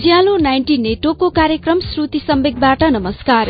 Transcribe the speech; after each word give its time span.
उज्यालो 0.00 0.36
ninety 0.36 0.76
नेटवर्कको 0.78 1.28
कार्यक्रम 1.30 1.80
श्रुति 1.80 2.18
सम्वेकबाट 2.18 2.82
नमस्कार। 2.84 3.48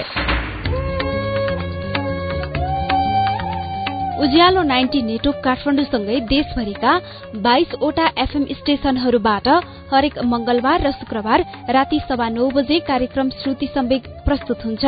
उज्यालो 4.22 4.62
नाइन्टी 4.62 5.02
नेटवर्क 5.02 5.40
काठमाडौँसँगै 5.44 6.18
देशभरिका 6.26 6.96
बाइसवटा 7.44 8.06
एफएम 8.18 8.44
स्टेशनहरूबाट 8.52 9.48
हरेक 9.94 10.18
मंगलबार 10.24 10.86
र 10.86 10.92
शुक्रबार 10.92 11.44
राति 11.70 12.00
सभा 12.10 12.28
नौ 12.30 12.50
बजे 12.50 12.80
कार्यक्रम 12.90 13.30
श्रुति 13.38 13.66
सम्वेक 13.74 14.08
प्रस्तुत 14.26 14.64
हुन्छ। 14.64 14.84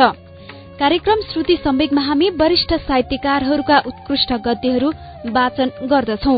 कार्यक्रम 0.79 1.19
श्रुति 1.21 1.55
सम्वेकमा 1.63 2.01
हामी 2.01 2.29
वरिष्ठ 2.29 2.73
साहित्यकारहरूका 2.75 3.77
उत्कृष्ट 3.87 4.31
गद्यहरू 4.45 4.89
वाचन 5.27 5.71
गर्दछौ। 5.83 6.33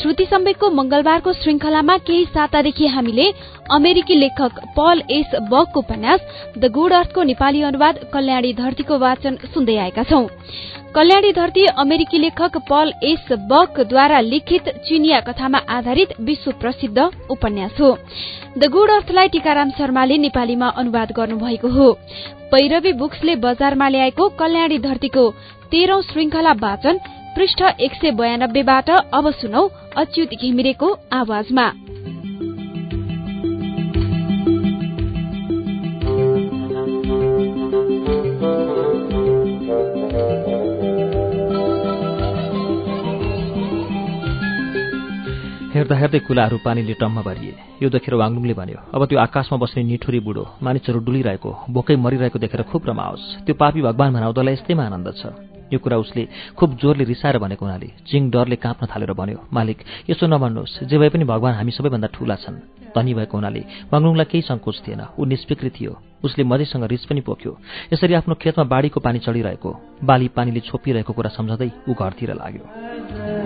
श्रुति 0.00 0.24
सम्वेकको 0.24 0.70
मंगलबारको 0.70 1.32
श्रृंखलामा 1.32 1.96
केही 1.98 2.24
सातादेखि 2.24 2.86
हामीले 2.86 3.30
अमेरिकी 3.70 4.14
लेखक 4.14 4.60
पल 4.76 5.02
एस 5.10 5.34
बकको 5.50 5.80
उपन्यास 5.80 6.20
द 6.58 6.70
गुड 6.72 6.92
अर्थको 6.92 7.22
नेपाली 7.22 7.62
अनुवाद 7.62 7.98
कल्याणी 8.12 8.52
धरतीको 8.52 8.98
वाचन 8.98 9.38
सुन्दै 9.54 9.76
आएका 9.76 10.02
छौं। 10.02 10.26
कल्याणी 10.94 11.30
धरती 11.32 11.64
अमेरिकी 11.78 12.20
लेखक 12.20 12.56
पल 12.70 12.90
एस 13.02 13.32
बकद्वारा 13.50 14.20
लिखित 14.20 14.68
चिनिया 14.86 15.20
कथामा 15.20 15.58
आधारित 15.68 16.12
विश्व 16.20 16.50
प्रसिद्ध 16.60 16.98
उपन्यास 17.30 17.80
हो। 17.80 17.92
द 18.58 18.68
गुड 18.72 18.90
अर्थलाई 18.90 19.28
टीकाराम 19.28 19.70
शर्माले 19.70 20.16
नेपालीमा 20.18 20.68
अनुवाद 20.76 21.12
गर्नुभएको 21.16 21.68
हो। 21.68 21.92
पैरवी 22.52 22.92
बुक्सले 22.92 23.36
बजारमा 23.36 23.88
ल्याएको 23.88 24.28
कल्याणी 24.38 24.78
धरतीको 24.78 25.28
तेह्रौं 25.72 26.00
श्रृंखला 26.02 26.52
वाचन 26.60 26.98
पृष्ठ 27.36 27.62
एक 27.80 27.94
सय 27.94 28.10
बयानब्बेबाट 28.12 28.90
अब 28.90 29.30
सुनौ 29.32 29.68
अच्युत 29.96 30.34
घिमिरेको 30.34 30.96
आवाजमा। 31.12 31.66
हेर्दा 45.72 45.96
हेर्दै 45.96 46.18
कुलाहरू 46.28 46.56
पानीले 46.60 46.94
टम्म 47.00 47.24
भरिए। 47.24 47.80
यो 47.80 47.88
देखेर 47.88 48.14
वाङलुङले 48.20 48.54
भन्यो 48.60 48.78
अब 48.92 49.02
त्यो 49.08 49.18
आकाशमा 49.24 49.56
बस्ने 49.56 49.82
निठुरी 49.88 50.20
बुढो 50.20 50.44
मानिसहरू 50.60 51.00
डुलिरहेको 51.00 51.50
बोकै 51.72 51.96
मरिरहेको 51.96 52.38
देखेर 52.44 52.62
खुब 52.68 52.82
रमाओस्। 52.92 53.48
त्यो 53.48 53.54
पापी 53.56 53.80
भगवान 53.80 54.12
भनाउँदालाई 54.12 54.52
यस्तैमा 54.52 54.84
आनन्द 54.84 55.08
छ। 55.16 55.22
यो 55.72 55.78
कुरा 55.80 55.96
उसले 55.96 56.22
खुब 56.60 56.76
जोरले 56.76 57.04
रिसाएर 57.08 57.40
भनेको 57.40 57.64
हुनाले 57.64 57.88
चिङ 58.04 58.22
डरले 58.28 58.56
काँप्न 58.60 58.84
थालेर 58.84 59.12
भन्यो 59.16 59.48
मालिक 59.48 59.78
यसो 60.12 60.28
नभन्नुहोस् 60.28 60.84
जे 60.84 60.96
भए 61.00 61.08
पनि 61.08 61.24
भगवान 61.24 61.56
हामी 61.56 61.72
सबैभन्दा 61.72 62.08
ठूला 62.12 62.36
छन्। 62.36 62.92
धनी 62.92 63.12
भएको 63.16 63.32
हुनाले 63.32 63.62
वाङलुङलाई 63.88 64.28
केही 64.28 64.44
सङ्कोच 64.44 64.76
थिएन 64.84 65.02
ऊ 65.16 65.24
निष्पिक्री 65.24 65.70
थियो। 65.72 65.92
उसले 66.20 66.44
मधेसँग 66.44 66.84
रिस 66.84 67.08
पनि 67.08 67.24
पोख्यो। 67.24 67.52
यसरी 67.96 68.12
आफ्नो 68.20 68.34
खेतमा 68.36 68.68
बाढीको 68.68 69.00
पानी 69.00 69.18
चढिरहेको 69.24 69.70
बाली 70.04 70.28
पानीले 70.36 70.60
छोपिरहेको 70.68 71.12
कुरा 71.16 71.30
सम्झँदै 71.32 71.70
ऊ 71.88 71.92
घरतिर 71.96 72.36
लाग्यो। 72.36 73.41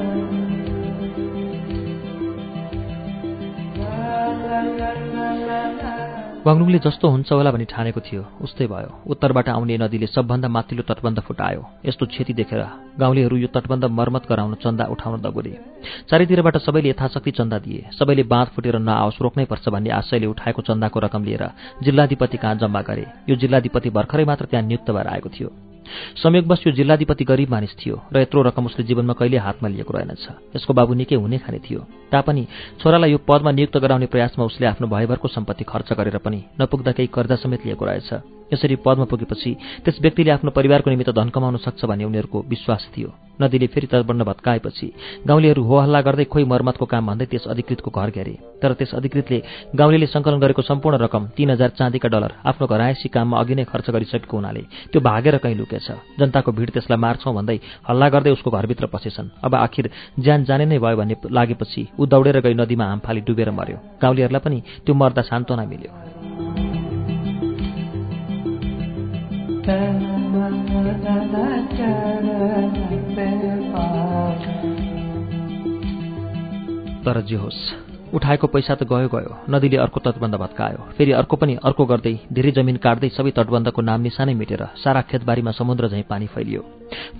वाङलुङले 6.46 6.78
जस्तो 6.78 7.06
हुन्छ 7.10 7.30
होला 7.32 7.50
भनी 7.50 7.66
ठानेको 7.66 8.00
थियो। 8.06 8.22
उस्तै 8.38 8.66
भयो। 8.70 8.90
उत्तरबाट 9.10 9.48
आउने 9.50 9.74
नदीले 9.82 10.06
सबभन्दा 10.06 10.46
माथिल्लो 10.46 10.82
तटबन्ध 10.86 11.18
फुटायो। 11.26 11.62
यस्तो 11.82 12.06
क्षति 12.06 12.32
देखेर 12.38 12.62
गाउँलेहरू 13.02 13.36
यो 13.36 13.48
तटबन्ध 13.50 13.84
मर्मत 13.90 14.30
गराउन 14.30 14.54
चन्दा 14.62 14.84
उठाउन 14.94 15.26
दगुरे 15.26 15.58
चारैतिरबाट 16.06 16.56
सबैले 16.62 16.88
यथाशक्ति 16.94 17.30
चन्दा 17.34 17.58
दिए। 17.66 17.90
सबैले 17.98 18.22
बाँध 18.30 18.48
फुटेर 18.54 18.78
नआओस् 18.78 19.22
रोक्नै 19.26 19.44
पर्छ 19.50 19.74
भन्ने 19.74 19.90
आशयले 19.90 20.26
उठाएको 20.30 20.62
चन्दाको 20.62 20.98
रकम 21.00 21.22
लिएर 21.26 21.44
जिल्लाधिपति 21.82 22.36
कहाँ 22.38 22.54
जम्मा 22.62 22.80
गरे? 22.86 23.06
यो 23.26 23.34
जिल्लाधिपति 23.34 23.90
भर्खरै 23.90 24.24
मात्र 24.24 24.44
त्यहाँ 24.46 24.66
नियुक्त 24.66 24.90
भएर 24.90 25.06
आएको 25.08 25.30
थियो। 25.34 25.50
संयोगवश 26.16 26.66
यो 26.66 26.72
जिल्लाधिपति 26.72 27.24
गरिब 27.24 27.50
मानिस 27.50 27.74
थियो 27.76 27.96
र 28.12 28.20
यत्रो 28.20 28.42
रकम 28.42 28.66
उसले 28.66 28.84
जीवनमा 28.84 29.12
कहिले 29.12 29.36
हातमा 29.36 29.68
लिएको 29.68 29.92
रहेनछ। 29.92 30.56
यसको 30.56 30.72
बाबु 30.74 30.94
निकै 30.94 31.16
हुने 31.16 31.38
खाने 31.38 31.58
थियो। 31.58 31.80
तापनि 32.12 32.46
छोरालाई 32.80 33.10
यो 33.10 33.18
पदमा 33.18 33.50
नियुक्त 33.50 33.76
गराउने 33.76 34.06
प्रयासमा 34.06 34.44
उसले 34.44 34.66
आफ्नो 34.66 34.86
भयभरको 34.86 35.28
सम्पत्ति 35.28 35.64
खर्च 35.64 35.92
गरेर 35.92 36.18
पनि 36.18 36.44
नपुग्दा 36.60 36.92
केही 36.92 37.08
कर्जा 37.08 37.36
समेत 37.36 37.66
लिएको 37.66 37.84
रहेछ। 37.84 38.35
यसरी 38.52 38.76
पदमा 38.84 39.04
पुगेपछि 39.10 39.50
त्यस 39.84 39.96
व्यक्तिले 40.00 40.30
आफ्नो 40.30 40.50
परिवारको 40.50 40.90
निमित्त 40.90 41.10
धन 41.10 41.28
कमाउन 41.34 41.56
सक्छ 41.66 41.84
भन्ने 41.84 42.04
उनीहरूको 42.04 42.38
विश्वास 42.48 42.88
थियो। 42.96 43.10
नदीले 43.40 43.66
फेरि 43.66 43.86
तटबन्ध 43.86 44.22
भत्काएपछि 44.22 44.86
गाउँलेहरू 45.28 45.62
हो 45.62 45.76
हल्ला 45.78 46.00
गर्दै 46.00 46.24
खोइ 46.24 46.44
मर्मतको 46.44 46.86
काम 46.86 47.06
भन्दै 47.06 47.26
त्यस 47.26 47.44
अधिकृतको 47.52 47.90
घर 47.90 48.10
घेरे। 48.10 48.34
तर 48.62 48.72
त्यस 48.72 48.94
अधिकृतले 48.94 49.38
गाउँले 49.76 50.06
सङ्कलन 50.06 50.38
गरेको 50.40 50.62
सम्पूर्ण 50.62 50.96
रकम 51.04 51.26
तीन 51.36 51.50
हजार 51.50 51.70
चाँदीका 51.78 52.08
डलर 52.08 52.32
आफ्नो 52.46 52.66
घरायसी 52.66 53.08
काममा 53.08 53.36
अघि 53.36 53.54
नै 53.54 53.64
खर्च 53.64 53.90
गरिसकेको 53.90 54.36
हुनाले 54.36 54.62
त्यो 54.92 55.00
भागेर 55.00 55.36
कहीँ 55.44 55.56
लुकेछ। 55.56 55.88
जनताको 56.18 56.52
भिड 56.52 56.70
त्यसलाई 56.70 56.98
मार्छौँ 56.98 57.34
भन्दै 57.34 57.58
हल्ला 57.88 58.08
गर्दै 58.08 58.30
उसको 58.32 58.50
घरभित्र 58.50 58.86
पसेछन्। 58.94 59.28
अब 59.44 59.54
आखिर 59.54 59.90
ज्यान 60.16 60.44
जाने 60.48 60.64
नै 60.64 60.78
भयो 60.78 60.96
भन्ने 60.96 61.16
लागेपछि 61.28 61.82
ऊ 62.00 62.06
दौडेर 62.06 62.40
गई 62.40 62.54
नदीमा 62.54 62.84
हामफाली 62.84 63.20
डुबेर 63.20 63.50
मर्यो। 63.52 63.78
गाउँलेहरूलाई 64.00 64.40
पनि 64.40 64.58
त्यो 64.86 64.94
मर्दा 64.94 65.22
सान्त्वना 65.28 65.64
मिल्यो। 65.68 66.35
तर 69.66 69.72
जे 77.26 77.36
होस् 77.36 77.74
उठाएको 78.14 78.46
पैसा 78.46 78.74
त 78.74 78.82
गयो 78.86 79.08
गयो 79.08 79.36
नदीले 79.50 79.76
अर्को 79.76 80.00
तटबन्ध 80.00 80.34
भत्कायो 80.34 80.78
फेरि 80.94 81.12
अर्को 81.12 81.36
पनि 81.36 81.58
अर्को 81.64 81.84
गर्दै 81.84 82.18
धेरै 82.32 82.50
जमिन 82.52 82.76
काट्दै 82.76 83.08
सबै 83.08 83.30
तटबन्धको 83.30 83.82
नाम 83.82 84.00
निशानै 84.06 84.34
मेटेर 84.34 84.62
सारा 84.78 85.00
खेतबारीमा 85.10 85.50
समुद्र 85.50 85.88
झैँ 85.88 86.02
पानी 86.06 86.26
फैलियो। 86.26 86.62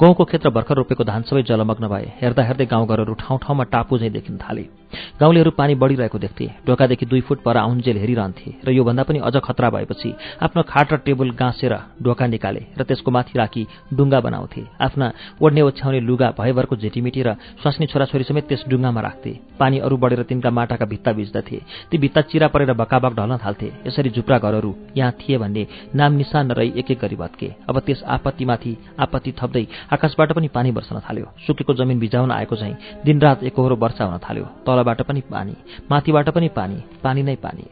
गाउँको 0.00 0.24
खेत 0.24 0.46
भर्खर 0.46 0.76
रोपेको 0.76 1.04
धान 1.04 1.22
सबै 1.26 1.42
जलमग्न 1.42 1.88
भए 1.88 2.12
हेर्दा 2.22 2.42
हेर्दै 2.42 2.66
गाउँघरहरू 2.66 3.14
ठाउँ 3.26 3.38
ठाउँमा 3.42 3.64
टापु 3.74 3.98
झैँ 3.98 4.10
देखिन 4.10 4.38
थाले। 4.38 4.85
गाउँलेहरू 5.20 5.50
पानी 5.50 5.74
बढिरहेको 5.74 6.18
देख्थे। 6.18 6.46
ढोकादेखि 6.66 7.06
दुई 7.06 7.20
फुट 7.20 7.42
पर 7.42 7.56
आउन्जेल 7.56 7.96
हेरिरहन्थे 7.98 8.50
र 8.66 8.70
योभन्दा 8.72 9.02
पनि 9.02 9.18
अझ 9.18 9.36
खतरा 9.44 9.70
भएपछि 9.70 10.10
आफ्नो 10.42 10.62
खाट 10.62 10.92
र 10.92 10.96
टेबल 11.06 11.30
गाँसेर 11.34 11.74
ढोका 12.02 12.26
निकाले 12.26 12.62
र 12.78 12.82
त्यसको 12.84 13.10
माथि 13.10 13.38
राखी 13.38 13.66
डुङ्गा 13.92 14.20
बनाउँथे। 14.20 14.62
आफ्ना 14.80 15.06
ओढ्ने 15.42 15.60
ओछ्याउने 15.62 16.00
लुगा 16.00 16.28
भयभरको 16.38 16.76
झेटीमिटी 16.76 17.22
र 17.22 17.34
स्वास्नी 17.62 17.86
छोराछोरी 17.86 18.24
समेत 18.24 18.44
त्यस 18.48 18.64
डुङ्गामा 18.68 19.00
राख्थे। 19.00 19.32
पानी 19.58 19.78
अरू 19.78 19.96
बढेर 19.96 20.22
तिनका 20.22 20.50
माटाका 20.50 20.86
भित्ता 20.86 21.12
बिच्दथे 21.12 21.58
ती 21.90 21.98
भित्ता 21.98 22.20
चिरा 22.30 22.48
परेर 22.48 22.72
बकाबक 22.74 23.12
ढल्न 23.16 23.36
थाल्थे। 23.44 23.72
यसरी 23.86 24.10
झुप्रा 24.10 24.38
घरहरू 24.38 24.74
यहाँ 24.96 25.12
थिए 25.18 25.38
भन्ने 25.38 25.66
नाम 25.94 26.12
निशान 26.12 26.46
नरही 26.46 26.72
एक 26.76 26.90
एक 26.90 26.98
गरी 27.00 27.16
भत्के। 27.16 27.48
अब 27.68 27.78
त्यस 27.86 28.02
आपत्तिमाथि 28.06 28.76
आपत्ति 29.00 29.32
थप्दै 29.40 29.66
आकाशबाट 29.92 30.32
पनि 30.32 30.48
पानी 30.48 30.70
बर्सन 30.72 31.00
थाल्यो। 31.00 31.26
सुकेको 31.46 31.74
जमिन 31.74 31.98
भिजाउन 31.98 32.30
आएको 32.30 32.56
चाहिँ 32.56 32.76
दिनरात 33.04 33.42
एकहोरो 33.44 33.76
वर्षा 33.76 34.04
हुन 34.04 34.18
थाल्यो। 34.18 34.46
तलबाट 34.76 35.00
पनि 35.08 35.20
पानी 35.32 35.56
माथिबाट 35.90 36.28
पनि 36.36 36.48
पानी 36.52 36.78
पानी 37.04 37.22
नै 37.22 37.36
पानी। 37.40 37.64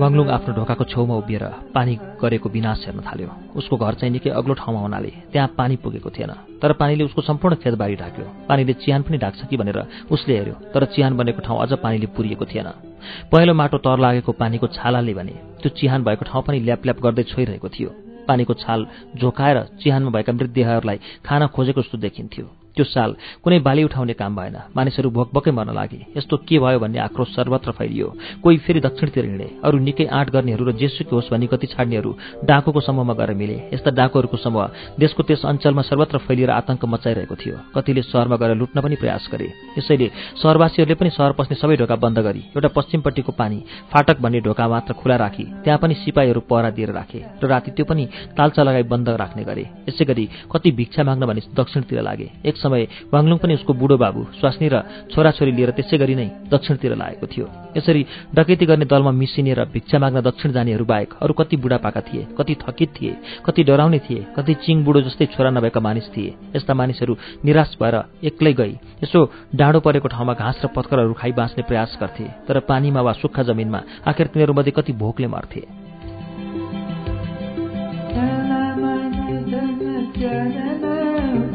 वाङलुङ 0.00 0.28
आफ्नो 0.32 0.52
ढोकाको 0.56 0.84
छेउमा 0.88 1.14
उभिएर 1.20 1.44
पानी 1.76 1.92
गरेको 2.20 2.48
विनाश 2.48 2.84
हेर्न 2.86 3.00
थाल्यो। 3.04 3.28
उसको 3.56 3.76
घर 3.76 3.94
चाहिँ 4.00 4.12
निकै 4.12 4.30
अग्लो 4.32 4.54
ठाउँमा 4.56 4.80
हुनाले 4.80 5.12
त्यहाँ 5.32 5.48
पानी 5.56 5.76
पुगेको 5.76 6.10
थिएन। 6.10 6.32
तर 6.60 6.72
पानीले 6.80 7.04
उसको 7.04 7.20
सम्पूर्ण 7.20 7.54
खेतबारी 7.60 7.96
ढाक्यो। 7.96 8.26
पानीले 8.48 8.72
चिहान 8.80 9.02
पनि 9.04 9.16
ढाक्छ 9.20 9.40
कि 9.44 9.56
भनेर 9.56 10.08
उसले 10.10 10.36
हेऱ्यो 10.38 10.54
तर 10.72 10.84
चिहान 10.92 11.16
बनेको 11.16 11.40
ठाउँ 11.44 11.60
अझ 11.60 11.72
पानीले 11.84 12.06
पुरिएको 12.16 12.44
थिएन। 12.44 12.89
पहेँलो 13.32 13.54
माटो 13.54 13.78
तर 13.78 13.98
लागेको 13.98 14.32
पानीको 14.32 14.66
छालाले 14.66 15.14
भने 15.14 15.34
त्यो 15.62 15.68
चिहान 15.78 16.04
भएको 16.04 16.24
ठाउँ 16.24 16.42
पनि 16.44 16.60
ल्यापल्याप 16.60 16.98
गर्दै 17.00 17.22
छोइरहेको 17.22 17.68
थियो। 17.68 17.90
पानीको 18.28 18.54
छाल 18.54 18.86
झोकाएर 19.16 19.58
चिहानमा 19.82 20.10
भएका 20.10 20.32
मृतदेहहरूलाई 20.32 20.98
खान 21.24 21.46
खोजेको 21.46 21.82
जस्तो 21.82 21.98
देखिन्थ्यो। 21.98 22.59
त्यो 22.76 22.84
साल 22.84 23.10
कुनै 23.42 23.58
बाली 23.60 23.82
उठाउने 23.84 24.14
काम 24.14 24.36
भएन। 24.36 24.56
मानिसहरू 24.76 25.10
भोकभकै 25.10 25.50
मर्न 25.50 25.74
लागे। 25.74 26.00
यस्तो 26.16 26.36
के 26.48 26.58
भयो 26.58 26.78
भन्ने 26.78 26.98
आक्रोश 26.98 27.28
सर्वत्र 27.34 27.70
फैलियो। 27.72 28.08
कोही 28.42 28.56
फेरि 28.64 28.80
दक्षिणतिर 28.80 29.24
हिँडे। 29.24 29.48
अरू 29.64 29.78
निकै 29.78 30.04
आँट 30.06 30.30
गर्नेहरू 30.30 30.64
र 30.64 30.72
जेसुकै 30.72 31.14
होस् 31.16 31.30
भनी 31.30 31.46
कति 31.46 31.66
छाड्नेहरू 31.66 32.10
डाकुको 32.44 32.80
समूहमा 32.80 33.14
गएर 33.14 33.34
मिले। 33.34 33.56
यस्ता 33.74 33.90
डाकुहरूको 33.90 34.36
समूह 34.36 34.98
देशको 34.98 35.22
त्यस 35.22 35.42
अञ्चलमा 35.46 35.82
सर्वत्र 35.82 36.18
फैलिएर 36.26 36.50
आतंक 36.50 36.84
मचाइरहेको 36.84 37.34
थियो। 37.34 37.56
कतिले 37.74 38.02
सहरमा 38.02 38.36
गएर 38.36 38.54
लुट्न 38.54 38.80
पनि 38.80 38.96
प्रयास 38.96 39.28
गरे। 39.32 39.48
यसैले 39.78 40.10
सहरवासीहरूले 40.38 40.94
पनि 40.94 41.10
सहर 41.10 41.32
पस्ने 41.32 41.56
सबै 41.56 41.76
ढोका 41.76 41.96
बन्द 41.96 42.18
गरी 42.20 42.42
एउटा 42.54 42.68
पश्चिमपट्टिको 42.70 43.32
पानी 43.32 43.58
फाटक 43.92 44.20
भन्ने 44.20 44.40
ढोका 44.40 44.68
मात्र 44.68 44.92
खुला 44.94 45.16
राखी 45.16 45.44
त्यहाँ 45.64 45.78
पनि 45.78 45.94
सिपाहीहरू 45.94 46.40
पहरा 46.40 46.70
दिएर 46.70 46.90
राखे 46.92 47.20
र 47.42 47.46
राति 47.46 47.70
त्यो 47.70 47.84
पनि 47.84 48.04
तालचा 48.36 48.62
लगाई 48.62 48.82
बन्द 48.84 49.08
राख्ने 49.20 49.44
गरे। 49.44 49.64
यसै 49.88 50.04
गरी 50.04 50.24
कति 50.52 50.70
भिक्षा 50.70 51.02
माग्न 51.04 51.26
भने 51.26 51.40
दक्षिणतिर 51.54 52.00
लागे। 52.02 52.28
समय 52.62 52.82
वाङलुङ 53.12 53.38
पनि 53.38 53.54
उसको 53.54 53.72
बुढो 53.74 53.96
बाबु 53.96 54.20
स्वास्नी 54.40 54.68
र 54.68 54.76
छोराछोरी 55.12 55.52
लिएर 55.52 55.70
त्यसै 55.76 55.96
गरी 55.98 56.14
नै 56.14 56.28
दक्षिणतिर 56.52 56.92
लागेको 56.96 57.26
थियो। 57.26 57.46
यसरी 57.76 58.02
डकैती 58.34 58.64
गर्ने 58.66 58.84
दलमा 58.84 59.12
मिसिने 59.12 59.52
र 59.54 59.64
भिक्षा 59.72 59.98
माग्न 59.98 60.20
दक्षिण 60.20 60.52
जानेहरू 60.52 60.84
बाहेक 60.84 61.10
अरू 61.22 61.32
कति 61.34 61.56
बुढापाका 61.56 62.00
थिए 62.08 62.26
कति 62.38 62.54
थकित 62.62 62.90
थिए 62.96 63.12
कति 63.46 63.62
डराउने 63.64 63.98
थिए 64.06 64.26
कति 64.36 64.54
चिङ 64.64 64.84
बुढो 64.84 65.00
जस्तै 65.02 65.26
छोरा 65.34 65.50
नभएका 65.50 65.80
मानिस 65.80 66.06
थिए 66.14 66.34
यस्ता 66.56 66.74
मानिसहरू 66.74 67.16
निराश 67.44 67.76
भएर 67.80 67.96
एक्लै 68.24 68.52
गई 68.52 68.72
यसो 69.04 69.18
डाँडो 69.54 69.80
परेको 69.80 70.08
ठाउँमा 70.08 70.34
घाँस 70.34 70.60
र 70.64 70.66
पत्करहरू 70.76 71.12
खाइ 71.20 71.32
बाँच्ने 71.32 71.62
प्रयास 71.64 71.98
गर्थे 72.00 72.26
तर 72.48 72.60
पानीमा 72.68 73.00
वा 73.00 73.12
सुक्खा 73.20 73.42
जमिनमा 73.42 73.80
आखिर 74.06 74.26
तिनीहरूमध्ये 74.26 74.72
कति 74.76 74.92
भोकले 74.94 75.26
मर्थे। 75.26 75.62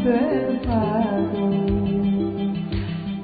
sacrifice. 0.05 1.04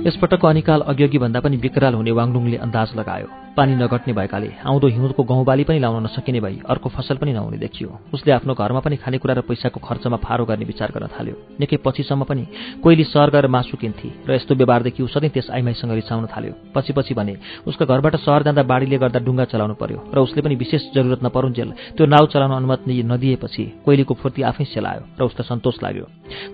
यसपटकको 0.01 0.47
अनिकाल 0.47 0.81
अघिअघि 0.81 1.17
भन्दा 1.17 1.39
पनि 1.39 1.57
विकराल 1.57 1.93
हुने 1.93 2.11
वाङलुङले 2.11 2.57
अन्दाज 2.57 2.89
लगायो। 2.97 3.27
पानी 3.51 3.75
नघट्ने 3.75 4.13
भएकाले 4.13 4.49
आउँदो 4.63 4.87
हिउँदको 4.87 5.23
गहुँ 5.23 5.43
बाली 5.45 5.63
पनि 5.63 5.79
लाउन 5.79 6.03
नसकिने 6.03 6.39
भई 6.39 6.59
अर्को 6.65 6.89
फसल 6.89 7.15
पनि 7.21 7.33
नहुने 7.33 7.57
देखियो। 7.57 7.89
उसले 8.13 8.31
आफ्नो 8.31 8.53
घरमा 8.53 8.79
पनि 8.79 8.95
खानेकुरा 8.95 9.33
र 9.33 9.41
पैसाको 9.43 9.79
खर्चमा 9.83 10.17
फारो 10.23 10.45
गर्ने 10.45 10.65
विचार 10.65 10.91
गर्न 10.95 11.07
थाल्यो। 11.11 11.35
निकै 11.59 11.77
पछिसम्म 11.85 12.23
पनि 12.23 12.45
कोहीले 12.81 13.03
सर 13.03 13.29
गएर 13.29 13.47
मासु 13.47 13.77
किन्थे 13.77 14.09
र 14.25 14.31
यस्तो 14.33 14.55
व्यवहारदेखि 14.55 15.03
ऊ 15.03 15.07
सधैँ 15.07 15.29
त्यस 15.29 15.49
आइमाईसँग 15.51 15.91
रिसाउन 15.91 16.25
थाल्यो। 16.31 16.53
पछि 16.73 16.93
पछि 16.95 17.13
भने 17.13 17.35
उसको 17.67 17.85
घरबाट 17.85 18.15
सहर 18.23 18.43
जाँदा 18.43 18.63
बाढीले 18.63 18.97
गर्दा 18.97 19.19
डुङ्गा 19.19 19.45
चलाउनु 19.51 19.75
पर्यो 19.75 19.99
र 20.15 20.17
उसले 20.23 20.41
पनि 20.41 20.55
विशेष 20.55 20.95
जरुरत 20.95 21.23
नपरुन्जेल 21.23 21.69
त्यो 21.99 22.05
नाउ 22.07 22.25
चलाउन 22.31 22.55
अनुमति 22.55 23.03
नदिएपछि 23.03 23.63
कोइलीको 23.85 24.13
फुर्ती 24.15 24.41
आफै 24.47 24.65
सेलायो 24.65 25.03
र 25.19 25.21
उसलाई 25.27 25.45
सन्तोष 25.45 25.83
लाग्यो। 25.83 26.05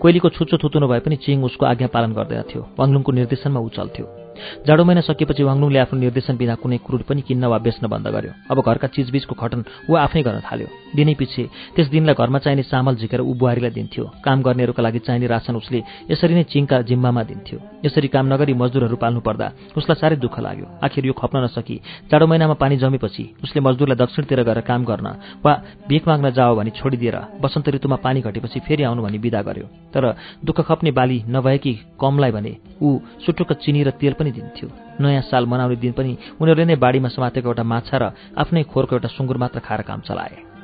कोइलीको 0.02 0.30
छुच्चो 0.34 0.58
थुतुनु 0.58 0.88
भए 0.90 1.00
पनि 1.06 1.16
चिङ 1.22 1.46
उसको 1.46 1.66
आज्ञा 1.66 1.88
पालन 1.94 2.12
गर्दैनथ्यो। 2.18 2.62
वाङलुङको 2.74 3.12
निर्देशनमा 3.12 3.36
ऊ 3.58 3.70
चल्थ्यो 3.70 4.27
जाडो 4.68 4.84
महिना 4.84 5.02
सकिएपछि 5.02 5.44
वाङलुङले 5.44 5.80
आफ्नो 5.80 6.00
निर्देशन 6.00 6.38
बिना 6.38 6.56
कुनै 6.62 6.78
क्रुड 6.86 7.02
पनि 7.10 7.22
किन्न 7.28 7.46
वा 7.46 7.58
बेच्न 7.58 7.88
बन्द 7.88 8.08
गर्यो। 8.08 8.32
अब 8.52 8.58
घरका 8.62 8.88
चिजबिजको 8.96 9.36
खटन 9.36 9.62
ऊ 9.90 9.94
आफै 9.96 10.22
गर्न 10.24 10.40
थाल्यो। 10.48 10.68
दिनै 10.96 11.14
पछि 11.20 11.44
त्यस 11.76 11.88
दिनलाई 11.94 12.16
घरमा 12.16 12.40
चाहिने 12.40 12.64
चामल 12.72 12.96
झिकेर 12.96 13.22
ऊ 13.22 13.34
बुहारीलाई 13.34 13.72
दिन्थ्यो। 13.72 14.04
काम 14.26 14.38
गर्नेहरूका 14.42 14.82
लागि 14.84 15.00
चाहिने 15.08 15.28
रासन 15.28 15.56
उसले 15.56 15.80
यसरी 16.12 16.34
नै 16.36 16.44
चिङका 16.52 16.82
जिम्मामा 16.90 17.24
दिन्थ्यो। 17.24 17.58
यसरी 17.86 18.08
काम 18.08 18.26
नगरी 18.34 18.54
मजदुरहरू 18.54 18.98
पाल्नु 18.98 19.20
पर्दा 19.22 19.48
उसलाई 19.78 19.98
साह्रै 20.02 20.18
दुःख 20.18 20.36
लाग्यो। 20.40 20.66
आखिर 20.86 21.06
यो 21.06 21.14
खप्न 21.14 21.38
नसकी 21.44 21.76
जाडो 22.12 22.26
महिनामा 22.28 22.56
पानी 22.62 22.76
जमेपछि 22.78 23.24
उसले 23.44 23.60
मजदुरलाई 23.62 23.98
दक्षिणतिर 23.98 24.42
गएर 24.44 24.60
काम 24.70 24.82
गर्न 24.86 25.08
वा 25.44 25.54
भिख 25.90 26.08
माग्न 26.08 26.32
जाओ 26.32 26.56
भनी 26.56 26.72
छोडिदिएर 26.78 27.18
बसन्त 27.42 27.70
ऋतुमा 27.76 27.98
पानी 28.06 28.22
घटेपछि 28.22 28.60
फेरि 28.68 28.84
आउनु 28.84 29.02
भनी 29.04 29.18
विदा 29.18 29.42
गर्यो। 29.42 29.68
तर 29.94 30.04
दुःख 30.46 30.62
खप्ने 30.68 30.92
बाली 30.92 31.18
नभएकी 31.28 31.74
कमलाई 32.02 32.32
भने 32.32 32.54
ऊ 32.82 33.00
सुटुक्क 33.26 33.54
चिनी 33.64 33.84
र 33.84 33.90
तेल 34.00 34.14
पनि 34.14 34.27
पनि 34.28 34.36
दिन्थ्यो। 34.36 34.68
नयाँ 35.00 35.22
साल 35.22 35.46
मनाउने 35.46 35.76
दिन 35.76 35.94
पनि 35.94 36.12
उनीहरूले 36.42 36.66
नै 36.66 36.76
बाढीमा 36.76 37.10
समातेको 37.10 37.48
एउटा 37.48 37.64
माछा 37.64 37.98
र 37.98 38.04
आफ्नै 38.36 38.64
खोरको 38.64 38.96
एउटा 38.96 39.10
सुँगुर 39.16 39.38
मात्र 39.38 39.60
खाएर 39.64 39.82
काम 39.88 40.02
चलाए। 40.04 40.57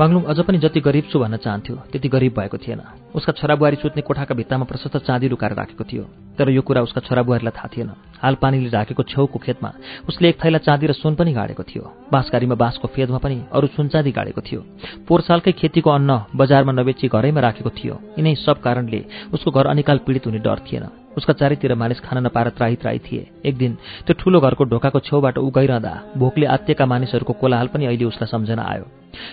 वाङलुङ 0.00 0.22
अझ 0.32 0.38
पनि 0.48 0.58
जति 0.64 0.80
गरिब 0.80 1.04
छु 1.12 1.18
भन्न 1.20 1.36
चाहन्थ्यो 1.44 1.76
त्यति 1.92 2.08
गरिब 2.08 2.32
भएको 2.32 2.56
थिएन। 2.56 2.80
उसका 3.12 3.32
छोराबुहारी 3.36 3.76
सुत्ने 3.76 4.02
कोठाका 4.02 4.34
भित्तामा 4.34 4.64
प्रशस्त 4.64 4.96
चाँदी 5.04 5.28
लुकाएर 5.28 5.52
राखेको 5.52 5.84
थियो। 5.84 6.04
तर 6.38 6.48
यो 6.48 6.62
कुरा 6.64 6.80
उसका 6.88 7.00
छोराबुहारीलाई 7.04 7.52
थाहा 7.52 7.68
थिएन। 7.68 7.90
हाल 8.16 8.34
पानीले 8.40 8.70
ढाकेको 8.72 9.02
छेउको 9.12 9.38
खेतमा 9.44 9.70
उसले 10.08 10.28
एक 10.28 10.36
थैला 10.40 10.58
चाँदी 10.64 10.86
र 10.86 10.92
सुन 10.96 11.20
पनि 11.20 11.32
गाडेको 11.36 11.62
थियो। 11.68 11.84
बाँसघारीमा 12.08 12.56
बाँसको 12.56 12.88
फेदमा 12.88 13.18
पनि 13.20 13.36
अरू 13.52 13.66
सुनचाँदी 13.76 14.10
गाडेको 14.16 14.40
थियो। 14.40 14.60
पोहोर 15.04 15.20
सालकै 15.20 15.52
खेतीको 15.52 15.90
अन्न 15.90 16.32
बजारमा 16.32 16.72
नबेची 16.72 17.12
घरैमा 17.12 17.40
राखेको 17.40 17.70
थियो। 17.70 17.94
यिनै 18.16 18.34
सब 18.40 18.56
कारणले 18.64 19.04
उसको 19.36 19.50
घर 19.52 19.66
अनिकाल 19.68 19.98
पीडित 20.00 20.26
हुने 20.26 20.40
डर 20.40 20.64
थिएन। 20.64 20.88
उसका 21.12 21.32
चारैतिर 21.36 21.74
मानिस 21.74 22.00
खान 22.00 22.24
नपाएर 22.24 22.48
त्राही 22.56 22.76
त्राही 22.80 22.98
थिए। 23.04 23.22
एक 23.44 23.56
दिन 23.58 23.76
त्यो 24.06 24.14
ठूलो 24.16 24.40
घरको 24.40 24.64
ढोकाको 24.64 24.98
छेउबाट 25.02 25.38
ऊ 25.38 25.50
गइरहँदा 25.50 25.94
भोकले 26.16 26.46
आत्तेका 26.46 26.86
मानिसहरूको 26.86 27.32
कोलाहाल 27.36 27.68
पनि 27.68 27.84
अहिले 27.86 28.04
उसलाई 28.06 28.30
सम्झना 28.30 28.62
आयो। 28.62 28.86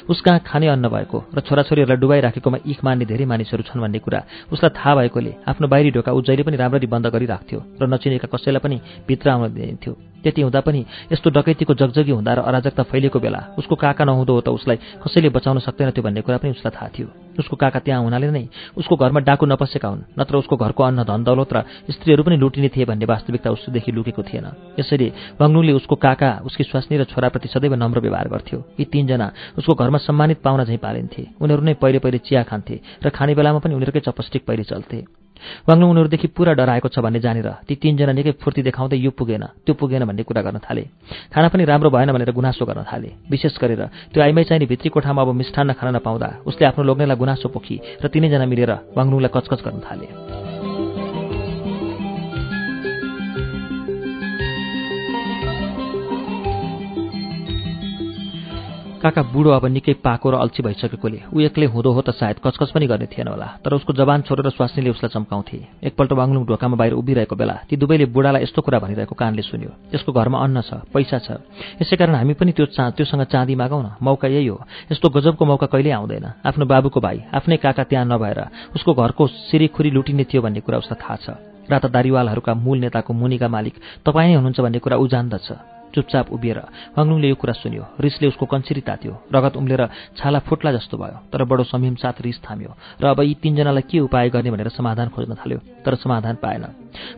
उसकहाँ 0.09 0.39
खाने 0.45 0.67
अन्न 0.67 0.87
भएको 0.87 1.17
र 1.35 1.39
छोराछोरीहरूलाई 1.41 1.97
डुबाइराखेकोमा 1.97 2.57
इख 2.65 2.79
मान्ने 2.83 3.05
धेरै 3.05 3.25
मानिसहरू 3.25 3.63
छन् 3.63 3.81
भन्ने 3.81 3.99
कुरा 3.99 4.19
उसलाई 4.51 4.71
थाहा 4.73 4.95
भएकोले 4.95 5.33
आफ्नो 5.47 5.67
बाहिरी 5.67 5.91
ढोका 5.95 6.11
ऊ 6.11 6.21
जहिले 6.21 6.43
पनि 6.43 6.57
राम्ररी 6.57 6.87
बन्द 6.87 7.07
गरिराख्थ्यो 7.07 7.59
र 7.81 7.83
नचिनेका 7.87 8.27
कसैलाई 8.27 8.61
पनि 8.63 8.77
भित्र 9.07 9.29
आउन 9.29 9.53
दिइन्थ्यो 9.53 9.93
त्यति 10.23 10.41
हुँदा 10.41 10.59
पनि 10.61 10.79
यस्तो 11.13 11.29
डकैतीको 11.29 11.73
जगजगी 11.73 12.11
हुँदा 12.11 12.33
र 12.33 12.39
अराजकता 12.49 12.83
फैलिएको 12.89 13.19
बेला 13.19 13.41
उसको 13.57 13.75
काका 13.75 14.03
नहुँदो 14.05 14.33
हो 14.33 14.41
त 14.41 14.49
उसलाई 14.49 14.77
कसैले 15.05 15.29
बचाउन 15.29 15.59
सक्दैनथ्यो 15.61 16.03
भन्ने 16.03 16.21
कुरा 16.25 16.37
पनि 16.41 16.51
उसलाई 16.57 16.73
थाहा 16.73 16.89
थियो। 16.89 17.07
उसको 17.37 17.55
काका 17.55 17.79
त्यहाँ 17.85 18.01
हुनाले 18.01 18.33
नै 18.33 18.49
उसको 18.75 18.95
घरमा 18.97 19.19
डाकु 19.21 19.45
नपसेका 19.45 19.87
हुन् 19.87 20.17
नत्र 20.17 20.35
उसको 20.41 20.57
घरको 20.57 20.83
अन्न 20.83 21.05
धन 21.05 21.21
दौलत 21.23 21.53
र 21.53 21.57
स्त्रीहरू 21.93 22.23
पनि 22.25 22.37
लुटिने 22.41 22.69
थिए 22.73 22.85
भन्ने 22.89 23.05
वास्तविकता 23.05 23.49
उसदेखि 23.53 23.91
लुकेको 23.93 24.23
थिएन। 24.25 24.47
यसैले 24.81 25.37
वङ्लुङले 25.37 25.73
उसको 25.77 25.95
काका 25.95 26.29
उसकी 26.49 26.63
स्वास्नी 26.65 26.97
र 26.97 27.03
छोराप्रति 27.05 27.47
सदैव 27.53 27.77
नम्र 27.77 27.99
व्यवहार 28.01 28.27
गर्थ्यो। 28.27 28.57
यी 28.81 28.85
तीनजना 28.89 29.27
उसको 29.67 29.83
घरमा 29.83 29.99
सम्मानित 29.99 30.39
पाहुना 30.39 30.63
झैँ 30.63 30.79
पालिन्थे। 30.79 31.43
उनीहरू 31.43 31.61
नै 31.61 31.75
पहिले 31.75 31.99
पहिले 31.99 32.23
चिया 32.23 32.43
खान्थे 32.47 33.03
र 33.03 33.09
खाने 33.11 33.35
बेलामा 33.35 33.59
पनि 33.59 33.75
उनीहरूकै 33.75 33.99
चपस्टिक 33.99 34.47
पहिले 34.47 34.63
चल्थे। 34.63 35.03
वाङलुङ 35.67 35.89
उनीहरूदेखि 35.91 36.27
पुरा 36.31 36.55
डराएको 36.55 36.87
छ 36.87 37.03
भन्ने 37.03 37.19
जानेर 37.19 37.67
ती 37.67 37.75
तीनजना 37.75 38.15
निकै 38.15 38.39
फुर्ती 38.39 38.63
देखाउँदै 38.63 38.95
यो 38.95 39.11
पुगेन 39.11 39.43
त्यो 39.67 39.75
पुगेन 39.75 40.07
भन्ने 40.07 40.23
कुरा 40.23 40.41
गर्न 40.41 40.63
थाले। 40.63 40.83
खाना 41.35 41.47
पनि 41.51 41.63
राम्रो 41.67 41.91
भएन 41.91 42.15
भनेर 42.15 42.31
गुनासो 42.31 42.63
गर्न 42.63 42.87
थाले। 42.87 43.11
विशेष 43.27 43.59
गरेर 43.59 43.83
त्यो 44.15 44.23
आइमाई 44.23 44.47
चाहिने 44.47 44.65
भित्री 44.71 44.87
कोठामा 44.87 45.21
अब 45.21 45.35
मिष्ठान्न 45.35 45.75
खान 45.75 45.99
नपाउँदा 45.99 46.47
उसले 46.47 46.63
आफ्नो 46.71 46.83
लोग्नेलाई 46.87 47.19
गुनासो 47.19 47.47
पोखी 47.51 47.75
र 47.99 48.07
तिनैजना 48.07 48.47
मिलेर 48.47 48.71
वाङलुङलाई 48.95 49.31
कचकच 49.35 49.59
गर्न 49.67 49.83
थाले। 49.83 50.46
काका 59.07 59.21
बुढो 59.31 59.49
अब 59.55 59.65
निकै 59.71 59.93
पाको 60.03 60.27
र 60.27 60.35
अल्छी 60.43 60.61
भइसकेकोले। 60.67 61.19
ऊ 61.31 61.39
एक्लै 61.47 61.65
हुँदो 61.71 61.91
हो 61.95 62.01
त 62.03 62.11
सायद 62.11 62.43
कचकच 62.43 62.75
पनि 62.75 62.87
गर्ने 62.91 63.07
थिएन 63.07 63.27
होला। 63.31 63.63
तर 63.63 63.79
उसको 63.79 63.95
जवान 63.95 64.27
छोरो 64.27 64.43
र 64.43 64.51
स्वास्नीले 64.51 64.91
उसलाई 64.91 65.11
चम्काउँथे। 65.15 65.87
एकपल्ट 65.87 66.11
बाङ्लुङ 66.11 66.43
ढोकामा 66.43 66.75
बाहिर 66.75 66.93
उभिरहेको 66.99 67.35
बेला 67.39 67.55
ती 67.71 67.79
दुवैले 67.79 68.05
बुढालाई 68.11 68.43
यस्तो 68.43 68.59
कुरा 68.59 68.79
भनिरहेको 68.83 69.15
कानले 69.15 69.41
सुन्यो। 69.47 69.71
त्यसको 69.95 70.11
घरमा 70.11 70.37
अन्न 70.43 70.59
छ 70.59 70.83
पैसा 70.91 71.17
छ। 71.23 71.39
यसै 71.79 71.95
कारण 71.95 72.19
हामी 72.19 72.33
पनि 72.35 72.51
त्यो 72.51 72.67
चा 72.75 72.91
त्योसँग 72.91 73.23
चाँदी 73.31 73.55
मागौँ 73.55 73.79
न। 73.79 73.87
मौका 74.03 74.27
यही 74.27 74.47
हो। 74.51 74.59
यस्तो 74.91 75.07
गजबको 75.07 75.43
मौका 75.47 75.71
कहिल्यै 75.71 75.95
आउँदैन। 75.95 76.43
आफ्नो 76.43 76.65
बाबुको 76.67 76.99
भाइ 76.99 77.31
आफ्नै 77.31 77.57
काका 77.63 77.83
त्यहाँ 77.87 78.05
नभएर 78.11 78.39
उसको 78.75 78.91
घरको 78.91 79.23
सिरिखुरी 79.47 79.89
लुटिने 79.95 80.27
थियो 80.27 80.41
भन्ने 80.43 80.59
कुरा 80.59 80.83
उसलाई 80.83 80.99
थाहा 80.99 81.15
छ। 81.15 81.27
राता 81.71 81.87
दारीवालहरूका 81.87 82.53
मूल 82.53 82.77
नेताको 82.83 83.11
मुनिका 83.13 83.47
मालिक 83.47 83.75
तपाईँ 84.03 84.27
नै 84.27 84.35
हुनुहुन्छ 84.35 84.59
भन्ने 84.59 84.79
कुरा 84.83 84.99
ऊ 84.99 85.07
जान्दछ। 85.07 85.76
चुपचाप 85.95 86.31
उभिएर 86.31 86.59
वाङलुङले 86.97 87.27
यो 87.27 87.35
कुरा 87.35 87.53
सुन्यो। 87.53 87.83
रिसले 87.99 88.27
उसको 88.27 88.45
कन्सिरी 88.45 88.81
तात्यो। 88.81 89.13
रगत 89.33 89.57
उम्लेर 89.57 89.81
छाला 90.17 90.39
फुट्ला 90.47 90.71
जस्तो 90.71 90.97
भयो। 90.97 91.17
तर 91.31 91.43
बडो 91.43 91.63
संयम 91.63 91.95
साथ 91.95 92.21
रिस 92.21 92.39
थाम्यो। 92.43 92.71
र 93.01 93.05
अब 93.07 93.19
यी 93.21 93.33
तिनजनालाई 93.41 93.83
के 93.89 93.99
उपाय 93.99 94.29
गर्ने 94.29 94.51
भनेर 94.51 94.69
समाधान 94.69 95.09
खोज्न 95.09 95.33
थाल्यो 95.35 95.59
तर 95.85 95.95
समाधान 95.95 96.35
पाएन। 96.43 96.65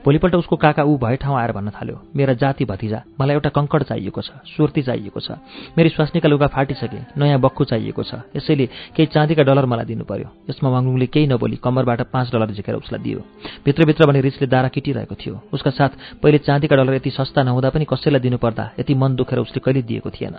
भोलिपल्ट 0.06 0.36
उसको 0.36 0.56
काका 0.56 0.84
ऊ 0.84 0.98
भए 0.98 1.16
ठाउँ 1.16 1.38
आएर 1.40 1.52
भन्न 1.52 1.70
थाल्यो 1.72 1.98
मेरा 2.16 2.34
जाति 2.36 2.66
भतिजा 2.66 3.00
मलाई 3.20 3.34
एउटा 3.36 3.50
कङ्कड 3.50 3.84
चाहिएको 3.84 4.22
छ 4.22 4.30
सुर्ती 4.56 4.82
चाहिएको 4.84 5.20
छ। 5.20 5.40
मेरी 5.78 5.90
स्वास्नीका 5.90 6.30
लुगा 6.30 6.48
फाटिसके 6.48 7.00
नयाँ 7.16 7.40
बक्खु 7.40 7.64
चाहिएको 7.64 8.04
छ। 8.04 8.28
यसैले 8.36 8.66
केही 8.96 9.08
चाँदीका 9.08 9.44
डलर 9.44 9.66
मलाई 9.66 9.86
दिनु 9.86 10.04
पर्यो 10.04 10.28
यसमा 10.50 10.70
वाङलुङले 10.70 11.08
केही 11.08 11.28
नबोली 11.28 11.58
कम्मरबाट 11.64 12.02
पाँच 12.12 12.28
डलर 12.34 12.52
झिकेर 12.52 12.76
उसलाई 12.76 13.02
दियो। 13.02 13.20
भित्रभित्र 13.66 14.06
भने 14.06 14.22
रिसले 14.22 14.48
दारा 14.48 14.68
किटिरहेको 14.68 15.16
थियो। 15.16 15.36
उसका 15.54 15.72
साथ 15.72 16.20
पहिले 16.22 16.38
चाँदीका 16.44 16.76
डलर 16.76 16.94
यति 17.00 17.10
सस्ता 17.10 17.44
नहुँदा 17.44 17.70
पनि 17.70 17.86
कसैलाई 17.88 18.20
दिनुपर्दा 18.20 18.59
यति 18.80 18.94
मन 18.96 19.16
दुखेर 19.16 19.39
उसले 19.39 19.60
कहिले 19.60 19.82
दिएको 19.82 20.10
थिएन। 20.10 20.36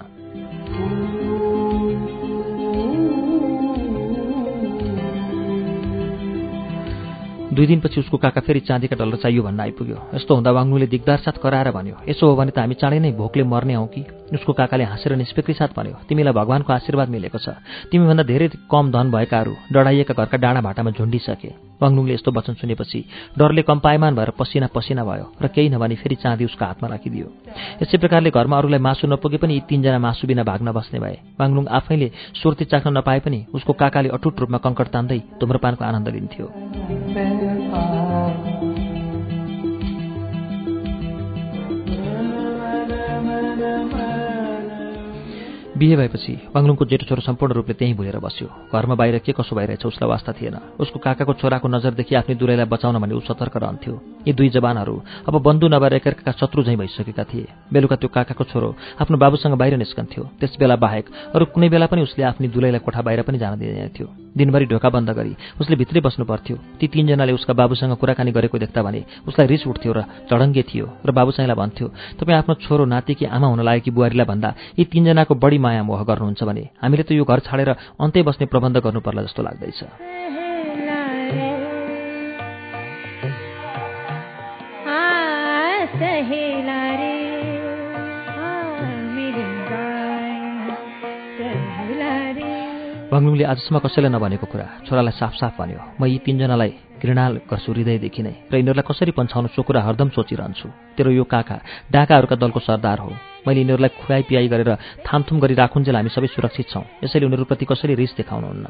दुई 7.55 7.67
दिनपछि 7.67 8.00
उसको 8.00 8.17
काका 8.17 8.41
फेरि 8.41 8.61
चाँदीका 8.61 8.97
डलर 8.97 9.17
चाहियो 9.17 9.43
भन्न 9.43 9.61
आइपुग्यो। 9.61 9.99
यस्तो 10.15 10.35
हुँदा 10.35 10.50
वाङ्नुले 10.50 10.87
दिगदार 10.87 11.19
साथ 11.19 11.37
कराएर 11.43 11.71
भन्यो 11.71 11.97
यसो 12.09 12.31
हो 12.31 12.37
भने 12.37 12.50
त 12.55 12.59
हामी 12.59 12.75
चाँडै 12.75 12.99
नै 12.99 13.12
भोकले 13.12 13.43
मर्ने 13.43 13.75
हौ 13.75 13.87
कि? 13.87 14.20
उसको 14.33 14.53
काकाले 14.53 14.85
हाँसेर 14.85 15.17
निष्पेक्री 15.17 15.55
साथ 15.55 15.75
भन्यो 15.77 15.97
तिमीलाई 16.09 16.33
भगवान्को 16.33 16.73
आशीर्वाद 16.73 17.09
मिलेको 17.09 17.39
छ। 17.39 17.49
तिमीभन्दा 17.91 18.23
धेरै 18.23 18.49
कम 18.71 18.91
धन 18.91 19.11
भएकाहरू 19.11 19.55
डढाइएका 19.73 20.15
घरका 20.15 20.37
डाँडा 20.39 20.61
भाटामा 20.61 20.91
झुन्डिसके। 20.91 21.51
वाङ्लुङले 21.83 22.15
यस्तो 22.15 22.31
वचन 22.31 22.55
सुनेपछि 22.61 23.01
डरले 23.39 23.63
कम्पायमान 23.63 24.15
भएर 24.15 24.31
पसिना 24.39 24.67
पसिना 24.71 25.05
भयो 25.05 25.27
र 25.43 25.47
केही 25.49 25.69
नभनी 25.75 25.97
फेरि 25.97 26.15
चाँदी 26.23 26.45
उसको 26.45 26.65
हातमा 26.65 26.89
राखिदियो। 26.89 27.27
यसै 27.83 27.97
प्रकारले 27.99 28.31
घरमा 28.31 28.57
अरूलाई 28.59 28.79
मासु 28.79 29.07
नपुगे 29.09 29.39
पनि 29.43 29.55
यी 29.55 29.61
तिनजना 29.67 29.99
मासु 29.99 30.27
बिना 30.27 30.43
भाग्न 30.45 30.73
बस्ने 30.73 31.01
भए। 31.01 31.17
वाङलुङ 31.41 31.67
आफैले 31.67 32.09
सुर्ती 32.39 32.65
चाख्न 32.71 32.97
नपाए 32.99 33.21
पनि 33.25 33.47
उसको 33.55 33.73
काकाले 33.73 34.09
अटुट 34.15 34.41
रूपमा 34.41 34.59
कङ्कड 34.61 34.87
तान्दै 34.95 35.21
धुम्रपानको 35.41 35.83
आनन्द 35.85 36.09
लिन्थ्यो। 36.09 37.50
बिहे 45.81 45.97
भएपछि 45.97 46.33
वाङलुङको 46.53 46.85
जेठो 46.85 47.05
छोरो 47.09 47.23
सम्पूर्ण 47.25 47.53
रूपले 47.57 47.75
त्यहीँ 47.81 47.97
भुलेर 47.97 48.19
बस्यो। 48.21 48.47
घरमा 48.69 48.95
बाहिर 49.01 49.19
के 49.25 49.33
कसो 49.33 49.57
भइरहेछ 49.57 49.87
उसलाई 49.89 50.09
वास्ता 50.13 50.33
थिएन। 50.37 50.77
उसको 50.77 50.99
काकाको 51.01 51.33
छोराको 51.41 51.69
नजरदेखि 51.69 52.15
आफ्नै 52.21 52.37
दुलैलाई 52.37 52.69
बचाउन 52.69 53.01
भने 53.01 53.15
ऊ 53.17 53.21
सतर्क 53.25 53.57
रहन्थ्यो। 53.57 53.95
यी 54.29 54.33
दुई 54.37 54.49
जवानहरू 54.53 54.95
अब 55.25 55.35
बन्धु 55.41 55.69
नभएर 55.73 55.95
एकअर्काका 56.05 56.33
शत्रु 56.37 56.63
झैँ 56.69 56.77
भइसकेका 56.77 57.25
थिए। 57.25 57.73
बेलुका 57.73 57.97
त्यो 57.97 58.09
काकाको 58.13 58.45
छोरो 58.45 58.69
आफ्नो 59.01 59.17
बाबुसँग 59.17 59.57
बाहिर 59.57 59.81
निस्कन्थ्यो। 59.81 60.23
त्यस 60.37 60.61
बेला 60.61 60.77
बाहेक 60.77 61.05
अरू 61.33 61.45
कुनै 61.57 61.69
बेला 61.73 61.87
पनि 61.89 62.05
उसले 62.05 62.29
आफ्नै 62.29 62.49
दुलैलाई 62.53 62.85
कोठा 62.85 63.01
बाहिर 63.01 63.23
पनि 63.25 63.39
जान 63.41 63.57
दिँदैन 63.57 63.89
थियो। 63.97 64.09
दिनभरि 64.37 64.67
ढोका 64.69 64.89
बन्द 64.93 65.11
गरी 65.11 65.33
उसले 65.61 65.77
भित्रै 65.81 66.01
बस्नु 66.05 66.25
पर्थ्यो। 66.29 66.57
ती 66.77 66.87
तीनजनाले 66.93 67.33
उसका 67.33 67.57
बाबुसँग 67.57 67.97
कुराकानी 67.97 68.31
गरेको 68.37 68.59
देख्दा 68.61 68.83
भने 68.85 69.01
उसलाई 69.27 69.47
रिस 69.49 69.67
उठ्थ्यो 69.67 69.93
र 69.97 70.05
चढङ्गे 70.29 70.63
थियो 70.69 70.87
र 71.03 71.11
बाबुसाईलाई 71.11 71.57
भन्थ्यो 71.57 71.87
तपाईँ 72.21 72.39
आफ्नो 72.39 72.55
छोरो 72.61 72.85
नातिकी 72.85 73.25
आमा 73.27 73.47
हुन 73.49 73.61
लागेकी 73.65 73.91
बुहारीलाई 73.91 74.27
भन्दा 74.29 74.49
यी 74.79 74.85
तीनजनाको 74.87 75.35
बढी 75.35 75.59
माया 75.71 75.83
मोह 75.87 76.03
गर्नुहुन्छ 76.03 76.43
भने 76.43 76.65
हामीले 76.83 77.03
त 77.07 77.15
यो 77.15 77.23
घर 77.23 77.47
छाडेर 77.47 77.71
अन्तै 78.03 78.27
बस्ने 78.27 78.50
प्रबन्ध 78.50 78.77
गर्नुपर्ला 78.83 79.23
जस्तो 79.23 79.41
लाग्दैछ। 79.47 79.81
वाङलुङले 93.11 93.45
आजसम्म 93.53 93.79
कसैलाई 93.83 94.11
नभनेको 94.15 94.47
कुरा 94.47 94.67
छोरालाई 94.87 95.15
साफ 95.19 95.35
साफ 95.35 95.53
भन्यो। 95.59 95.99
म 95.99 96.07
यी 96.07 96.19
तिनजनालाई 96.23 96.71
घृणा 97.03 97.25
गर्छु 97.50 97.71
हृदयदेखि 97.75 98.23
नै। 98.23 98.35
र 98.50 98.55
यिनीहरूलाई 98.62 98.87
कसरी 98.87 99.12
पन्छाउनु 99.19 99.50
सो 99.50 99.62
कुरा 99.67 99.83
हरदम 99.83 100.15
सोचिरहन्छु। 100.15 100.67
तेरो 100.95 101.11
यो 101.19 101.25
काका 101.27 101.57
डाकाहरूका 101.91 102.37
दलको 102.39 102.61
सरदार 102.62 102.99
हो। 103.03 103.11
मैले 103.47 103.61
यिनीहरूलाई 103.61 103.90
खुवाई 104.00 104.23
पियाई 104.28 104.49
गरेर 104.49 104.70
थामथुम 105.02 105.37
गरी 105.40 105.54
राखुन्जेल 105.54 105.97
हामी 105.97 106.11
सबै 106.11 106.28
सुरक्षित 106.28 106.66
छौँ। 106.68 106.85
यसैले 107.04 107.26
उनीहरूप्रति 107.26 107.64
कसरी 107.64 107.94
रिस 107.94 108.16
देखाउनुहुन्न। 108.16 108.66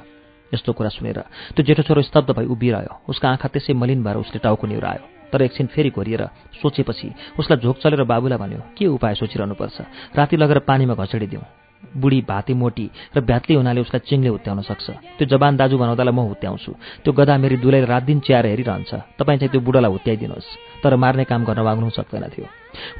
यस्तो 0.55 0.73
कुरा 0.73 0.91
सुनेर 0.91 1.19
त्यो 1.55 1.63
जेठो 1.63 1.83
छोरो 1.83 2.03
स्तब्ध 2.03 2.31
भई 2.35 2.47
उभिरह्यो। 2.47 2.93
उसका 3.09 3.27
आँखा 3.31 3.49
त्यसै 3.49 3.73
मलिन 3.73 4.03
भएर 4.03 4.17
उसले 4.17 4.39
टाउको 4.43 4.67
निहुरायो। 4.67 5.05
तर 5.31 5.43
एकछिन 5.43 5.67
फेरि 5.71 5.91
घोरिएर 5.95 6.23
सोचेपछि 6.59 7.39
उसलाई 7.39 7.59
झोक 7.63 7.77
चलेर 7.79 8.03
बाबुलाई 8.03 8.39
भन्यो 8.39 8.61
के 8.75 8.87
उपाय 8.87 9.15
सोचिरहनुपर्छ? 9.15 9.79
राति 10.19 10.37
लगेर 10.37 10.59
पानीमा 10.67 10.95
घचडिदिउँ 10.95 11.45
बुढी 11.97 12.21
भाती 12.29 12.55
मोटी 12.55 12.91
र 13.17 13.21
भ्यात्ली 13.21 13.55
हुनाले 13.57 13.81
उसलाई 13.81 14.03
चिङले 14.05 14.29
हुत्याउन 14.29 14.61
सक्छ। 14.63 14.91
त्यो 15.19 15.27
जवान 15.27 15.57
दाजु 15.57 15.79
बनाउँदालाई 15.79 16.15
म 16.15 16.21
हुत्याउँछु। 16.35 16.73
त्यो 17.03 17.13
गदा 17.15 17.35
मेरी 17.39 17.57
दुलै 17.57 17.81
रात 17.87 18.03
दिन 18.05 18.21
च्याएर 18.21 18.47
हेरिरहन्छ। 18.47 18.91
तपाईँ 19.19 19.39
चाहिँ 19.39 19.51
त्यो 19.51 19.61
बुढालाई 19.63 19.91
हुत्याइदिनुहोस्। 19.91 20.49
तर 20.83 20.97
मार्ने 20.99 21.25
काम 21.25 21.45
गर्न 21.47 21.61
वाग्नु 21.63 21.91
सक्दैन 21.91 22.25
थियो। 22.35 22.47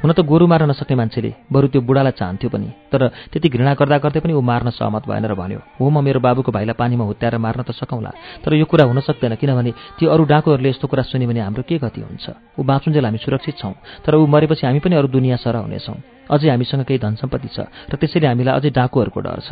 हुन 0.01 0.11
त 0.11 0.19
गोरु 0.21 0.45
मार्न 0.47 0.69
नसक्ने 0.71 0.95
मान्छेले 0.95 1.31
बरु 1.51 1.67
त्यो 1.71 1.81
बुढालाई 1.81 2.13
चाहन्थ्यो 2.19 2.49
पनि। 2.49 2.69
तर 2.91 3.01
त्यति 3.31 3.47
घृणा 3.49 3.73
गर्दा 3.79 3.97
गर्दै 4.03 4.19
पनि 4.19 4.33
ऊ 4.33 4.41
मार्न 4.41 4.69
सहमत 4.71 5.03
भएन 5.07 5.25
र 5.25 5.33
भन्यो 5.35 5.59
हो 5.79 5.89
म 5.89 6.03
मेरो 6.03 6.19
बाबुको 6.19 6.51
भाइलाई 6.51 6.75
पानीमा 6.75 7.03
हुत्याएर 7.05 7.37
मार्न 7.37 7.61
त 7.63 7.71
सकौँला 7.71 8.11
तर 8.43 8.53
यो 8.55 8.65
कुरा 8.65 8.85
हुन 8.85 8.99
सक्दैन 9.01 9.35
किनभने 9.35 9.71
ती 9.97 10.05
अरू 10.05 10.23
डाकुहरूले 10.27 10.69
यस्तो 10.69 10.87
कुरा 10.87 11.03
सुन्यो 11.09 11.27
भने 11.29 11.41
हाम्रो 11.41 11.63
के 11.63 11.77
गति 11.79 12.01
हुन्छ? 12.01 12.25
ऊ 12.59 12.61
बाँचुन्जेल 12.63 13.05
हामी 13.05 13.19
सुरक्षित 13.19 13.55
छौँ 13.57 13.73
तर 14.05 14.15
ऊ 14.15 14.25
मरेपछि 14.27 14.65
हामी 14.67 14.79
पनि 14.79 14.95
अरू 14.95 15.07
दुनियाँ 15.07 15.37
सर 15.37 15.55
हुनेछौँ। 15.55 15.97
अझै 16.31 16.49
हामीसँग 16.49 16.83
केही 16.87 16.99
धन 16.99 17.15
सम्पत्ति 17.21 17.49
छ 17.55 17.67
र 17.91 17.95
त्यसैले 17.99 18.27
हामीलाई 18.27 18.55
अझै 18.55 18.69
डाकुहरूको 18.71 19.19
डर 19.19 19.39
छ। 19.39 19.49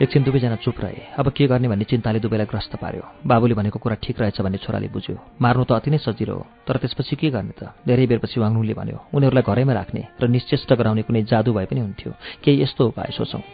एकछिन 0.00 0.22
दुवैजना 0.24 0.56
चुप 0.64 0.80
रहे। 0.80 1.12
अब 1.20 1.28
के 1.28 1.46
गर्ने 1.46 1.68
भन्ने 1.68 1.84
चिन्ताले 1.84 2.20
दुवैलाई 2.24 2.46
ग्रस्त 2.48 2.76
पार्यो। 2.80 3.04
बाबुले 3.20 3.54
भनेको 3.54 3.78
कुरा 3.78 3.96
ठिक 4.00 4.20
रहेछ 4.20 4.40
भन्ने 4.40 4.58
छोराले 4.64 4.88
बुझ्यो। 4.88 5.16
मार्नु 5.36 5.64
त 5.68 5.72
अति 5.76 5.90
नै 5.92 5.98
सजिलो 6.00 6.34
हो 6.40 6.46
तर 6.64 6.76
त्यसपछि 6.80 7.16
के 7.20 7.28
गर्ने 7.28 7.52
त? 7.52 7.68
धेरै 7.84 8.06
बेरपछि 8.08 8.40
वाङ्नुले 8.40 8.74
भन्यो 8.80 8.96
उनीहरूलाई 9.12 9.44
घरैमा 9.44 9.72
राख्ने 9.76 10.02
र 10.16 10.24
निश्चेष्ट 10.32 10.72
गराउने 10.72 11.02
कुनै 11.04 11.22
जादु 11.28 11.52
भए 11.52 11.68
पनि 11.68 11.80
हुन्थ्यो। 11.84 12.12
केही 12.40 12.62
यस्तो 12.64 12.82
उपाय 12.88 13.12
सोचौँ। 13.12 13.44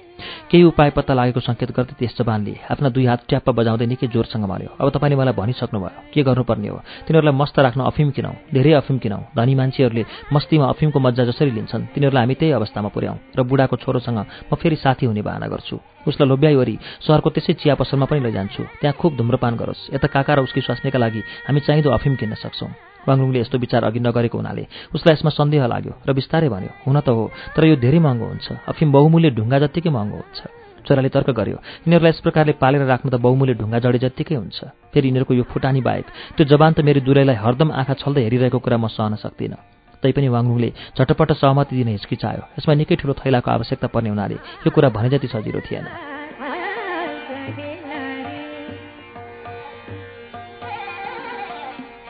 केही 0.50 0.64
उपाय 0.64 0.90
पत्ता 0.96 1.14
लागेको 1.14 1.40
सङ्केत 1.40 1.70
गर्दै 1.76 1.94
त्यस 1.98 2.14
जवानले 2.18 2.54
आफ्ना 2.72 2.88
दुई 2.94 3.04
हात 3.06 3.20
ट्याप्प 3.28 3.50
बजाउँदै 3.50 3.86
निकै 3.86 4.06
जोरसँग 4.14 4.44
भन्यो 4.44 4.70
अब 4.80 4.88
तपाईँले 4.94 5.16
मलाई 5.16 5.34
भनिसक्नुभयो 5.40 5.90
के 6.12 6.20
गर्नुपर्ने 6.22 6.68
हो? 6.68 6.78
तिनीहरूलाई 7.06 7.34
मस्त 7.34 7.56
राख्न 7.58 7.80
अफिम 7.90 8.08
किनौँ 8.16 8.34
धेरै 8.54 8.72
अफिम 8.80 8.96
किनौँ। 8.98 9.22
धनी 9.36 9.54
मान्छेहरूले 9.54 10.04
मस्तीमा 10.32 10.66
अफिमको 10.72 10.98
मजा 11.00 11.24
जसरी 11.30 11.50
लिन्छन् 11.50 11.86
तिनीहरूलाई 11.94 12.22
हामी 12.24 12.34
त्यही 12.40 12.52
अवस्थामा 12.58 12.88
पुर्याउँ 12.94 13.18
र 13.36 13.40
बुढाको 13.42 13.76
छोरोसँग 13.76 14.18
म 14.50 14.54
फेरि 14.56 14.76
साथी 14.76 15.06
हुने 15.06 15.22
बाहना 15.22 15.46
गर्छु। 15.52 15.76
उसलाई 16.06 16.28
लोभ्याइवरी 16.28 16.76
सहरको 17.02 17.28
त्यसै 17.34 17.52
चिया 17.60 17.74
पसलमा 17.74 18.06
पनि 18.06 18.20
लैजान्छु। 18.26 18.62
त्यहाँ 18.80 18.96
खुब 19.00 19.16
धुम्रपान 19.16 19.56
गरोस्। 19.56 19.90
यता 19.94 20.08
काका 20.08 20.32
र 20.34 20.40
उसकी 20.46 20.60
स्वास्नीका 20.60 20.98
लागि 20.98 21.20
हामी 21.46 21.60
चाहिँदो 21.66 21.90
अफिम 21.90 22.14
किन्न 22.16 22.34
सक्छौँ। 22.38 22.85
वाङलुङले 23.08 23.38
यस्तो 23.40 23.56
विचार 23.58 23.82
अघि 23.88 24.00
नगरेको 24.00 24.36
हुनाले 24.38 24.64
उसलाई 24.94 25.14
यसमा 25.16 25.30
सन्देह 25.30 25.66
लाग्यो 25.72 25.92
र 26.06 26.10
बिस्तारै 26.12 26.48
भन्यो 26.54 26.70
हुन 26.84 26.96
त 27.00 27.08
हो 27.08 27.30
तर 27.54 27.64
यो 27.70 27.76
धेरै 27.78 27.98
महँगो 27.98 28.26
हुन्छ। 28.26 28.46
अफिम 28.70 28.88
बहुमूल्य 28.92 29.30
ढुङ्गा 29.38 29.58
जत्तिकै 29.64 29.90
महँगो 29.90 30.16
हुन्छ। 30.16 30.40
छोराले 30.86 31.08
तर्क 31.10 31.30
गर्यो 31.34 31.58
यिनीहरूलाई 31.86 32.12
यस 32.14 32.20
प्रकारले 32.22 32.52
पालेर 32.62 32.82
राख्नु 32.86 33.10
त 33.10 33.18
बहुमूल्य 33.18 33.54
ढुङ्गा 33.58 33.78
जडे 33.82 33.98
जत्तिकै 34.06 34.36
हुन्छ। 34.38 34.58
फेरि 34.94 35.06
यिनीहरूको 35.10 35.34
यो 35.34 35.44
फुटानी 35.50 35.80
बाहेक 35.82 36.06
त्यो 36.36 36.44
जवान 36.46 36.72
त 36.72 36.86
मेरो 36.86 37.00
दुलैलाई 37.02 37.36
हरदम 37.42 37.70
आँखा 37.74 37.94
छल्दै 38.02 38.22
हेरिरहेको 38.26 38.58
कुरा 38.62 38.78
म 38.78 38.86
सहन 38.94 39.18
सक्दिनँ। 39.18 39.58
तैपनि 40.02 40.28
वाङलुङले 40.28 40.70
झटपट 40.94 41.30
सहमति 41.42 41.74
दिन 41.76 41.88
हिचकिचायो। 41.98 42.42
यसमा 42.58 42.74
निकै 42.74 42.94
ठुलो 43.02 43.14
थैलाको 43.18 43.50
आवश्यकता 43.50 43.86
पर्ने 43.90 44.10
हुनाले 44.14 44.36
यो 44.62 44.70
कुरा 44.70 44.88
भने 44.94 45.08
जति 45.10 45.26
सजिलो 45.26 45.60
थिएन। 45.66 46.15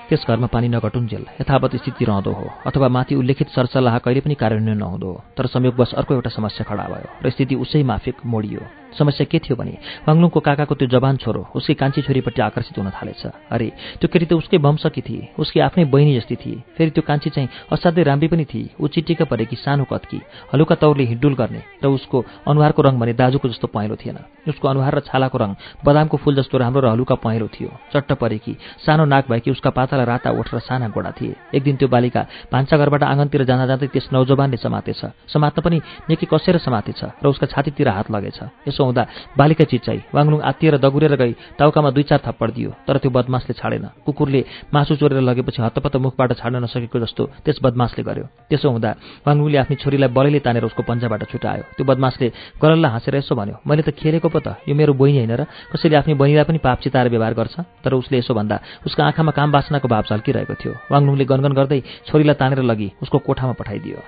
त्यस 0.09 0.25
घरमा 0.29 0.47
पानी 0.47 0.69
नघटुन्जेल 0.69 1.25
यथावत 1.41 1.75
स्थिति 1.77 2.05
रहँदो 2.05 2.33
हो 2.33 2.47
अथवा 2.67 2.89
माथि 2.89 3.15
उल्लेखित 3.15 3.49
सरसल्लाह 3.51 3.99
कहिले 4.07 4.21
पनि 4.21 4.35
कार्यान्वयन 4.39 4.79
नहुँदो 4.79 5.07
हो। 5.07 5.25
तर 5.37 5.47
संयोगवश 5.51 5.95
अर्को 5.99 6.15
एउटा 6.15 6.31
समस्या 6.31 6.65
खडा 6.69 6.87
भयो 6.87 7.09
र 7.23 7.31
स्थिति 7.31 7.55
उसै 7.59 7.83
माफिक 7.83 8.17
मोडियो। 8.25 8.71
समस्या 8.99 9.27
के 9.31 9.39
थियो 9.39 9.57
भने 9.57 9.75
वाङलुङको 10.09 10.41
काकाको 10.41 10.75
त्यो 10.75 10.89
जवान 10.89 11.17
छोरो 11.23 11.43
उसकै 11.57 11.75
कान्छी 11.81 12.01
छोरीपट्टि 12.03 12.41
आकर्षित 12.43 12.79
हुन 12.79 12.91
थालेछ। 12.91 13.23
अरे 13.53 13.69
त्यो 14.01 14.09
केटी 14.09 14.27
त 14.27 14.33
उसकै 14.41 14.59
वंशकी 14.59 15.01
थिए 15.01 15.29
उसकी 15.39 15.61
आफ्नै 15.61 15.85
बहिनी 15.93 16.13
जस्तै 16.19 16.37
थिए। 16.37 16.63
फेरि 16.77 16.91
त्यो 16.91 17.03
कान्छी 17.03 17.31
चाहिँ 17.31 17.49
असाध्यै 17.73 18.05
राम्री 18.05 18.29
पनि 18.29 18.45
थिए 18.45 18.73
ऊ 18.81 18.87
चिट्टिका 18.89 19.25
परेकी 19.25 19.57
सानो 19.57 19.85
कत्की 19.85 20.21
हलुका 20.53 20.75
तौरले 20.83 21.05
हिडुल 21.11 21.35
गर्ने 21.35 21.63
र 21.83 21.87
उसको 21.87 22.25
अनुहारको 22.49 22.81
रङ 22.83 22.95
भने 22.99 23.13
दाजुको 23.13 23.49
जस्तो 23.49 23.67
पहेँलो 23.75 23.97
थिएन। 23.97 24.19
उसको 24.49 24.69
अनुहार 24.69 24.95
र 24.97 25.01
छालाको 25.09 25.39
रङ 25.39 25.51
बदामको 25.85 26.17
फुल 26.17 26.35
जस्तो 26.37 26.59
राम्रो 26.59 26.81
र 26.81 26.87
हलुका 26.95 27.15
पहेँलो 27.21 27.49
थियो। 27.53 27.71
चट्ट 27.93 28.13
परेकी 28.23 28.57
सानो 28.87 29.05
नाक 29.05 29.29
भएकी 29.31 29.51
उसका 29.51 29.71
पातालाई 29.71 30.07
राता 30.07 30.31
ओठ 30.31 30.55
र 30.55 30.59
साना 30.63 30.89
गोडा 30.89 31.11
थिए। 31.19 31.35
एक 31.55 31.63
दिन 31.63 31.77
त्यो 31.77 31.89
बालिका 31.89 32.23
भान्साघरबाट 32.53 33.03
आँगनतिर 33.03 33.45
जाँदा 33.45 33.67
जाँदै 33.67 33.87
त्यस 33.93 34.09
नौजवानले 34.13 34.57
समातेछ। 34.57 35.03
समात्न 35.29 35.63
पनि 35.63 35.79
निकै 36.09 36.27
कसेर 36.31 36.59
समातेछ 36.59 37.01
र 37.23 37.27
उसका 37.27 37.47
छातीतिर 37.47 37.89
हात 37.89 38.11
लगेछ। 38.11 38.39
यसो 38.69 38.81
हुँदा 38.87 39.03
बालिका 39.39 39.65
चिच्चाई 39.67 39.99
वाङलुङ 40.15 40.41
आत्तिएर 40.41 40.77
दगुरेर 40.79 41.15
गई 41.17 41.33
टाउकामा 41.59 41.91
दुई 41.91 42.05
चार 42.11 42.21
थप्पड 42.27 42.51
दियो 42.57 42.71
तर 42.87 42.97
त्यो 43.03 43.11
बदमासले 43.11 43.55
छाडेन। 43.61 43.87
कुकुरले 44.07 44.41
मासु 44.75 44.95
चोरेर 44.97 45.21
लगेपछि 45.21 45.61
हतपत 45.63 45.97
मुखबाट 45.99 46.31
छाड्न 46.41 46.63
नसकेको 46.65 46.99
जस्तो 47.03 47.23
त्यस 47.45 47.59
बदमासले 47.63 48.03
गर्यो। 48.07 48.27
त्यसो 48.51 48.69
हुँदा 48.71 48.91
वाङलुङले 49.27 49.59
आफ्नो 49.59 49.77
छोरीलाई 49.83 50.11
बलैले 50.15 50.41
तानेर 50.47 50.65
उसको 50.71 50.83
पन्जाबाट 50.87 51.23
छुटायो। 51.31 51.63
त्यो 51.77 51.85
बदमासले 51.85 52.27
गलल्ला 52.63 52.89
हाँसेर 52.95 53.15
यसो 53.21 53.35
भन्यो 53.35 53.57
मैले 53.67 53.83
त 53.83 53.91
खेलेको 53.93 54.29
पो 54.31 54.39
त 54.41 54.63
यो 54.69 54.75
मेरो 54.75 54.93
बहिनी 54.95 55.19
होइन 55.27 55.35
र 55.35 55.43
कसैले 55.75 55.97
आफ्नो 56.01 56.15
बहिनीलाई 56.15 56.47
पनि 56.47 56.59
पाप 56.63 56.79
चिताएर 56.85 57.09
व्यवहार 57.11 57.35
गर्छ? 57.35 57.55
तर 57.83 57.93
उसले 57.95 58.19
यसो 58.23 58.35
भन्दा 58.35 58.87
उसको 58.87 59.03
आँखामा 59.03 59.33
काम 59.33 59.49
बासनाको 59.53 59.89
भाव 59.89 60.05
झल्किरहेको 60.11 60.55
थियो। 60.55 60.73
वाङलुङले 60.91 61.25
गनगन 61.25 61.53
गर्दै 61.59 61.81
छोरीलाई 62.07 62.37
तानेर 62.41 62.63
लगी 62.63 62.89
उसको 63.03 63.19
कोठामा 63.27 63.55
पठाइदियो। 63.59 63.99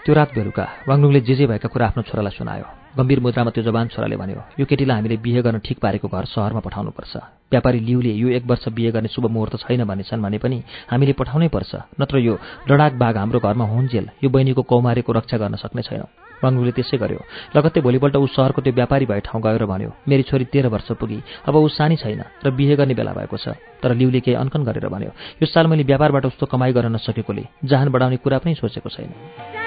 त्यो 0.00 0.14
रात 0.16 0.30
बेलुका 0.32 0.64
वाङलुङले 0.88 1.20
जे 1.28 1.34
जे 1.36 1.44
भएका 1.46 1.68
कुरा 1.68 1.86
आफ्नो 1.92 2.02
छोरालाई 2.08 2.32
सुनायो। 2.32 2.66
गम्भीर 2.96 3.20
मुद्रामा 3.20 3.50
त्यो 3.52 3.62
जवान 3.68 3.92
छोराले 3.92 4.16
भन्यो 4.16 4.40
यो 4.56 4.64
केटीलाई 4.64 4.96
हामीले 4.96 5.16
बिहे 5.20 5.40
गर्न 5.44 5.58
ठिक 5.60 5.76
पारेको 5.76 6.08
घर 6.08 6.24
सहरमा 6.24 6.60
पठाउनुपर्छ। 6.64 7.14
व्यापारी 7.52 7.78
लिउले 7.84 8.12
यो 8.16 8.28
एक 8.32 8.44
वर्ष 8.48 8.64
बिहे 8.72 8.90
गर्ने 8.96 9.12
शुभ 9.12 9.28
मुहुर्त 9.28 9.60
छैन 9.60 9.84
भनेछन् 9.84 10.24
भने 10.24 10.38
पनि 10.40 10.58
हामीले 10.88 11.12
पठाउनै 11.20 11.48
पर्छ। 11.52 12.00
नत्र 12.00 12.16
यो 12.16 12.34
लडाक 12.64 12.92
बाघ 12.96 13.14
हाम्रो 13.16 13.38
घरमा 13.44 13.64
हुन्जेल 13.68 14.06
यो 14.24 14.28
बहिनीको 14.32 14.62
कौमारेको 14.64 15.12
रक्षा 15.12 15.36
गर्न 15.36 15.60
सक्ने 15.60 15.82
छैनौँ। 15.84 16.08
वाङलुङले 16.40 16.72
त्यसै 16.72 16.96
गर्यो। 16.96 17.20
लगत्तै 17.52 17.80
भोलिपल्ट 17.84 18.16
ऊ 18.16 18.26
सहरको 18.32 18.60
त्यो 18.64 18.72
व्यापारी 18.72 19.04
भए 19.04 19.20
ठाउँ 19.28 19.42
गयो 19.44 19.58
र 19.60 19.64
भन्यो 19.68 19.90
मेरी 20.08 20.24
छोरी 20.24 20.48
तेह्र 20.48 20.72
वर्ष 20.72 20.96
पुगी। 20.96 21.20
अब 21.44 21.54
ऊ 21.60 21.68
सानी 21.68 22.00
छैन 22.00 22.24
र 22.40 22.48
बिहे 22.56 22.74
गर्ने 22.80 22.96
बेला 22.96 23.12
भएको 23.12 23.36
छ। 23.36 23.52
तर 23.84 23.92
लिउले 23.92 24.24
केही 24.24 24.40
अनकन 24.40 24.64
गरेर 24.64 24.88
भन्यो 24.88 25.12
यो 25.36 25.46
साल 25.46 25.68
मैले 25.68 25.84
व्यापारबाट 25.84 26.24
उस्तो 26.32 26.48
कमाई 26.48 26.72
गर्न 26.72 26.96
नसकेकोले 26.96 27.44
जहान 27.68 27.92
बढाउने 27.92 28.16
कुरा 28.24 28.38
पनि 28.40 28.56
सोचेको 28.56 28.88
छैन। 28.88 29.59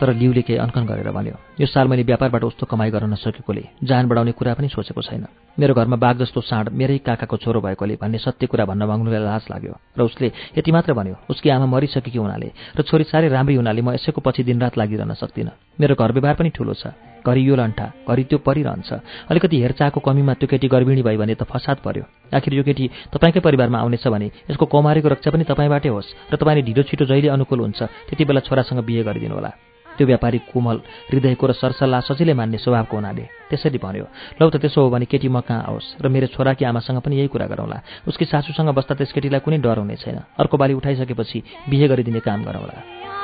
तर 0.00 0.14
लिउले 0.16 0.42
केही 0.42 0.58
अनकन 0.58 0.84
गरेर 0.88 1.10
भन्यो 1.12 1.36
यो 1.60 1.66
साल 1.66 1.88
मैले 1.88 2.02
व्यापारबाट 2.08 2.44
उस्तो 2.44 2.66
कमाइ 2.66 2.90
गर्न 2.90 3.12
नसकेकोले 3.12 3.64
जान 3.84 4.08
बढाउने 4.08 4.32
कुरा 4.32 4.54
पनि 4.56 4.68
सोचेको 4.72 5.02
छैन। 5.02 5.24
मेरो 5.58 5.74
घरमा 5.74 5.96
बाघ 6.00 6.16
जस्तो 6.16 6.40
साँड 6.40 6.68
मेरै 6.72 6.98
काकाको 7.04 7.36
छोरो 7.36 7.60
भएकोले 7.60 8.00
भन्ने 8.00 8.18
सत्य 8.18 8.46
कुरा 8.48 8.64
भन्न 8.64 8.82
माग्नुलाई 8.88 9.20
लाज 9.20 9.44
लाग्यो। 9.52 9.74
र 9.98 10.00
उसले 10.02 10.32
यति 10.56 10.70
मात्र 10.72 10.92
भन्यो 10.96 11.16
उसकी 11.28 11.48
आमा 11.50 11.66
मरिसकेकी 11.68 12.18
हुनाले 12.18 12.48
र 12.76 12.82
छोरी 12.82 13.04
साह्रै 13.04 13.28
राम्री 13.28 13.54
हुनाले 13.60 13.82
म 13.82 13.92
यसैको 13.92 14.20
पछि 14.24 14.42
दिनरात 14.48 14.78
लागिरहन 14.80 15.12
सक्दिनँ। 15.20 15.52
मेरो 15.76 15.94
घर 15.94 16.12
व्यवहार 16.16 16.34
पनि 16.40 16.50
ठुलो 16.56 16.74
छ 16.74 16.96
घरि 17.20 17.40
यो 17.44 17.54
लन्ठा 17.56 17.86
घरि 18.08 18.24
त्यो 18.24 18.38
परिरहन्छ 18.40 19.28
अलिकति 19.28 19.56
हेरचाहको 19.60 20.00
कमीमा 20.00 20.32
त्यो 20.40 20.48
केटी 20.48 20.68
गर्भिणी 20.72 21.02
भयो 21.04 21.18
भने 21.20 21.34
त 21.36 21.44
फसाद 21.44 21.84
पर्यो। 21.84 22.04
आखिर 22.32 22.54
यो 22.54 22.62
केटी 22.64 23.12
तपाईँकै 23.12 23.40
परिवारमा 23.44 23.78
आउनेछ 23.84 24.08
भने 24.08 24.26
यसको 24.48 24.64
कौमारीको 24.64 25.08
रक्षा 25.08 25.30
पनि 25.30 25.44
तपाईँबाटै 25.44 25.92
होस् 25.92 26.32
र 26.32 26.36
तपाईँले 26.40 26.62
ढिलो 26.64 26.82
छिटो 26.88 27.04
जहिले 27.04 27.28
अनुकूल 27.28 27.60
हुन्छ 27.60 27.80
त्यति 28.08 28.24
बेला 28.24 28.40
छोरासँग 28.40 28.80
बिहे 28.88 29.04
गरिदिनु 29.04 29.36
होला 29.36 29.52
त्यो 29.96 30.06
व्यापारी 30.06 30.38
कोमल 30.50 30.76
हृदयको 31.10 31.44
र 31.46 31.52
सरसल्लाह 31.52 32.00
सजिलै 32.08 32.34
मान्ने 32.34 32.58
स्वभावको 32.58 32.96
हुनाले 32.96 33.24
त्यसरी 33.50 33.78
भन्यो 33.78 34.06
लौ 34.40 34.48
त 34.50 34.56
त्यसो 34.62 34.78
हो 34.82 34.90
भने 34.90 35.06
केटी 35.10 35.28
म 35.28 35.40
कहाँ 35.40 35.64
आओस्? 35.68 36.02
र 36.02 36.08
मेरो 36.08 36.26
छोराकी 36.34 36.64
आमासँग 36.64 37.00
पनि 37.02 37.18
यही 37.18 37.28
कुरा 37.28 37.46
गरौँला। 37.46 37.78
उसकी 38.08 38.24
सासूसँग 38.24 38.70
बस्दा 38.74 38.94
त्यस 38.94 39.12
केटीलाई 39.12 39.40
कुनै 39.44 39.58
डर 39.58 39.78
हुने 39.82 39.96
छैन। 39.98 40.18
अर्को 40.38 40.56
बाली 40.56 40.74
उठाइसकेपछि 40.78 41.38
बिहे 41.68 41.86
गरिदिने 41.88 42.20
काम 42.20 42.44
गरौँला। 42.44 43.19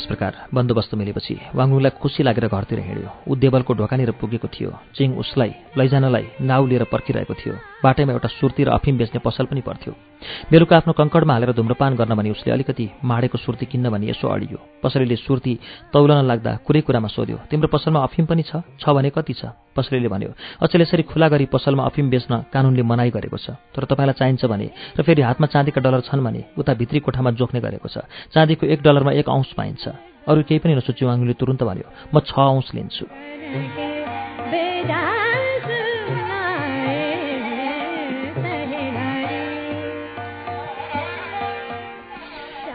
यस 0.00 0.06
प्रकार 0.08 0.48
बन्दोबस्त 0.48 0.94
मिलेपछि 0.96 1.52
वाङलुङलाई 1.52 1.92
खुसी 2.00 2.22
लागेर 2.24 2.48
घरतिर 2.48 2.80
हिँड्यो। 2.80 3.28
ऊ 3.28 3.32
देवलको 3.36 3.72
ढोकानिर 3.76 4.10
पुगेको 4.16 4.48
थियो। 4.48 4.70
चिङ 4.96 5.20
उसलाई 5.20 5.76
लैजानलाई 5.76 6.40
नाउ 6.40 6.62
लिएर 6.66 6.84
पर्खिरहेको 6.88 7.34
थियो। 7.36 7.54
बाटैमा 7.84 8.12
एउटा 8.12 8.28
सुर्ती 8.40 8.64
र 8.64 8.68
अफिम 8.80 8.96
बेच्ने 8.96 9.20
पसल 9.20 9.44
पनि 9.52 9.60
पर्थ्यो। 9.60 9.92
बेलुका 10.48 10.76
आफ्नो 10.76 10.92
कङ्कडमा 10.96 11.32
हालेर 11.32 11.52
धुम्रपान 11.52 11.96
गर्न 11.96 12.12
भने 12.16 12.30
उसले 12.32 12.52
अलिकति 12.52 12.86
माडेको 13.04 13.38
सुर्ती 13.38 13.66
किन्न 13.68 13.88
भने 13.92 14.08
यसो 14.08 14.28
अडियो। 14.28 14.58
पसलेले 14.80 15.16
सुर्ती 15.16 15.52
तौलन 15.92 16.24
लाग्दा 16.24 16.52
कुरै 16.64 16.80
कुरामा 16.80 17.08
सोध्यो 17.08 17.36
तिम्रो 17.50 17.68
पसलमा 17.68 18.00
अफिम 18.00 18.24
पनि 18.26 18.42
छ? 18.48 18.64
भने 18.80 19.10
कति 19.12 19.32
छ? 19.32 19.52
पसलेले 19.76 20.08
भन्यो 20.08 20.32
अचेल 20.60 20.82
यसरी 20.82 21.02
खुला 21.08 21.28
गरी 21.28 21.46
पसलमा 21.46 21.84
अफिम 21.84 22.10
बेच्न 22.10 22.52
कानुनले 22.52 22.82
मनाइ 22.82 23.10
गरेको 23.10 23.36
छ। 23.36 23.56
तर 23.72 23.84
तपाईँलाई 23.84 24.16
चाहिन्छ 24.16 24.44
भने 24.44 24.66
र 24.98 25.02
फेरि 25.04 25.22
हातमा 25.22 25.46
चाँदीका 25.46 25.80
डलर 25.80 26.00
छन् 26.08 26.24
भने 26.24 26.40
उता 26.58 26.74
भित्री 26.74 27.00
कोठामा 27.00 27.30
जोख्ने 27.40 27.60
गरेको 27.60 27.88
छ। 27.88 28.04
चाँदीको 28.34 28.66
एक 28.66 28.80
डलरमा 28.82 29.12
एक 29.12 29.28
औँस 29.28 29.52
पाइन्छ। 29.56 29.88
अरू 30.28 30.40
केही 30.48 30.60
पनि 30.62 30.74
नसोच्यो 30.78 31.08
आङ्गुले 31.08 31.34
तुरुन्त 31.40 31.62
भन्यो 31.62 31.88
म 32.14 32.16
छ 32.20 32.32
औँस 32.38 32.68
लिन्छु। 32.74 33.04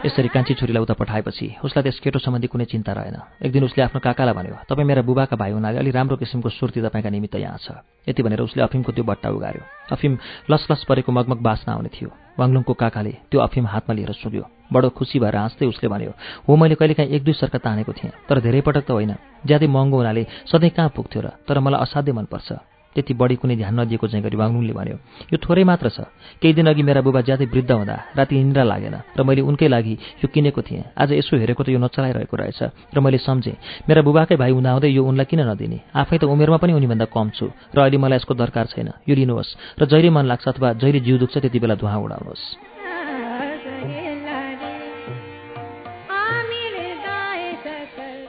यसरी 0.06 0.28
कान्छी 0.30 0.54
छोरीलाई 0.54 0.82
उता 0.86 0.94
पठाएपछि 0.94 1.66
उसलाई 1.66 1.82
त्यस 1.82 1.98
केटो 1.98 2.22
सम्बन्धी 2.22 2.46
कुनै 2.46 2.70
चिन्ता 2.70 2.92
रहेन। 2.94 3.42
एक 3.42 3.50
दिन 3.50 3.64
उसले 3.66 3.82
आफ्नो 3.90 3.98
काकालाई 3.98 4.34
भन्यो 4.38 4.54
तपाईँ 4.70 4.86
मेरा 4.86 5.02
बुबाका 5.02 5.34
भाइ 5.34 5.50
हुनाले 5.50 5.82
अलि 5.82 5.90
राम्रो 5.90 6.16
किसिमको 6.22 6.48
सुर्ती 6.54 6.78
तपाईँका 6.78 7.10
निमित्त 7.10 7.34
यहाँ 7.42 7.58
छ। 7.58 7.82
यति 8.06 8.22
भनेर 8.22 8.46
उसले 8.46 8.62
अफिमको 8.62 8.94
त्यो 8.94 9.02
बट्टा 9.02 9.28
उगार्यो। 9.34 9.62
अफिम 9.90 10.12
लसलस 10.46 10.86
परेको 10.86 11.10
मगमग 11.10 11.42
बाँच्न 11.42 11.68
आउने 11.74 11.90
थियो। 11.90 12.10
वाङलुङको 12.38 12.72
काकाले 12.78 13.12
त्यो 13.34 13.38
अफिम 13.40 13.66
हातमा 13.66 13.92
लिएर 13.98 14.12
सुग्यो 14.14 14.55
बडो 14.72 14.88
खुसी 14.90 15.18
भएर 15.18 15.36
हाँस्दै 15.36 15.66
उसले 15.66 15.88
भन्यो 15.88 16.12
हो 16.48 16.56
मैले 16.56 16.74
कहिलेकाहीँ 16.74 17.10
एक 17.10 17.22
दुई 17.24 17.34
सर्का 17.34 17.58
तानेको 17.58 17.92
थिएँ 17.92 18.12
तर 18.28 18.40
धेरै 18.40 18.60
पटक 18.60 18.84
त 18.86 18.90
होइन। 18.90 19.14
ज्यादै 19.46 19.66
महँगो 19.66 19.96
हुनाले 19.96 20.22
सधैँ 20.46 20.70
कहाँ 20.70 20.90
पुग्थ्यो 20.96 21.20
र? 21.22 21.26
तर 21.46 21.58
मलाई 21.60 21.80
असाध्यै 21.82 22.14
मनपर्छ 22.14 22.52
त्यति 22.96 23.12
बढी 23.12 23.36
कुनै 23.36 23.56
ध्यान 23.60 23.76
नदिएको 23.76 24.08
चाहिँ 24.08 24.24
गरी 24.24 24.36
वाङलुङले 24.40 24.72
भन्यो 24.72 24.96
यो 25.28 25.36
थोरै 25.36 25.64
मात्र 25.68 25.92
छ। 25.92 26.08
केही 26.40 26.56
दिन 26.56 26.72
अघि 26.72 26.80
मेरा 26.80 27.04
बुबा 27.04 27.20
ज्यादै 27.28 27.44
वृद्ध 27.52 27.70
हुँदा 27.70 27.96
राति 28.16 28.34
निन्द्रा 28.40 28.64
लागेन 28.64 28.96
र 29.12 29.20
मैले 29.20 29.44
उनकै 29.44 29.68
लागि 29.68 30.24
यो 30.24 30.26
किनेको 30.32 30.60
थिएँ। 30.64 30.96
आज 30.96 31.12
यसो 31.12 31.36
हेरेको 31.36 31.60
त 31.60 31.68
यो 31.76 31.78
नचलाइरहेको 31.78 32.36
रहेछ 32.36 32.60
र 32.88 32.96
मैले 32.96 33.20
सम्झेँ 33.20 33.84
मेरा 33.84 34.00
बुबाकै 34.00 34.40
भाइ 34.40 34.50
हुँदाहुँदै 34.56 34.88
यो 34.88 35.04
उनलाई 35.04 35.28
किन 35.28 35.40
नदिने? 35.44 35.78
आफै 35.92 36.16
त 36.16 36.24
उमेरमा 36.24 36.56
पनि 36.56 36.72
उनीभन्दा 36.72 37.12
कम 37.12 37.36
छु 37.36 37.52
र 37.52 37.78
अहिले 37.84 38.00
मलाई 38.00 38.16
यसको 38.16 38.32
दरकार 38.32 38.66
छैन। 38.72 38.88
यो 39.04 39.12
लिनुहोस् 39.12 39.76
र 39.76 39.84
जहिले 39.92 40.08
मन 40.16 40.24
लाग्छ 40.24 40.48
अथवा 40.48 40.80
जहिले 40.80 41.00
जिउ 41.04 41.20
दुख्छ 41.20 41.36
त्यति 41.36 41.58
बेला 41.60 41.76
धुवा 41.76 42.00
उडाउनुहोस्। 42.00 42.75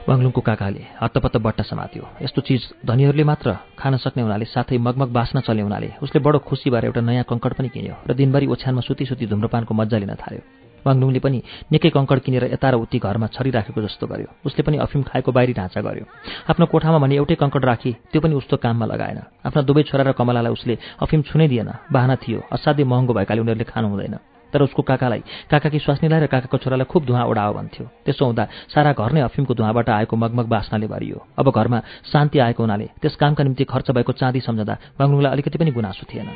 वाङलुङको 0.08 0.40
काकाले 0.40 0.82
हत्तपत्त 1.02 1.36
बट्टा 1.36 1.64
समात्यो। 1.68 2.04
यस्तो 2.24 2.40
चिज 2.40 2.62
धनीहरूले 2.80 3.24
मात्र 3.28 3.48
खान 3.76 3.96
सक्ने 4.00 4.22
हुनाले 4.24 4.46
साथै 4.48 4.80
मगमग 4.80 5.12
बाँच्न 5.12 5.44
चल्ने 5.44 5.62
हुनाले 5.68 5.88
उसले 6.00 6.18
बडो 6.24 6.38
खुसी 6.48 6.72
भएर 6.72 6.84
एउटा 6.88 7.00
नयाँ 7.04 7.28
कङ्कड 7.28 7.52
पनि 7.60 7.68
किन्यो 7.68 7.94
र 8.08 8.16
दिनभरि 8.16 8.46
ओछ्यानमा 8.48 8.80
सुती 8.88 9.04
सुती 9.04 9.28
धुम्रपानको 9.28 9.72
मजा 9.76 9.98
लिन 10.00 10.16
थाल्यो। 10.16 10.42
वाङलुङले 10.80 11.20
पनि 11.20 11.38
निकै 11.72 11.90
कङ्कड 11.92 12.18
किनेर 12.24 12.44
यता 12.56 12.68
र 12.72 12.74
उति 12.80 12.98
घरमा 13.04 13.26
छरिराखेको 13.36 13.80
जस्तो 13.84 14.04
गर्यो। 14.08 14.28
उसले 14.48 14.62
पनि 14.64 14.76
अफिम 14.80 15.02
खाएको 15.12 15.28
बाहिरी 15.28 15.52
ढाँचा 15.60 15.80
गर्यो। 15.84 16.04
आफ्नो 16.48 16.64
कोठामा 16.72 16.98
भने 17.04 17.14
एउटै 17.20 17.36
कङ्कड 17.36 17.64
राखी 17.68 17.92
त्यो 18.08 18.20
पनि 18.24 18.34
उस्तो 18.40 18.56
काममा 18.64 18.86
लगाएन। 18.88 19.18
आफ्ना 19.44 19.60
दुवै 19.68 19.82
छोरा 19.92 20.08
र 20.08 20.16
कमलालाई 20.16 20.52
उसले 20.56 20.74
अफिम 21.04 21.20
छुनै 21.28 21.48
दिएन 21.52 21.92
बाहना 21.92 22.16
थियो। 22.16 22.48
असाध्यै 22.48 22.88
महँगो 22.88 23.12
भएकाले 23.12 23.40
उनीहरूले 23.44 23.68
खानु 23.68 23.88
हुँदैन। 23.92 24.16
तर 24.52 24.62
उसको 24.62 24.82
काकालाई। 24.82 25.22
काकाकी 25.50 25.78
स्वास्नीलाई 25.78 26.20
र 26.20 26.26
काकाको 26.26 26.56
छोरालाई 26.58 26.86
खुब 26.86 27.04
धुवा 27.04 27.22
उडाओ 27.24 27.52
भन्थ्यो। 27.54 27.86
त्यसो 28.04 28.24
हुँदा 28.24 28.44
सारा 28.74 28.92
घर 28.92 29.12
नै 29.12 29.20
अफिमको 29.20 29.54
धुवाबाट 29.54 29.88
आएको 29.88 30.16
मगमग 30.16 30.46
बास्नाले 30.48 30.86
भरियो। 30.86 31.18
अब 31.38 31.46
घरमा 31.50 31.78
शान्ति 32.12 32.38
आएको 32.38 32.62
हुनाले 32.62 32.86
त्यस 33.02 33.16
कामका 33.16 33.44
निम्ति 33.44 33.64
खर्च 33.64 33.90
भएको 33.90 34.12
चाँदी 34.12 34.40
सम्झँदा 34.40 34.74
बाङ्लुङलाई 34.98 35.32
अलिकति 35.32 35.58
पनि 35.58 35.70
गुनासो 35.70 36.06
थिएन। 36.08 36.28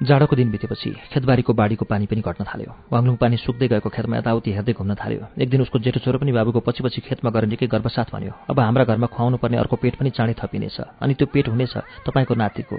जाडोको 0.00 0.36
दिन 0.36 0.50
बितेपछि 0.50 0.90
खेतबारीको 1.12 1.52
बाढीको 1.52 1.84
पानी 1.84 2.06
पनि 2.08 2.20
घट्न 2.24 2.44
थाल्यो। 2.48 2.72
वाङलुङ 2.88 3.16
पानी 3.20 3.36
सुक्दै 3.36 3.68
गएको 3.68 3.88
खेतमा 3.92 4.16
यताउति 4.16 4.50
हेर्दै 4.56 4.72
घुम्न 4.72 4.94
थाल्यो। 4.96 5.36
एक 5.36 5.48
दिन 5.50 5.60
उसको 5.60 5.78
जेठो 5.78 6.00
छोरो 6.00 6.18
पनि 6.18 6.32
बाबुको 6.32 6.60
पछि 6.64 6.80
पछि 6.80 7.00
खेतमा 7.04 7.30
गएर 7.30 7.44
निकै 7.52 7.66
गर्भसाथ 7.68 8.08
भन्यो 8.08 8.32
अब 8.48 8.60
हाम्रा 8.60 8.84
घरमा 8.88 9.06
खुवाउनु 9.12 9.36
पर्ने 9.36 9.56
अर्को 9.60 9.76
पेट 9.76 10.00
पनि 10.00 10.10
चाँडै 10.16 10.34
थपिनेछ 10.40 11.04
अनि 11.04 11.14
त्यो 11.20 11.26
पेट 11.28 11.48
हुनेछ 11.52 11.74
तपाईँको 12.08 12.34
नातिको 12.34 12.76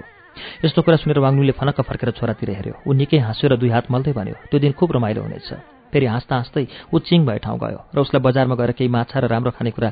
यस्तो 0.66 0.82
कुरा 0.82 0.96
सुनेर 0.98 1.18
वाङलुङले 1.22 1.54
फनक्क 1.54 1.80
फर्केर 1.86 2.10
छोरातिर 2.18 2.50
हेऱ्यो। 2.58 2.74
ऊ 2.86 2.90
निकै 2.90 3.18
हाँस्यो 3.22 3.54
र 3.54 3.56
दुई 3.62 3.70
हात 3.70 3.86
मल्दै 3.94 4.12
भन्यो 4.18 4.34
त्यो 4.50 4.58
दिन 4.58 4.72
खुब 4.74 4.98
रमाइलो 4.98 5.22
हुनेछ 5.22 5.48
फेरि 5.94 6.06
हाँस्दा 6.10 6.34
हाँस्दै 6.34 6.66
ऊ 6.90 6.98
चिङ 7.06 7.22
भए 7.22 7.38
ठाउँ 7.38 7.58
गयो 7.62 7.78
र 7.94 7.98
उसलाई 8.02 8.22
बजारमा 8.26 8.58
गएर 8.58 8.72
केही 8.74 8.90
माछा 8.90 9.22
र 9.22 9.30
राम्रो 9.30 9.54
खानेकुरा 9.54 9.90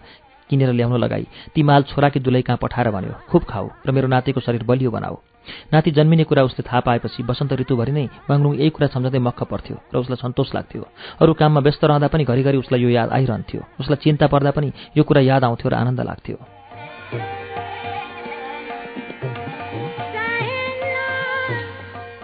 किनेर 0.50 0.74
ल्याउन 0.74 0.98
लगाई। 0.98 1.26
ती 1.54 1.62
माल 1.62 1.82
छोराकी 1.94 2.18
दुलै 2.26 2.42
कहाँ 2.42 2.58
पठाएर 2.58 2.90
भन्यो 2.90 3.14
खुब 3.30 3.42
खाऊ 3.46 3.66
र 3.86 3.88
मेरो 3.94 4.08
नातिको 4.10 4.40
शरीर 4.42 4.66
बलियो 4.66 4.90
बनाऊ। 4.90 5.29
नाति 5.72 5.90
जन्मिने 5.90 6.24
कुरा 6.24 6.42
उसले 6.42 6.62
थाहा 6.62 6.80
पाएपछि 6.80 7.22
बसन्त 7.22 7.52
ऋतुभरि 7.60 7.92
नै 7.92 8.06
वाङलुङ 8.30 8.54
यही 8.60 8.70
कुरा 8.70 8.86
सम्झँदै 8.86 9.18
मक्ख 9.18 9.42
पर्थ्यो 9.50 9.76
र 9.94 9.96
उसलाई 9.98 10.16
सन्तोष 10.16 10.54
लाग्थ्यो। 10.54 10.84
अरू 11.20 11.32
काममा 11.34 11.60
व्यस्त 11.60 11.84
रहँदा 11.84 12.08
पनि 12.08 12.24
घरिघरि 12.24 12.58
उसलाई 12.58 12.80
यो 12.80 12.88
याद 12.90 13.08
आइरहन्थ्यो। 13.10 13.60
उसलाई 13.80 13.98
चिन्ता 14.04 14.26
पर्दा 14.26 14.50
पनि 14.50 14.72
यो 14.96 15.02
कुरा 15.04 15.20
याद 15.20 15.44
आउँथ्यो 15.44 15.68
र 15.70 15.74
आनन्द 15.74 16.00
लाग्थ्यो। 16.00 16.38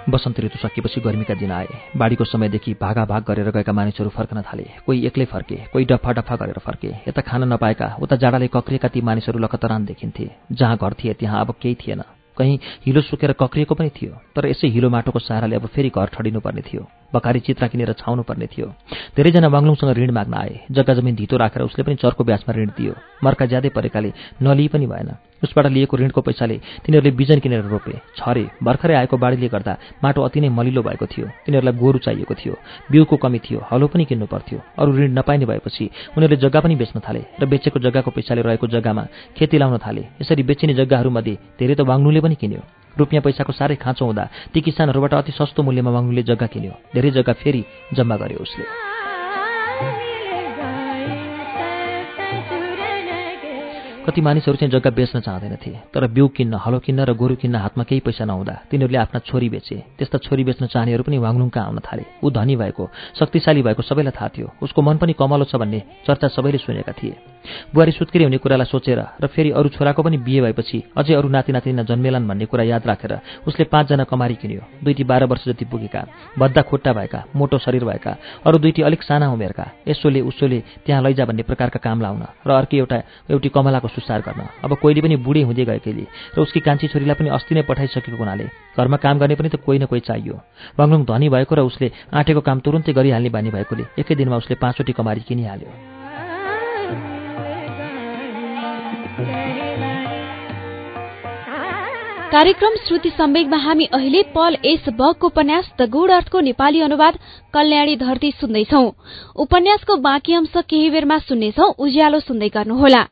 बसन्त 0.07 0.39
ऋतु 0.41 0.59
सकिएपछि 0.59 1.01
गर्मीका 1.01 1.35
दिन 1.35 1.51
आए। 1.51 1.67
बाढीको 1.97 2.25
समयदेखि 2.25 2.73
भागाभाग 2.79 3.23
गरेर 3.27 3.51
गएका 3.51 3.73
मानिसहरू 3.73 4.11
फर्कन 4.15 4.43
थाले। 4.43 4.67
कोही 4.87 5.07
एक्लै 5.07 5.25
फर्के 5.25 5.57
कोही 5.73 5.85
डफा 5.85 6.13
डफा 6.13 6.37
गरेर 6.37 6.59
फर्के। 6.63 7.11
यता 7.11 7.23
खान 7.27 7.53
नपाएका 7.53 7.97
उता 7.99 8.17
जाडाले 8.17 8.47
कक्रिएका 8.47 8.89
ती 8.89 9.01
मानिसहरू 9.03 9.39
लकतरान 9.39 9.85
देखिन्थे। 9.85 10.31
जहाँ 10.53 10.77
घर 10.79 10.95
थिए 10.95 11.13
त्यहाँ 11.19 11.41
अब 11.41 11.55
केही 11.63 11.75
थिएन। 11.75 12.03
कहीँ 12.39 12.59
हिलो 12.87 13.01
सुकेर 13.01 13.33
कक्रिएको 13.33 13.75
पनि 13.75 13.91
थियो 13.91 14.13
तर 14.37 14.47
यसै 14.47 14.69
हिलो 14.69 14.91
माटोको 14.91 15.19
सहाराले 15.19 15.57
अब 15.57 15.67
फेरि 15.67 15.91
घर 15.91 16.07
ठडिनुपर्ने 16.07 16.63
थियो। 16.63 16.83
बकारी 17.17 17.41
चित्रा 17.41 17.69
किनेर 17.69 17.93
छाउनु 17.97 18.23
पर्ने 18.23 18.47
थियो। 18.47 18.67
धेरैजना 19.17 19.49
बाङ्लुङसँग 19.49 19.97
ऋण 19.97 20.11
माग्न 20.13 20.35
आए। 20.35 20.55
जग्गा 20.71 20.95
जमिन 20.95 21.15
धितो 21.17 21.37
राखेर 21.37 21.63
उसले 21.63 21.85
पनि 21.85 21.95
चर्को 21.97 22.25
ब्याजमा 22.25 22.53
ऋण 22.55 22.69
दियो। 22.77 22.93
मर्का 23.25 23.47
ज्यादै 23.47 23.69
परेकाले 23.73 24.13
नलिई 24.43 24.69
पनि 24.69 24.87
भएन। 24.87 25.11
उसबाट 25.45 25.67
लिएको 25.67 25.97
ऋणको 25.97 26.21
पैसाले 26.21 26.57
तिनीहरूले 26.85 27.11
बिजन 27.17 27.39
किनेर 27.41 27.65
रोपे। 27.73 27.95
छरे 28.17 28.45
भर्खरै 28.63 28.95
आएको 28.95 29.17
बाढीले 29.17 29.49
गर्दा 29.49 29.77
माटो 30.05 30.23
अति 30.23 30.41
नै 30.41 30.49
मलिलो 30.49 30.83
भएको 30.83 31.07
थियो। 31.07 31.27
तिनीहरूलाई 31.45 31.75
गोरु 31.81 31.99
चाहिएको 31.99 32.35
थियो। 32.35 32.55
बिउको 32.91 33.17
कमी 33.17 33.39
थियो। 33.45 33.61
हलो 33.71 33.87
पनि 33.89 34.05
किन्नु 34.05 34.27
पर्थ्यो। 34.27 34.59
अरू 34.79 34.91
ऋण 34.97 35.11
नपाइने 35.19 35.47
भएपछि 35.47 35.85
उनीहरूले 36.17 36.41
जग्गा 36.45 36.61
पनि 36.61 36.77
बेच्न 36.77 37.01
थाले 37.01 37.23
र 37.41 37.47
बेचेको 37.47 37.79
जग्गाको 37.81 38.11
पैसाले 38.17 38.43
रहेको 38.43 38.67
जग्गामा 38.67 39.05
खेती 39.37 39.59
लाउन 39.59 39.79
थाले। 39.85 40.03
यसरी 40.21 40.43
बेचिने 40.43 40.75
जग्गाहरूमध्ये 40.81 41.35
धेरै 41.61 41.75
त 41.75 41.81
बाङ्लुङले 41.85 42.21
पनि 42.21 42.35
किन्यो। 42.41 42.86
रुपियाँ 42.99 43.23
पैसाको 43.23 43.53
साह्रै 43.53 43.77
खाँचो 43.77 44.05
हुँदा 44.05 44.25
ती 44.53 44.61
किसानहरूबाट 44.61 45.15
अति 45.15 45.33
सस्तो 45.33 45.63
मूल्यमा 45.63 45.91
बाङ्लुङले 45.91 46.23
जग्गा 46.23 46.47
किन्यो। 46.47 46.75
धेरै 46.95 47.11
जग्गा 47.11 47.33
फेरि 47.33 47.63
जम्मा 47.93 48.17
गर्यो 48.17 48.39
उसले। 48.39 48.65
कति 54.07 54.21
मानिसहरू 54.21 54.57
चाहिँ 54.57 54.71
जग्गा 54.71 54.91
बेच्न 54.91 55.21
चाहँदैनथे 55.21 55.71
तर 55.95 56.07
बिउ 56.07 56.27
किन्न 56.31 56.55
हलो 56.55 56.79
किन्न 56.79 57.05
र 57.05 57.13
गोरु 57.13 57.35
किन्न 57.37 57.57
हातमा 57.59 57.85
केही 57.85 58.01
पैसा 58.07 58.25
नहुँदा 58.25 58.55
तिनीहरूले 58.71 58.99
आफ्ना 58.99 59.21
छोरी 59.27 59.49
बेचे। 59.51 59.77
त्यस्ता 59.99 60.19
छोरी 60.23 60.45
बेच्न 60.45 60.67
चाहनेहरू 60.67 61.03
पनि 61.03 61.19
वाङलुङका 61.19 61.61
आउन 61.61 61.79
थाले? 61.83 62.05
ऊ 62.23 62.31
धनी 62.31 62.57
भएको 62.57 62.85
शक्तिशाली 63.19 63.63
भएको 63.67 63.83
सबैलाई 63.83 64.15
थाहा 64.15 64.29
थियो। 64.31 64.51
उसको 64.63 64.83
मन 64.83 64.97
पनि 65.03 65.13
कमलो 65.19 65.45
छ 65.51 65.59
भन्ने 65.59 65.83
चर्चा 66.07 66.29
सबैले 66.29 66.59
सुनेका 66.59 66.93
थिए। 66.93 67.15
बुहारी 67.75 67.93
सुत्केरी 67.93 68.25
हुने 68.25 68.39
कुरालाई 68.39 68.67
सोचेर 68.67 68.99
र 69.23 69.27
फेरि 69.27 69.51
अरू 69.51 69.69
छोराको 69.75 70.03
पनि 70.03 70.19
बिहे 70.19 70.41
भएपछि 70.43 70.83
अझै 70.97 71.15
अरू 71.15 71.29
नाति 71.29 71.53
नातिना 71.53 71.83
जन्मेलान् 71.83 72.27
भन्ने 72.29 72.47
कुरा 72.47 72.63
याद 72.63 72.87
राखेर 72.87 73.13
उसले 73.47 73.65
पाँचजना 73.67 74.05
कमारी 74.07 74.35
किन्यो। 74.39 74.63
दुईटी 74.83 75.05
बाह्र 75.05 75.25
वर्ष 75.27 75.45
जति 75.49 75.65
पुगेका 75.67 76.03
भद्दा 76.39 76.63
खुट्टा 76.63 76.93
भएका 76.93 77.25
मोटो 77.35 77.59
शरीर 77.59 77.85
भएका 77.85 78.17
अरू 78.47 78.59
दुईटी 78.59 78.83
अलिक 78.83 79.03
साना 79.03 79.31
उमेरका 79.33 79.67
यसोले 79.89 80.21
उसोले 80.23 80.59
त्यहाँ 80.87 81.03
लैजा 81.03 81.25
भन्ने 81.25 81.43
प्रकारका 81.43 81.79
काम 81.83 82.01
लाउन 82.03 82.23
र 82.47 82.51
अर्कै 82.53 82.77
एउटा 82.79 82.99
एउटी 83.31 83.49
कमलाको 83.49 83.89
सुसार 83.97 84.21
गर्न। 84.21 84.43
अब 84.63 84.77
कोहीले 84.77 85.01
पनि 85.01 85.17
बुढी 85.19 85.43
हुँदै 85.43 85.65
गएकैले 85.65 86.05
र 86.37 86.39
उसकी 86.39 86.61
कान्छी 86.61 86.87
छोरीलाई 86.93 87.17
पनि 87.17 87.29
अस्ति 87.33 87.55
नै 87.55 87.63
पठाइसकेको 87.65 88.17
हुनाले 88.17 88.47
घरमा 88.77 88.97
काम 89.01 89.19
गर्ने 89.19 89.35
पनि 89.35 89.49
त 89.49 89.57
कोही 89.65 89.79
न 89.79 89.85
कोही 89.89 90.01
चाहियो। 90.05 90.37
बाङ्लुङ 90.77 91.05
धनी 91.09 91.29
भएको 91.29 91.55
र 91.57 91.61
उसले 91.65 91.91
आँटेको 92.13 92.41
काम 92.45 92.61
तुरुन्तै 92.61 92.93
गरिहाल्ने 92.93 93.31
बानी 93.33 93.51
भएकोले 93.51 93.85
एकै 93.99 94.15
दिनमा 94.15 94.37
उसले 94.37 94.55
पाँचवटी 94.61 94.93
कमारी 94.93 95.21
किनिहाल्यो। 95.25 95.97
कार्यक्रम 102.27 102.75
श्रुति 102.77 103.11
सम्वेकमा 103.11 103.57
हामी 103.57 103.85
अहिले 103.95 104.23
पल 104.35 104.57
एस 104.65 104.89
बगको 104.93 105.27
उपन्यास 105.27 105.71
द 105.79 105.89
गुड 105.89 106.11
अर्थको 106.11 106.41
नेपाली 106.41 106.81
अनुवाद 106.83 107.15
कल्याणी 107.55 107.95
धरती 107.97 108.31
सुन्दैछौ। 108.41 108.83
उपन्यासको 109.39 109.97
बाँकी 110.03 110.35
अंश 110.35 110.55
केही 110.69 110.91
बेरमा 110.91 111.19
सुन्नेछौ 111.23 111.67
उज्यालो 111.79 112.21
सुन्दै 112.21 112.49
गर्नुहोला। 112.51 113.03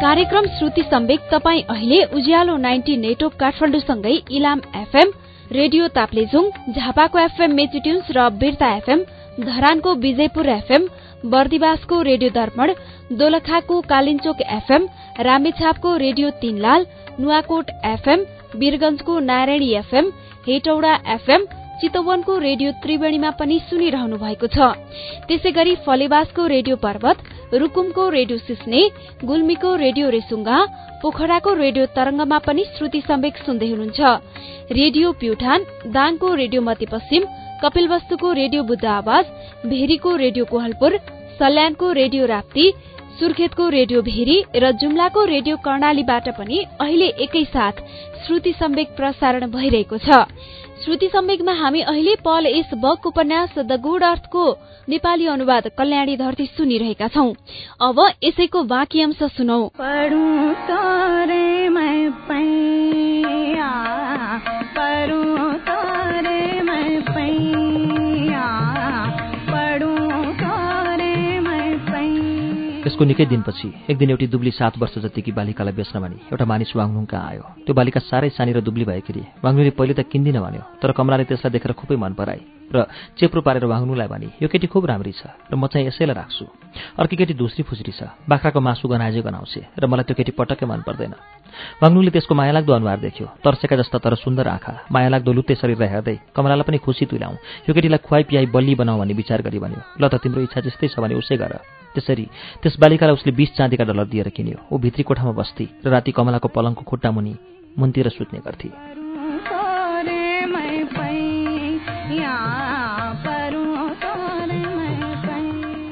कार्यक्रम 0.00 0.46
श्रुति 0.48 0.82
सम्वेक 0.82 1.20
तपाईँ 1.30 1.62
अहिले 1.62 2.02
उज्यालो 2.16 2.56
नाइन्टी 2.56 2.96
नेटवर्क 2.96 3.34
काठमाडौँसँगै 3.40 4.12
इलाम 4.32 4.60
एफएम 4.76 5.10
रेडियो 5.50 5.88
ताप्लेजुङ 5.96 6.48
झापाको 6.70 7.18
एफएम 7.18 7.54
मेचिट्युन्स 7.54 8.08
र 8.16 8.28
बिर्ता 8.38 8.70
एफएम 8.76 9.02
धरानको 9.40 9.94
विजयपुर 10.04 10.48
एफएम 10.48 10.88
बर्दिवासको 11.26 12.00
रेडियो 12.02 12.30
दर्पण 12.30 12.72
दोलखाको 13.18 13.80
कालिन्चोक 13.90 14.40
एफएम 14.50 14.88
रामेछापको 15.20 15.96
रेडियो 15.98 16.30
तीनलाल 16.40 16.86
नुवाकोट 17.20 17.70
एफएम 17.86 18.24
वीरगंजको 18.56 19.18
नारायणी 19.28 19.72
एफएम 19.76 20.12
हेटौडा 20.46 20.94
एफएम 21.14 21.44
चितवनको 21.80 22.38
रेडियो 22.38 22.70
त्रिवेणीमा 22.82 23.30
पनि 23.40 23.56
सुनिरहनु 23.68 24.16
भएको 24.24 24.46
छ। 24.54 24.58
त्यसै 25.28 25.50
गरी 25.58 25.74
फलेवासको 25.86 26.46
रेडियो 26.54 26.76
पर्वत 26.84 27.18
रुकुमको 27.54 28.08
रेडियो 28.16 28.38
सिस्ने 28.48 28.80
गुल्मीको 29.24 29.70
रेडियो 29.84 30.06
रेसुङ्गा 30.16 30.58
पोखराको 31.02 31.52
रेडियो 31.54 31.84
तरंगमा 31.96 32.38
पनि 32.46 32.64
श्रुति 32.76 33.00
सम्वेक 33.08 33.36
सुन्दै 33.46 33.68
हुनुहुन्छ। 33.70 34.00
रेडियो 34.72 35.12
प्युठान 35.20 35.60
दाङको 35.96 36.28
रेडियो 36.42 36.60
मध्यपश्चिम 36.62 37.22
कपिलवस्तुको 37.62 38.28
रेडियो 38.32 38.62
बुद्ध 38.68 38.84
आवाज 38.98 39.24
भेरीको 39.66 40.10
रेडियो 40.16 40.44
कोहलपुर 40.52 40.92
सल्यानको 41.40 41.92
रेडियो 41.92 42.26
राप्ती 42.26 42.64
सुर्खेतको 43.18 43.68
रेडियो 43.68 44.00
भेरी 44.02 44.36
र 44.56 44.70
जुम्लाको 44.80 45.24
रेडियो 45.24 45.56
कर्णालीबाट 45.64 46.28
पनि 46.38 46.58
अहिले 46.80 47.08
एकैसाथ 47.24 47.82
श्रुति 48.24 48.52
सम्वेक 48.60 48.88
प्रसारण 48.96 49.50
भइरहेको 49.50 49.98
छ। 49.98 50.08
श्रुति 50.84 51.08
सम्वेकमा 51.08 51.52
हामी 51.52 51.80
अहिले 51.80 52.14
पल 52.14 52.46
एस 52.46 52.70
बक 52.74 53.06
उपन्यास 53.06 53.58
द 53.58 53.80
गुड 53.80 54.02
अर्थको 54.02 54.58
नेपाली 54.88 55.26
अनुवाद 55.26 55.68
कल्याणी 55.78 56.16
धरती 56.16 56.46
सुनिरहेका 56.46 57.08
छौं। 57.08 57.32
अब 57.80 58.12
यसैको 58.24 58.62
बाँकी 58.62 59.02
अंश 59.02 59.22
सुनौ। 59.22 59.70
त्यसको 73.00 73.08
निकै 73.08 73.32
दिनपछि 73.32 73.68
एक 73.88 73.96
दिन 73.96 74.10
एउटी 74.12 74.26
दुब्ली 74.28 74.52
सात 74.52 74.76
वर्ष 74.76 75.00
जतिकी 75.00 75.32
बालिकालाई 75.32 75.72
बेच्न 75.72 75.96
भनी 76.04 76.36
एउटा 76.36 76.44
मानिस 76.44 76.76
वाङलुङ 76.76 77.04
कहाँ 77.08 77.28
आयो। 77.32 77.44
त्यो 77.64 77.72
बालिका 77.72 78.00
साह्रै 78.04 78.28
सानी 78.28 78.52
र 78.52 78.60
दुब्ली 78.60 78.84
भएखेरि 78.84 79.40
वाङलुङले 79.40 79.72
पहिले 79.72 79.94
त 79.96 80.04
किन्दिन 80.04 80.36
भन्यो 80.36 80.84
तर 80.84 80.92
कमलाले 80.92 81.24
त्यसलाई 81.24 81.52
देखेर 81.56 81.72
खुबै 81.80 81.96
मन 81.96 82.12
पराए 82.12 82.40
र 82.68 82.84
चेप्रो 83.16 83.40
पारेर 83.40 83.64
वाङ्नुलाई 83.72 84.04
भने 84.04 84.28
यो 84.36 84.48
केटी 84.52 84.68
खुब 84.68 84.84
राम्री 84.84 85.12
छ 85.16 85.32
र 85.48 85.56
म 85.56 85.64
चाहिँ 85.72 85.88
यसैलाई 85.88 86.12
राख्छु। 86.12 86.44
अर्की 87.00 87.16
केटी 87.16 87.34
धुस्री 87.40 87.64
फुस्री 87.64 87.92
छ 87.96 88.12
बाख्राको 88.28 88.60
मासु 88.60 88.84
गनाजे 88.84 89.24
गनाउँछ 89.24 89.80
र 89.80 89.84
मलाई 89.88 90.04
त्यो 90.04 90.20
केटी 90.20 90.36
पटक्कै 90.36 90.68
मन 90.68 90.84
पर्दैन 90.84 91.16
वाङ्नुले 91.80 92.12
त्यसको 92.12 92.36
मायालाग्दो 92.36 92.72
अनुहार 92.76 93.00
देख्यो 93.00 93.26
तर्सेका 93.40 93.80
जस्ता 93.80 93.96
तर 94.04 94.20
सुन्दर 94.20 94.44
आँखा 94.60 94.92
मायालाग्दो 94.92 95.32
लुत्ते 95.32 95.56
शरीरलाई 95.56 95.88
हेर्दै 95.88 96.16
कमलालाई 96.36 96.68
पनि 96.68 96.78
खुसी 96.84 97.08
तुल्याउँ 97.08 97.64
यो 97.64 97.72
केटीलाई 97.72 98.04
खुवाई 98.04 98.22
पियाई 98.28 98.46
बल्ली 98.52 98.74
बनाऊ 98.76 99.00
भन्ने 99.00 99.14
विचार 99.16 99.40
गरी 99.40 99.58
भन्यो 99.64 99.80
ल 99.96 100.04
त 100.12 100.20
तिम्रो 100.20 100.44
इच्छा 100.44 100.60
जस्तै 100.68 100.92
छ 100.92 101.00
भने 101.00 101.16
उसै 101.16 101.40
गर। 101.40 101.79
त्यसरी 101.94 102.26
त्यस 102.62 102.76
बालिकालाई 102.80 103.14
उसले 103.14 103.32
बिस 103.32 103.50
चाँदीका 103.56 103.84
डलर 103.84 104.06
दिएर 104.06 104.28
किन्यो। 104.28 104.58
ऊ 104.72 104.78
भित्री 104.78 105.02
कोठामा 105.02 105.32
बस्ती 105.32 105.68
र 105.84 105.88
राति 105.90 106.12
कमलाको 106.12 106.48
पलङको 106.48 106.82
खुट्टा 106.84 107.10
मुनि 107.10 107.34
मुन्तिर 107.78 108.08
सुत्ने 108.08 108.38
गर्थे। 108.46 108.99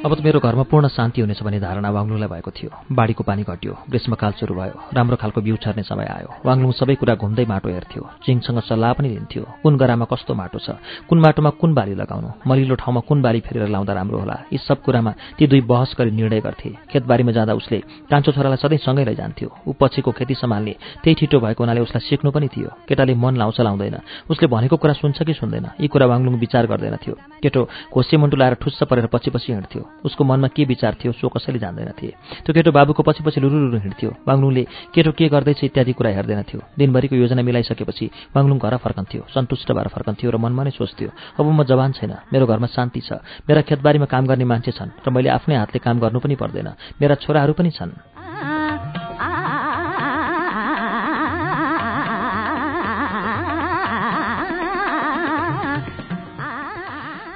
अब 0.08 0.14
त 0.16 0.24
मेरो 0.24 0.40
घरमा 0.40 0.64
पूर्ण 0.72 0.88
शान्ति 0.88 1.20
हुनेछ 1.20 1.42
भन्ने 1.44 1.60
धारणा 1.60 1.88
वाङ्लुङलाई 1.92 2.28
भएको 2.32 2.50
थियो। 2.56 2.70
बाढीको 2.96 3.22
पानी 3.28 3.42
घट्यो 3.44 3.72
ग्रीष्मकाल 3.92 4.32
सुरु 4.40 4.54
भयो 4.56 4.96
राम्रो 4.96 5.16
खालको 5.20 5.40
बिउ 5.44 5.56
छर्ने 5.60 5.84
समय 5.84 6.08
आयो। 6.08 6.28
वाङ्लुङ 6.48 6.72
सबै 6.80 6.94
कुरा 6.96 7.14
घुम्दै 7.20 7.44
माटो 7.44 7.68
हेर्थ्यो। 7.68 8.02
चिङसँग 8.24 8.60
सल्लाह 8.64 8.92
पनि 8.96 9.08
लिन्थ्यो 9.12 9.44
कुन 9.60 9.76
गरामा 9.76 10.08
कस्तो 10.08 10.32
माटो 10.32 10.58
छ 10.64 10.80
कुन 11.12 11.18
माटोमा 11.20 11.50
कुन 11.60 11.74
बाली 11.76 11.94
लगाउनु 12.00 12.28
मलिलो 12.48 12.74
ठाउँमा 12.80 13.00
कुन 13.04 13.20
बाली 13.20 13.40
फेरेर 13.44 13.68
लाउँदा 13.68 13.92
राम्रो 13.92 14.18
होला 14.24 14.36
यी 14.48 14.58
सब 14.64 14.80
कुरामा 14.80 15.12
ती 15.36 15.44
दुई 15.44 15.60
बहस 15.68 15.92
गरी 15.98 16.10
निर्णय 16.10 16.40
गर्थे। 16.40 16.70
खेतबारीमा 16.88 17.32
जाँदा 17.36 17.52
उसले 17.60 17.78
कान्छो 18.08 18.32
छोरालाई 18.32 18.64
सधैँ 18.64 18.80
सँगै 18.80 19.04
लैजान्थ्यो। 19.04 19.48
ऊ 19.68 19.72
पछिको 19.76 20.10
खेती 20.16 20.34
सम्हाल्ने 20.40 20.74
त्यही 21.04 21.14
ठिटो 21.20 21.36
भएको 21.36 21.60
हुनाले 21.60 21.84
उसलाई 21.84 22.08
सिक्नु 22.08 22.32
पनि 22.32 22.48
थियो। 22.48 22.68
केटाले 22.88 23.12
मन 23.12 23.36
लाउँछ 23.36 23.60
लाउँदैन। 23.60 23.96
उसले 24.32 24.46
भनेको 24.48 24.76
कुरा 24.80 24.94
सुन्छ 25.04 25.20
कि 25.20 25.36
सुन्दैन 25.36 25.66
यी 25.84 25.88
कुरा 25.92 26.06
वाङ्लुङ 26.08 26.34
विचार 26.40 26.64
गर्दैन 26.72 26.96
थियो। 26.96 27.14
केटो 27.44 27.60
घोसे 27.92 28.16
मुन्टु 28.16 28.36
लाएर 28.40 28.54
ठुस्स 28.56 28.88
परेर 28.88 29.06
पछि 29.12 29.30
पछि 29.36 29.52
हिँड्थ्यो। 29.52 29.82
उसको 30.04 30.24
मनमा 30.24 30.48
के 30.54 30.64
विचार 30.64 30.96
थियो 31.00 31.12
सो 31.12 31.28
कसैले 31.28 31.58
जान्दैनथे 31.58 32.08
त्यो 32.44 32.52
केटो 32.54 32.70
बाबुको 32.72 33.02
पछि 33.02 33.22
पछि 33.22 33.40
लुरु 33.40 33.78
हिँड्थ्यो। 33.78 34.10
वाङलुङले 34.28 34.62
केटो 34.94 35.10
के 35.12 35.28
गर्दैछ 35.28 35.64
इत्यादि 35.64 35.92
कुरा 35.92 36.10
हेर्दैनथ्यो 36.10 36.60
दिनभरिको 36.78 37.14
योजना 37.16 37.42
मिलाइसकेपछि 37.42 38.06
वाङलुङ 38.36 38.58
घर 38.58 38.76
फर्कन्थ्यो 38.84 39.22
सन्तुष्ट 39.34 39.72
भएर 39.72 39.88
फर्कन्थ्यो 39.94 40.30
र 40.30 40.36
मनमा 40.36 40.62
नै 40.64 40.70
सोच्थ्यो 40.70 41.08
अब 41.38 41.46
म 41.46 41.62
जवान 41.64 41.92
छैन 41.98 42.12
मेरो 42.32 42.46
घरमा 42.46 42.68
शान्ति 42.70 43.00
छ 43.00 43.18
मेरा 43.48 43.60
खेतबारीमा 43.68 44.06
काम 44.06 44.26
गर्ने 44.26 44.44
मान्छे 44.44 44.72
छन् 44.78 44.94
र 45.02 45.10
मैले 45.10 45.28
आफ्नै 45.34 45.56
हातले 45.56 45.78
काम 45.82 45.96
गर्नु 45.98 46.18
पनि 46.20 46.36
पर्दैन 46.36 46.68
मेरा 47.00 47.14
छोराहरू 47.22 47.52
पनि 47.58 47.70
छन्। 47.70 47.92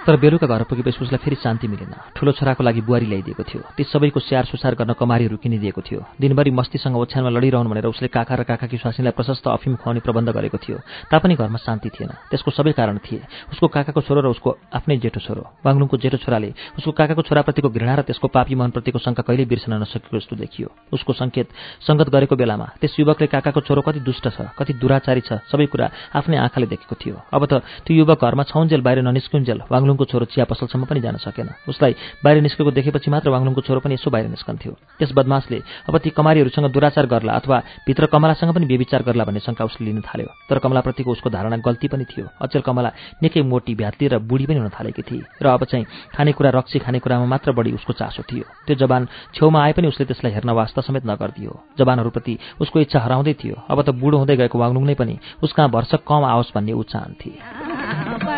तर 0.06 0.16
बेलुका 0.18 0.46
घर 0.46 0.62
पुगेपछि 0.66 0.98
उसलाई 0.98 1.22
फेरि 1.22 1.36
शान्ति 1.38 1.68
मिलेन। 1.68 1.94
ठुलो 2.16 2.32
छोराको 2.34 2.62
लागि 2.64 2.80
बुहारी 2.82 3.06
ल्याइदिएको 3.06 3.42
थियो। 3.42 3.62
ती 3.76 3.82
सबैको 3.86 4.20
स्याहार 4.20 4.44
सुसार 4.50 4.74
गर्न 4.74 4.92
कमारीहरू 4.98 5.36
किनिदिएको 5.38 5.80
थियो। 5.80 6.00
दिनभरि 6.18 6.50
मस्तीसँग 6.50 6.96
ओछ्यानमा 6.98 7.30
लडिरहनु 7.30 7.70
भनेर 7.70 7.86
उसले 7.86 8.08
काका 8.10 8.34
र 8.34 8.42
काकाकी 8.42 8.76
स्वास्नीलाई 8.82 9.14
प्रशस्त 9.14 9.46
अफिम 9.46 9.78
खुवाउने 9.78 10.00
प्रबन्ध 10.02 10.28
गरेको 10.34 10.58
थियो। 10.58 10.78
तापनि 11.06 11.34
घरमा 11.38 11.58
शान्ति 11.62 11.88
थिएन। 11.94 12.10
त्यसको 12.34 12.50
सबै 12.50 12.72
कारण 12.74 12.98
थिए। 12.98 13.22
उसको 13.54 13.66
काकाको 13.70 14.00
छोरो 14.02 14.20
र 14.26 14.28
उसको 14.34 14.50
आफ्नै 14.74 14.96
जेठो 14.98 15.20
छोरो। 15.22 15.42
बाङ्लुङको 15.62 15.96
जेठो 16.02 16.18
छोराले 16.18 16.50
उसको 16.82 16.90
काकाको 16.98 17.22
छोराप्रतिको 17.22 17.68
घृणा 17.70 17.94
र 17.94 18.02
त्यसको 18.02 18.26
पापी 18.26 18.54
मनप्रतिको 18.58 18.98
शङ्का 18.98 19.22
कहिल्यै 19.22 19.46
बिर्सन 19.46 19.72
नसकेको 19.86 20.18
जस्तो 20.18 20.34
देखियो। 20.34 20.68
उसको 20.90 21.12
सङ्केत 21.14 21.46
सङ्गत 21.86 22.08
गरेको 22.10 22.34
बेलामा 22.34 22.66
त्यस 22.82 22.98
युवकले 22.98 23.26
काकाको 23.30 23.60
छोरो 23.62 23.80
कति 23.86 24.00
दुष्ट 24.02 24.34
छ 24.34 24.50
कति 24.58 24.72
दुराचारी 24.82 25.22
छ 25.22 25.38
सबै 25.46 25.66
कुरा 25.70 25.86
आफ्नै 26.18 26.36
आँखाले 26.42 26.66
देखेको 26.66 26.94
थियो। 26.98 27.16
अब 27.30 27.42
त 27.46 27.62
त्यो 27.86 27.94
युवक 28.02 28.18
घरमा 28.18 28.42
छाउन्जेल 28.50 28.82
बाहिर 28.82 29.06
ननिस्कुन्जेल 29.06 29.58
बाङ्लुङ 29.70 29.91
वाङलुङको 29.92 30.04
छोरो 30.08 30.24
चिया 30.32 30.44
पसलसम्म 30.48 30.84
पनि 30.88 31.00
जान 31.00 31.16
सकेन। 31.18 31.68
उसलाई 31.68 31.92
बाहिर 32.24 32.40
निस्केको 32.42 32.70
देखेपछि 32.72 33.10
मात्र 33.10 33.28
वाङलुङको 33.30 33.60
छोरो 33.60 33.80
पनि 33.84 33.94
यसो 33.94 34.08
बाहिर 34.10 34.28
निस्कन्थ्यो। 34.32 34.72
त्यस 34.98 35.12
बदमासले 35.12 35.58
अब 35.88 35.94
ती 35.98 36.10
कमारीहरूसँग 36.10 36.72
दुराचार 36.72 37.06
गर्ला 37.06 37.32
अथवा 37.32 37.58
भित्र 37.86 38.06
कमलासँग 38.08 38.52
पनि 38.56 38.66
व्यविचार 38.66 39.02
गर्ला 39.04 39.24
भन्ने 39.24 39.40
शङ्का 39.44 39.64
उसले 39.64 39.86
लिन 39.86 40.00
थाल्यो। 40.00 40.28
तर 40.48 40.58
कमलाप्रतिको 40.58 41.10
उसको 41.12 41.28
धारणा 41.28 41.56
गल्ती 41.60 41.88
पनि 41.88 42.04
थियो। 42.08 42.26
अचेल 42.40 42.62
कमला 42.64 42.90
निकै 43.22 43.42
मोटी 43.44 43.74
भ्यात्ली 43.76 44.08
र 44.08 44.18
बुढी 44.20 44.46
पनि 44.48 44.58
हुन 44.58 44.72
थालेकी 44.72 45.02
थिए 45.04 45.22
र 45.42 45.46
अब 45.52 45.64
चाहिँ 45.68 45.84
खानेकुरा 46.16 46.50
रक्सी 46.56 46.78
खानेकुरामा 46.80 47.26
मात्र 47.28 47.52
बढी 47.52 47.72
उसको 47.76 47.92
चासो 47.92 48.22
थियो। 48.24 48.44
त्यो 48.66 48.74
जवान 48.80 49.08
छेउमा 49.34 49.58
आए 49.60 49.72
पनि 49.76 49.86
उसले 49.92 50.06
त्यसलाई 50.08 50.32
हेर्न 50.32 50.50
वास्ता 50.50 50.80
समेत 50.80 51.04
नगरिदियो। 51.04 51.52
जवानहरूप्रति 51.78 52.34
उसको 52.60 52.80
इच्छा 52.80 52.98
हराउँदै 53.00 53.34
थियो। 53.36 53.56
अब 53.68 53.78
त 53.82 53.88
बुढो 53.92 54.16
हुँदै 54.18 54.36
गएको 54.40 54.56
वाङलुङ 54.58 54.84
नै 54.88 54.96
पनि 54.96 55.14
उसका 55.42 55.66
भर्सक 55.68 56.00
कम 56.08 56.24
आओस् 56.24 56.54
भन्ने 56.54 56.72
ऊ 56.72 56.82
चाहन्थे 56.82 57.30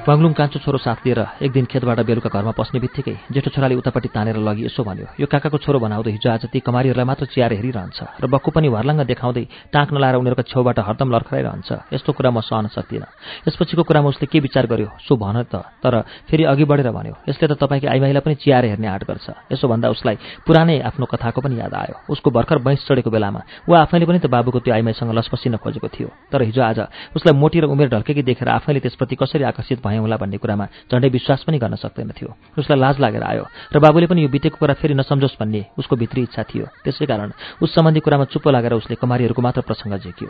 वाङलुङ 0.02 0.34
कान्छो 0.34 0.60
छोरो 0.66 0.78
साथ 0.82 1.06
लिएर 1.06 1.46
एक 1.46 1.52
दिन 1.54 1.66
खेतबाट 1.70 2.00
बेलुका 2.10 2.30
घरमा 2.34 2.52
पस्ने 2.58 2.80
बित्तिकै 2.82 3.14
जेठो 3.30 3.50
छोराले 3.54 3.76
उतापट्टि 3.78 4.10
तानेर 4.10 4.38
लगी 4.42 4.66
यसो 4.66 4.82
भन्यो 4.82 5.06
यो 5.22 5.28
काकाको 5.30 5.58
छोरो 5.62 5.78
बनाउँदो 5.78 6.10
हिजो 6.10 6.26
आज 6.26 6.50
ती 6.50 6.60
कमारीहरूलाई 6.66 7.06
मात्र 7.06 7.26
चियार 7.30 7.54
हेरिरहन्छ 7.54 8.00
र 8.18 8.26
बक्कु 8.26 8.50
पनि 8.50 8.70
भर्लाङ्ग 8.74 9.06
देखाउँदै 9.06 9.46
टाँक 9.70 9.94
नलाएर 9.94 10.16
उनीहरूको 10.18 10.44
छेउबाट 10.50 10.80
हरदम 10.82 11.10
लर्खराइरहन्छ 11.14 11.70
यस्तो 11.94 12.12
कुरा 12.18 12.32
म 12.34 12.42
सहन 12.42 12.74
सक्दिनँ। 12.74 13.10
यसपछिको 13.46 13.84
कुरामा 13.86 14.10
उसले 14.10 14.26
के 14.26 14.40
विचार 14.42 14.66
गर्यो 14.66 14.90
सो 15.06 15.14
भन 15.22 15.38
त। 15.46 15.70
तर 15.86 15.94
फेरि 16.26 16.50
अघि 16.50 16.66
बढेर 16.66 16.90
भन्यो 16.90 17.14
यसले 17.30 17.46
त 17.46 17.54
तपाईँकी 17.62 17.88
आइमाईलाई 17.94 18.26
पनि 18.26 18.36
चियार 18.42 18.66
हेर्ने 18.74 18.88
आँट 18.90 19.06
गर्छ 19.06 19.54
यसो 19.54 19.70
भन्दा 19.70 19.94
उसलाई 19.94 20.18
पुरानै 20.50 20.82
आफ्नो 20.82 21.06
कथाको 21.14 21.46
पनि 21.46 21.62
याद 21.62 21.74
आयो। 21.78 22.10
उसको 22.10 22.34
भर्खर 22.34 22.58
बैंस 22.66 22.90
चढेको 22.90 23.10
बेलामा 23.14 23.70
ऊ 23.70 23.74
आफैले 23.86 24.10
पनि 24.10 24.18
त 24.18 24.34
बाबुको 24.34 24.66
त्यो 24.66 24.74
आइमाईसँग 24.74 25.14
लसपसिन 25.14 25.62
खोजेको 25.62 25.88
थियो। 25.94 26.10
तर 26.34 26.42
हिजो 26.50 26.62
आज 26.66 26.80
उसलाई 27.14 27.38
मोटी 27.38 27.60
र 27.62 27.66
उमेर 27.70 27.94
ढल्केकी 27.94 28.26
देखेर 28.26 28.50
आफैले 28.50 28.80
त्यसप्रति 28.82 29.16
कसरी 29.22 29.46
आकर्षित 29.46 29.80
भए 29.86 29.91
होला 29.98 30.18
भन्ने 30.18 30.38
कुरामा 30.38 30.66
झन्डै 30.88 31.10
विश्वास 31.10 31.44
पनि 31.44 31.58
गर्न 31.58 31.76
सक्दैनथ्यो। 31.76 32.30
उसलाई 32.60 32.80
लाज 32.80 32.96
लागेर 33.00 33.24
आयो 33.24 33.44
र 33.74 33.80
बाबुले 33.80 34.08
पनि 34.08 34.22
यो 34.24 34.30
बितेको 34.30 34.58
कुरा 34.58 34.74
फेरि 34.80 34.94
नसम्झोस् 34.94 35.40
भन्ने 35.40 35.62
उसको 35.80 35.96
भित्री 35.96 36.22
इच्छा 36.24 36.44
थियो। 36.44 36.66
त्यसै 36.84 37.06
कारण 37.06 37.32
उस 37.62 37.70
सम्बन्धी 37.76 38.00
कुरामा 38.00 38.26
चुप्पो 38.32 38.50
लागेर 38.52 38.74
उसले 38.80 38.96
कमारीहरूको 38.96 39.42
मात्र 39.42 39.62
प्रसङ्ग 39.68 39.98
झिक्यो। 39.98 40.30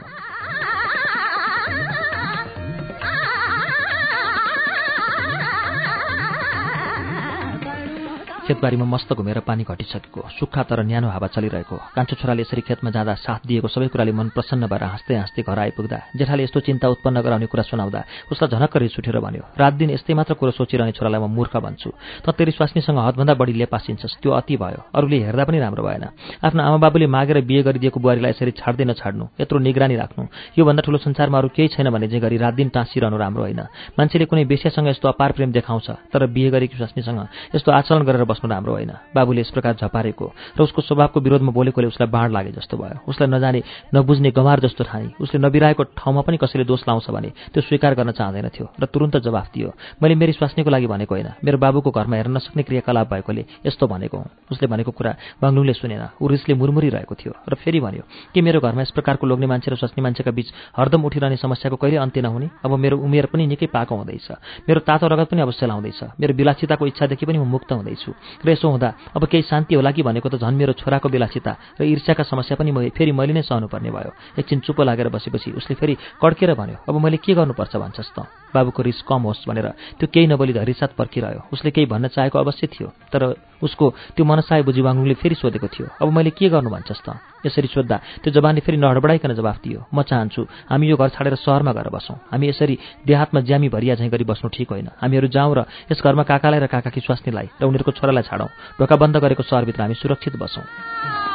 खेतबारीमा 8.42 8.86
मस्त 8.86 9.14
घुमेर 9.14 9.40
पानी 9.46 9.64
घटिसकेको 9.64 10.22
सुक्खा 10.40 10.64
तर 10.70 10.80
न्यानो 10.84 11.08
हावा 11.10 11.28
चलिरहेको 11.36 11.76
कान्छो 11.96 12.16
छोराले 12.16 12.42
यसरी 12.42 12.62
खेतमा 12.62 12.90
जाँदा 12.90 13.14
साथ 13.22 13.42
दिएको 13.46 13.68
सबै 13.68 13.88
कुराले 13.94 14.12
मन 14.12 14.28
प्रसन्न 14.34 14.68
भएर 14.68 14.84
हाँस्दै 14.84 15.16
हाँस्दै 15.16 15.42
घर 15.44 15.60
आइपुग्दा 15.60 15.98
जेठाले 16.18 16.44
यस्तो 16.44 16.60
चिन्ता 16.66 16.88
उत्पन्न 16.90 17.22
गराउने 17.22 17.46
कुरा 17.46 17.64
सुनाउँदा 17.70 18.02
उसलाई 18.32 18.50
झनक्क 18.50 18.78
रिस 18.78 18.98
उठेर 19.00 19.20
भन्यो 19.20 19.44
रात 19.58 19.74
दिन 19.74 19.90
यस्तै 19.92 20.14
मात्र 20.14 20.34
कुरो 20.34 20.52
सोचिरहने 20.52 20.92
छोरालाई 20.92 21.22
म 21.22 21.30
मूर्ख 21.32 21.54
भन्छु। 21.58 21.90
त 22.26 22.30
तेरि 22.34 22.52
स्वास्नीसँग 22.52 22.98
हदभन्दा 22.98 23.34
बढी 23.38 23.54
लेपासिन्छस् 23.62 24.18
त्यो 24.22 24.32
अति 24.32 24.56
भयो। 24.58 24.82
अरूले 24.90 25.18
हेर्दा 25.26 25.44
पनि 25.46 25.60
राम्रो 25.60 25.84
भएन। 25.84 26.06
आफ्नो 26.42 26.62
आमा 26.64 26.78
बाबुले 26.82 27.08
मागेर 27.08 27.42
बिहे 27.46 27.62
गरिदिएको 27.64 28.00
बुहारीलाई 28.00 28.32
यसरी 28.32 28.52
छाड्दै 28.58 28.86
नछाड्नु 28.90 29.26
यत्रो 29.42 29.60
निगरानी 29.60 29.96
राख्नु। 29.96 30.24
योभन्दा 30.58 30.82
ठुलो 30.82 30.98
संसारमा 31.06 31.38
अरू 31.38 31.50
केही 31.56 31.68
छैन 31.76 31.90
भने 31.90 32.08
जे 32.08 32.20
गरी 32.20 32.38
रात 32.38 32.54
दिन 32.54 32.70
टाँसिरहनु 32.76 33.18
राम्रो 33.18 33.44
होइन। 33.44 33.62
मान्छेले 33.96 34.26
कुनै 34.26 34.46
बेसियासँग 34.46 34.88
यस्तो 34.88 35.08
अपार 35.08 35.32
प्रेम 35.38 35.52
देखाउँछ 35.52 35.88
तर 36.12 36.26
बिहे 36.26 36.50
गरेकी 36.50 36.78
स्वास्नीसँग 36.78 37.20
यस्तो 37.56 37.70
आचरण 37.72 38.04
गरेर 38.04 38.24
बस्नु 38.32 38.48
राम्रो 38.48 38.72
होइन। 38.72 38.92
बाबुले 39.12 39.42
यस 39.42 39.52
प्रकार 39.52 39.74
झपारेको 39.76 40.26
र 40.56 40.60
उसको 40.64 40.82
स्वभावको 40.82 41.20
विरोधमा 41.20 41.52
बोलेकोले 41.52 41.88
उसलाई 41.92 42.10
बाँड 42.10 42.32
लागे 42.32 42.52
जस्तो 42.56 42.78
भयो। 42.78 43.04
उसलाई 43.04 43.28
नजाने 43.28 43.62
नबुझ्ने 43.92 44.32
गमार 44.32 44.60
जस्तो 44.64 44.84
ठाने। 44.88 45.20
उसले 45.20 45.38
नबिराएको 45.44 45.84
ठाउँमा 46.00 46.22
पनि 46.24 46.38
कसैले 46.40 46.64
दोष 46.64 46.88
लाउँछ 46.88 47.10
भने 47.12 47.30
त्यो 47.52 47.62
स्वीकार 47.62 47.94
गर्न 48.00 48.12
चाहँदैनथ्यो 48.16 48.66
र 48.80 48.86
तुरन्त 48.88 49.18
जवाफ 49.28 49.48
दियो 49.54 49.70
मैले 50.02 50.16
मेरी 50.16 50.34
स्वास्नीको 50.40 50.70
लागि 50.70 50.88
भनेको 50.88 51.16
होइन। 51.16 51.30
मेरो 51.44 51.58
बाबुको 51.58 51.92
घरमा 51.92 52.16
हेर्न 52.16 52.32
नसक्ने 52.38 52.64
क्रियाकलाप 52.64 53.08
भएकोले 53.12 53.44
यस्तो 53.68 53.88
भनेको 53.88 54.18
हुँ। 54.18 54.30
उसले 54.52 54.68
भनेको 54.68 54.92
कुरा 54.92 55.12
बाङ्लुङले 55.42 55.74
सुनेन। 55.74 56.04
ऊ 56.22 56.28
रिसले 56.28 56.54
मुरमुरिरहेको 56.56 57.16
थियो 57.16 57.34
र 57.50 57.54
फेरि 57.60 57.80
भन्यो 57.80 58.04
के 58.34 58.40
मेरो 58.42 58.60
घरमा 58.62 58.82
यस 58.82 58.92
प्रकारको 58.96 59.28
लोग्ने 59.28 59.48
मान्छे 59.48 59.72
र 59.72 59.76
स्वास्नी 59.76 60.02
मान्छेका 60.02 60.32
बीच 60.32 60.48
हरदम 60.78 61.02
उठिरहने 61.04 61.38
समस्याको 61.38 61.76
कहिले 61.76 61.98
अन्त्य 61.98 62.22
नहुने? 62.22 62.48
अब 62.64 62.72
मेरो 62.78 62.98
उमेर 62.98 63.26
पनि 63.34 63.48
निकै 63.48 63.68
पाएको 63.68 63.96
हुँदैछ। 63.96 64.28
मेरो 64.70 64.80
तातो 64.88 65.08
रगत 65.08 65.28
पनि 65.32 65.42
अवश्य 65.42 65.66
लाउँदैछ। 65.68 66.00
मेरो 66.20 66.34
विलासिताको 66.34 66.88
इच्छादेखि 66.88 67.26
पनि 67.26 67.38
म 67.38 67.46
मुक्त 67.48 67.72
हुँदैछु। 67.72 68.12
र 68.46 68.50
यसो 68.50 68.70
हुँदा 68.70 68.90
अब 69.16 69.26
केही 69.26 69.44
शान्ति 69.44 69.76
होला 69.76 69.92
कि 69.92 70.02
भनेको 70.04 70.30
त 70.30 70.36
झन् 70.42 70.58
मेरो 70.58 70.74
छोराको 70.74 71.10
बेलासिता 71.10 71.52
र 71.80 71.84
ईर्ष्याका 71.84 72.24
समस्या 72.24 72.56
पनि 72.58 72.72
फेरि 72.98 73.12
मैले 73.12 73.34
नै 73.34 73.42
सहनुपर्ने 73.42 73.92
भयो। 73.92 74.12
एकछिन 74.40 74.60
चुप्पो 74.66 74.84
लागेर 74.84 75.10
बसेपछि 75.10 75.52
उसले 75.52 75.76
फेरि 75.76 75.98
कड्केर 76.22 76.54
भन्यो 76.54 76.78
अब 76.88 76.96
मैले 77.02 77.18
के 77.18 77.34
गर्नुपर्छ 77.34 77.76
भन्छस् 77.76 78.14
त? 78.16 78.28
बाबुको 78.54 78.82
रिस 78.84 79.02
कम 79.08 79.22
होस् 79.28 79.48
भनेर 79.48 79.68
त्यो 80.00 80.08
केही 80.14 80.28
नबोली 80.28 80.54
धरिसात 80.54 80.92
पर्खिरह्यो। 80.98 81.42
उसले 81.54 81.72
केही 81.72 81.88
भन्न 81.88 82.08
चाहेको 82.08 82.40
अवश्य 82.40 82.68
थियो 82.68 82.88
तर 83.12 83.22
उसको 83.64 83.86
त्यो 84.16 84.26
मनसाय 84.26 84.62
बुझी 84.64 84.82
फेरि 85.14 85.36
सोधेको 85.36 85.68
थियो 85.68 85.88
अब 86.02 86.08
मैले 86.12 86.30
के 86.30 86.50
गर्नु 86.50 86.70
भन्छस् 86.70 87.02
त? 87.06 87.18
यसरी 87.46 87.68
सोद्धा 87.68 87.98
त्यो 88.22 88.34
जवानले 88.34 88.62
फेरि 88.62 88.78
नहडबडाइकन 88.78 89.34
जवाफ 89.34 89.58
दियो 89.64 89.80
म 89.94 90.02
चाहन्छु 90.04 90.42
हामी 90.70 90.86
यो 90.90 90.98
घर 90.98 91.10
छाडेर 91.10 91.36
सहरमा 91.42 91.72
गएर 91.74 91.90
बसौँ। 91.90 92.18
हामी 92.32 92.46
यसरी 92.50 92.76
देहातमा 93.06 93.40
ज्यामी 93.42 93.70
भरिया 93.70 93.96
झैँ 93.96 94.10
गरी 94.10 94.26
बस्नु 94.26 94.50
ठिक 94.50 94.70
होइन। 94.70 94.88
हामीहरू 95.02 95.28
जाउँ 95.28 95.54
र 95.56 95.60
यस 95.90 96.02
घरमा 96.02 96.24
काकालाई 96.24 96.60
र 96.60 96.68
काकाकी 96.70 97.02
स्वास्नीलाई 97.02 97.48
र 97.62 97.64
उनीहरूको 97.66 97.92
छोरालाई 97.98 98.24
छाडौँ। 98.30 98.50
ढोका 98.78 98.96
बन्द 98.96 99.18
गरेको 99.18 99.44
सहरभित्र 99.44 99.82
हामी 99.82 99.96
सुरक्षित 99.98 100.36
बसौँ। 100.38 101.31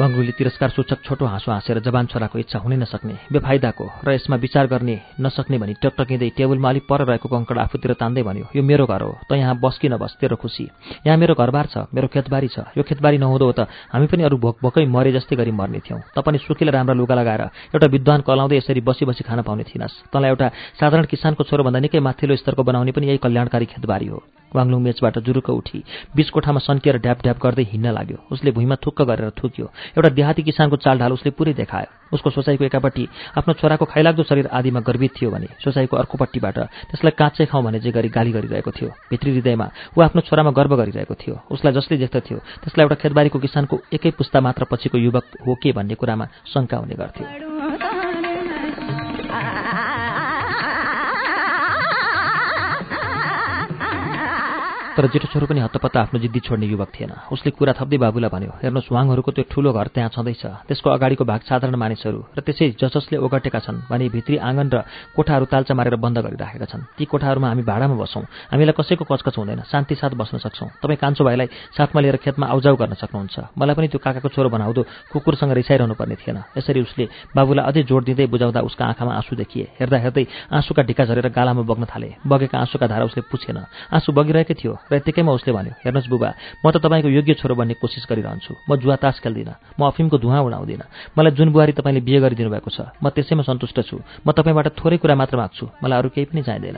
बङ्गुली 0.00 0.32
तिरस्कार 0.32 0.70
सूचक 0.70 1.02
छोटो 1.04 1.24
हाँसो 1.26 1.50
हाँसेर 1.52 1.78
जवान 1.84 2.06
छोराको 2.08 2.38
इच्छा 2.38 2.58
हुनै 2.58 2.76
नसक्ने 2.76 3.14
बेफाइदाको 3.32 3.84
र 4.00 4.12
यसमा 4.16 4.36
विचार 4.40 4.66
गर्ने 4.72 4.96
नसक्ने 5.20 5.58
भनी 5.60 5.74
टकटकिँदै 5.76 6.28
टेबलमा 6.40 6.68
अलिक 6.68 6.84
पर 6.88 7.04
रहेको 7.04 7.28
कङ्कड 7.28 7.58
आफूतिर 7.60 7.92
तान्दै 8.00 8.22
भन्यो 8.24 8.46
यो 8.56 8.62
मेरो 8.64 8.86
घर 8.88 9.02
हो 9.04 9.12
त 9.28 9.36
यहाँ 9.36 9.60
बस 9.60 9.76
कि 9.76 9.88
नबस 9.92 10.16
तेरो 10.16 10.36
खुसी। 10.40 10.64
यहाँ 11.04 11.18
मेरो 11.20 11.34
घरबार 11.36 11.66
छ 11.68 11.84
मेरो 11.92 12.08
खेतबारी 12.08 12.48
छ 12.48 12.64
यो 12.80 12.82
खेतबारी 12.88 13.18
नहुँदो 13.20 13.52
त 13.52 13.68
हामी 13.92 14.06
पनि 14.08 14.24
अरू 14.24 14.40
भोक 14.40 14.56
भोकै 14.64 14.88
मरे 14.88 15.12
जस्तै 15.12 15.36
गरी 15.36 15.52
मर्ने 15.52 15.84
थियौँ। 15.84 16.00
त 16.16 16.24
पनि 16.24 16.40
राम्रा 16.48 16.96
लुगा 16.96 17.14
लगाएर 17.20 17.42
एउटा 17.76 17.86
विद्वान 17.92 18.20
कलाउँदै 18.24 18.56
यसरी 18.56 18.80
बसी 18.80 19.04
बसी 19.04 19.28
खान 19.28 19.44
पाउने 19.44 19.68
थिइनस्। 19.68 20.08
तँलाई 20.08 20.30
एउटा 20.32 20.48
साधारण 20.80 21.04
किसानको 21.12 21.44
छोरोभन्दा 21.44 21.80
निकै 21.84 22.00
माथिल्लो 22.00 22.40
स्तरको 22.40 22.62
बनाउने 22.64 22.92
पनि 22.96 23.06
यही 23.06 23.20
कल्याणकारी 23.20 23.66
खेतबारी 23.68 24.08
हो। 24.08 24.24
वाङलुङ 24.50 24.80
मेचबाट 24.82 25.18
जुरुक 25.22 25.50
उठी 25.50 25.78
बिच 26.16 26.28
कोठामा 26.34 26.58
सन्किएर 26.58 26.96
ढ्याप 26.98 27.18
ढ्याप 27.22 27.38
गर्दै 27.38 27.64
हिँड्न 27.70 27.90
लाग्यो। 27.94 28.18
उसले 28.34 28.50
भुइँमा 28.50 28.76
थुक्क 28.82 29.02
गरेर 29.06 29.30
थुक्यो 29.38 29.66
एउटा 29.96 30.08
देहाती 30.08 30.42
किसानको 30.42 30.76
चालढाल 30.76 31.12
उसले 31.12 31.30
पुरै 31.30 31.52
देखायो। 31.54 31.88
उसको 32.12 32.30
सोचाइको 32.30 32.64
एकापट्टि 32.64 33.04
आफ्नो 33.38 33.54
छोराको 33.54 33.84
खाइलाग्दो 33.84 34.22
शरीर 34.22 34.46
आदिमा 34.52 34.80
गर्वित 34.80 35.12
थियो 35.16 35.30
भने 35.30 35.48
सोचाइको 35.64 35.96
अर्कोपट्टिबाट 35.96 36.58
त्यसलाई 36.90 37.14
काँचै 37.18 37.46
खाउँ 37.46 37.64
भने 37.64 37.78
जे 37.80 37.90
गरी 37.90 38.08
गाली 38.08 38.32
गरिरहेको 38.32 38.70
थियो 38.70 38.90
भित्री 39.10 39.30
हृदयमा 39.32 39.66
ऊ 39.98 40.00
आफ्नो 40.02 40.20
छोरामा 40.26 40.50
गर्व 40.50 40.76
गरिरहेको 40.76 41.14
थियो। 41.14 41.34
उसलाई 41.50 41.72
जसले 41.72 41.96
देख्दथ्यो 41.98 42.38
त्यसलाई 42.62 42.84
एउटा 42.84 42.96
खेतबारीको 43.02 43.38
किसानको 43.38 43.74
एकै 43.92 44.10
पुस्ता 44.18 44.40
मात्र 44.40 44.64
पछिको 44.70 44.98
युवक 44.98 45.24
हो 45.46 45.54
के 45.62 45.72
भन्ने 45.72 45.94
कुरामा 45.94 46.26
शङ्का 46.54 46.76
हुने 46.76 46.94
गर्थ्यो। 46.94 47.26
तर 55.00 55.08
जेठो 55.08 55.32
छोरो 55.32 55.46
पनि 55.48 55.60
हत्तपत्त 55.64 55.96
आफ्नो 55.96 56.20
जिद्दी 56.20 56.40
छोड्ने 56.44 56.66
युवक 56.68 56.92
थिएन। 56.92 57.32
उसले 57.32 57.50
कुरा 57.56 57.72
थप्दै 57.72 57.96
बाबुलाई 58.04 58.28
भन्यो 58.28 58.52
हेर्नुहोस् 58.60 58.92
वाङहरूको 58.92 59.30
त्यो 59.32 59.44
ठुलो 59.48 59.72
घर 59.72 59.96
त्यहाँ 59.96 60.12
छँदैछ। 60.12 60.68
त्यसको 60.68 60.88
अगाडिको 60.92 61.24
भाग 61.24 61.40
साधारण 61.48 61.72
मानिसहरू 61.72 62.20
र 62.36 62.40
त्यसै 62.44 62.76
जसले 62.76 63.16
ओगटेका 63.16 63.60
छन् 63.64 63.88
भने 63.88 64.12
भित्री 64.12 64.36
आँगन 64.36 64.68
र 64.68 64.84
कोठाहरू 65.16 65.44
ताल्चा 65.48 65.72
मारेर 65.72 65.96
बन्द 65.96 66.20
गरिराखेका 66.20 66.66
छन्। 66.68 66.84
ती 67.00 67.04
कोठाहरूमा 67.08 67.48
हामी 67.48 67.64
भाडामा 67.64 67.96
बसौँ। 67.96 68.28
हामीलाई 68.52 68.76
कसैको 68.76 69.08
कचकच 69.08 69.36
हुँदैन। 69.40 69.64
शान्ति 69.72 69.94
साथ 69.96 70.12
बस्न 70.20 70.36
सक्छौँ। 70.36 70.68
तपाईँ 70.84 71.00
कान्छो 71.00 71.24
भाइलाई 71.24 71.48
साथमा 71.80 72.00
लिएर 72.04 72.20
खेतमा 72.20 72.52
आउजाउ 72.52 72.76
गर्न 72.76 72.92
सक्नुहुन्छ। 73.00 73.56
मलाई 73.56 73.74
पनि 73.80 73.88
त्यो 73.88 74.04
काकाको 74.04 74.28
छोरो 74.28 74.52
बनाउँदो 74.52 74.82
कुकुरसँग 75.16 75.56
रिसाइरहनु 75.56 75.96
पर्ने 75.96 76.20
थिएन। 76.20 76.60
यसरी 76.60 76.80
उसले 76.84 77.08
बाबुलाई 77.32 77.64
अझै 77.64 77.82
जोड 77.88 78.04
दिँदै 78.04 78.28
बुझाउँदा 78.28 78.60
उसका 78.68 78.84
आँखामा 78.84 79.16
आँसु 79.16 79.32
देखिए। 79.32 79.80
हेर्दा 79.80 79.96
हेर्दै 79.96 80.24
आँसुका 80.52 80.82
ढिका 80.84 81.08
झरेर 81.08 81.32
गालामा 81.32 81.64
बग्न 81.64 81.88
थाले। 81.88 82.20
बगेका 82.20 82.56
आँसुका 82.60 82.84
धारा 82.84 83.08
उसले 83.08 83.24
पुछेन। 83.32 83.64
आँसु 83.96 84.12
बगिरहेकै 84.12 84.54
थियो। 84.60 84.76
र 84.90 84.94
यत्तिकैमा 84.96 85.32
उसले 85.32 85.52
भन्यो 85.52 85.72
हेर्नुहोस् 85.84 86.10
बुबा 86.10 86.30
म 86.58 86.70
त 86.70 86.76
तपाईँको 86.82 87.08
योग्य 87.08 87.34
छोरो 87.38 87.54
बन्ने 87.54 87.74
कोसिस 87.78 88.04
गरिरहन्छु। 88.10 88.52
म 88.66 88.76
जुवा 88.76 88.96
तास 88.98 89.20
खेल्दिनँ 89.22 89.78
म 89.78 89.86
अफिमको 89.86 90.18
धुवा 90.18 90.40
उडाउँदिनँ। 90.42 90.86
मलाई 91.14 91.32
जुन 91.32 91.48
बुहारी 91.54 91.72
तपाईँले 91.78 92.00
बिहे 92.02 92.18
गरिदिनु 92.20 92.50
भएको 92.50 92.70
छ 92.70 92.90
म 92.98 93.08
त्यसैमा 93.08 93.42
सन्तुष्ट 93.46 93.78
छु। 93.86 93.96
म 94.26 94.28
तपाईँबाट 94.34 94.74
थोरै 94.74 94.98
कुरा 94.98 95.14
मात्र 95.14 95.36
माग्छु। 95.38 95.64
मलाई 95.78 95.98
अरू 95.98 96.08
केही 96.10 96.26
पनि 96.26 96.42
चाहिँदैन। 96.42 96.76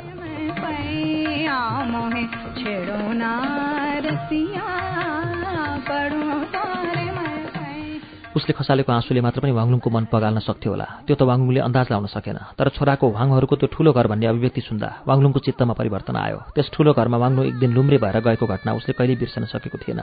उसले 8.37 8.53
खसालेको 8.57 8.93
आँसुले 8.93 9.21
मात्र 9.21 9.41
पनि 9.41 9.53
वाङलुङको 9.53 9.89
मन 9.91 10.05
पगाल्न 10.13 10.39
सक्थ्यो 10.41 10.71
होला। 10.73 10.87
त्यो 11.07 11.15
त 11.17 11.23
वाङलुङले 11.29 11.61
अन्दाज 11.61 11.87
लाउन 11.93 12.07
सकेन। 12.09 12.39
तर 12.59 12.69
छोराको 12.77 13.07
वाङहरूको 13.13 13.55
त्यो 13.61 13.69
ठुलो 13.69 13.93
घर 13.93 14.07
भन्ने 14.09 14.27
अभिव्यक्ति 14.33 14.61
सुन्दा 14.69 14.89
वाङलुङको 15.09 15.39
चित्तमा 15.47 15.75
परिवर्तन 15.77 16.17
आयो। 16.17 16.39
त्यस 16.57 16.69
ठुलो 16.73 16.93
घरमा 16.93 17.17
वाङलुङ 17.23 17.45
एक 17.47 17.57
दिन 17.61 17.71
लुम्रे 17.77 17.99
भएर 18.01 18.17
गएको 18.25 18.47
घटना 18.47 18.71
उसले 18.73 18.93
कहिले 18.97 19.15
बिर्सन 19.21 19.45
सकेको 19.53 19.79
थिएन। 19.79 20.01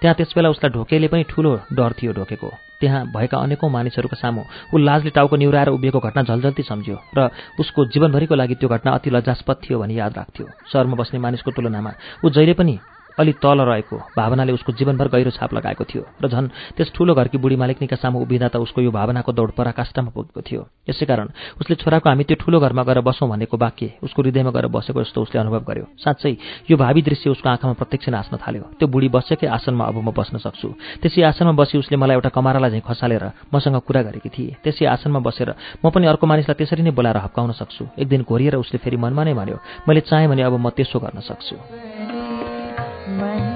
त्यहाँ 0.00 0.14
त्यसबेला 0.14 0.48
उसलाई 0.54 0.70
ढोकेले 0.72 1.08
पनि 1.08 1.22
ठुलो 1.26 1.50
डर 1.74 1.92
थियो 1.98 2.12
ढोकेको। 2.12 2.50
त्यहाँ 2.80 3.06
भएका 3.14 3.38
अनेकौँ 3.38 3.70
मानिसहरूका 3.70 4.16
सामु 4.18 4.42
ऊ 4.74 4.76
लाजले 4.78 5.10
टाउको 5.14 5.36
निहुराएर 5.36 5.68
उभिएको 5.70 6.00
घटना 6.02 6.22
झल्झल्ती 6.22 6.62
सम्झ्यो 6.62 6.96
र 7.14 7.30
उसको 7.54 7.80
जीवनभरिको 7.94 8.34
लागि 8.34 8.54
त्यो 8.58 8.68
घटना 8.68 8.90
अति 8.90 9.10
लज्जास्पद 9.10 9.56
थियो 9.62 9.78
भनी 9.78 9.94
याद 9.98 10.12
राख्थ्यो। 10.18 10.46
सहरमा 10.66 10.96
बस्ने 10.98 11.18
मानिसको 11.22 11.50
तुलनामा 11.50 11.92
ऊ 12.24 12.30
जहिले 12.30 12.54
पनि 12.58 12.74
अलि 13.18 13.32
तल 13.42 13.60
रहेको 13.60 13.96
भावनाले 14.16 14.52
उसको 14.52 14.72
जीवनभर 14.72 15.08
गहिरो 15.08 15.30
छाप 15.30 15.54
लगाएको 15.54 15.84
थियो 15.84 16.02
र 16.22 16.28
झन् 16.28 16.48
त्यस 16.76 16.92
ठूलो 16.94 17.14
घरकी 17.14 17.38
बुढी 17.38 17.56
मालिकनीका 17.56 17.96
सामु 17.96 18.20
उभिँदा 18.24 18.48
त 18.48 18.56
उसको 18.56 18.80
यो 18.80 18.90
भावनाको 18.90 19.32
दौड 19.32 19.50
पराकाष्ठमा 19.52 20.10
पुगेको 20.10 20.40
थियो। 20.40 20.62
यसै 20.88 21.04
कारण 21.06 21.28
उसले 21.60 21.74
छोराको 21.76 22.08
हामी 22.08 22.24
त्यो 22.24 22.36
ठूलो 22.40 22.60
घरमा 22.60 22.82
गएर 22.82 23.00
बसौँ 23.04 23.28
भनेको 23.28 23.56
वाक्य 23.56 24.02
उसको 24.02 24.22
हृदयमा 24.22 24.50
गएर 24.50 24.66
बसेको 24.72 25.02
जस्तो 25.02 25.22
उसले 25.22 25.40
अनुभव 25.40 25.62
गर्यो। 25.68 25.84
साँच्चै 25.98 26.32
यो 26.70 26.76
भावी 26.76 27.02
दृश्य 27.02 27.30
उसको 27.30 27.48
आँखामा 27.48 27.74
प्रत्यक्ष 27.76 28.08
नाच्न 28.08 28.36
थाल्यो। 28.40 28.64
त्यो 28.78 28.88
बुढी 28.88 29.08
बसेकै 29.12 29.46
आसनमा 29.46 29.84
अब 29.84 29.96
म 30.00 30.10
बस्न 30.16 30.38
सक्छु। 30.40 30.68
त्यसै 31.02 31.22
आसनमा 31.22 31.52
बसी 31.52 31.78
उसले 31.78 31.96
मलाई 31.96 32.16
एउटा 32.16 32.30
कमारालाई 32.32 32.70
झैँ 32.70 32.84
खसालेर 32.86 33.24
मसँग 33.52 33.76
कुरा 33.84 34.02
गरेकी 34.08 34.28
थिए। 34.28 34.56
त्यसै 34.64 34.86
आसनमा 34.88 35.20
बसेर 35.20 35.54
म 35.84 35.90
पनि 35.90 36.06
अर्को 36.06 36.24
मानिसलाई 36.26 36.56
त्यसरी 36.56 36.82
नै 36.82 36.96
बोलाएर 36.96 37.28
हप्काउन 37.28 37.52
सक्छु। 37.60 37.98
एक 37.98 38.08
दिन 38.08 38.22
घोरिएर 38.24 38.56
उसले 38.56 38.78
फेरि 38.80 38.96
मनमा 38.96 39.22
नै 39.24 39.34
भन्यो 39.34 39.58
मैले 39.88 40.00
चाहेँ 40.08 40.28
भने 40.28 40.42
अब 40.42 40.56
म 40.56 40.70
त्यसो 40.70 40.98
गर्न 40.98 41.20
सक्छु। 41.20 42.21
my 43.18 43.51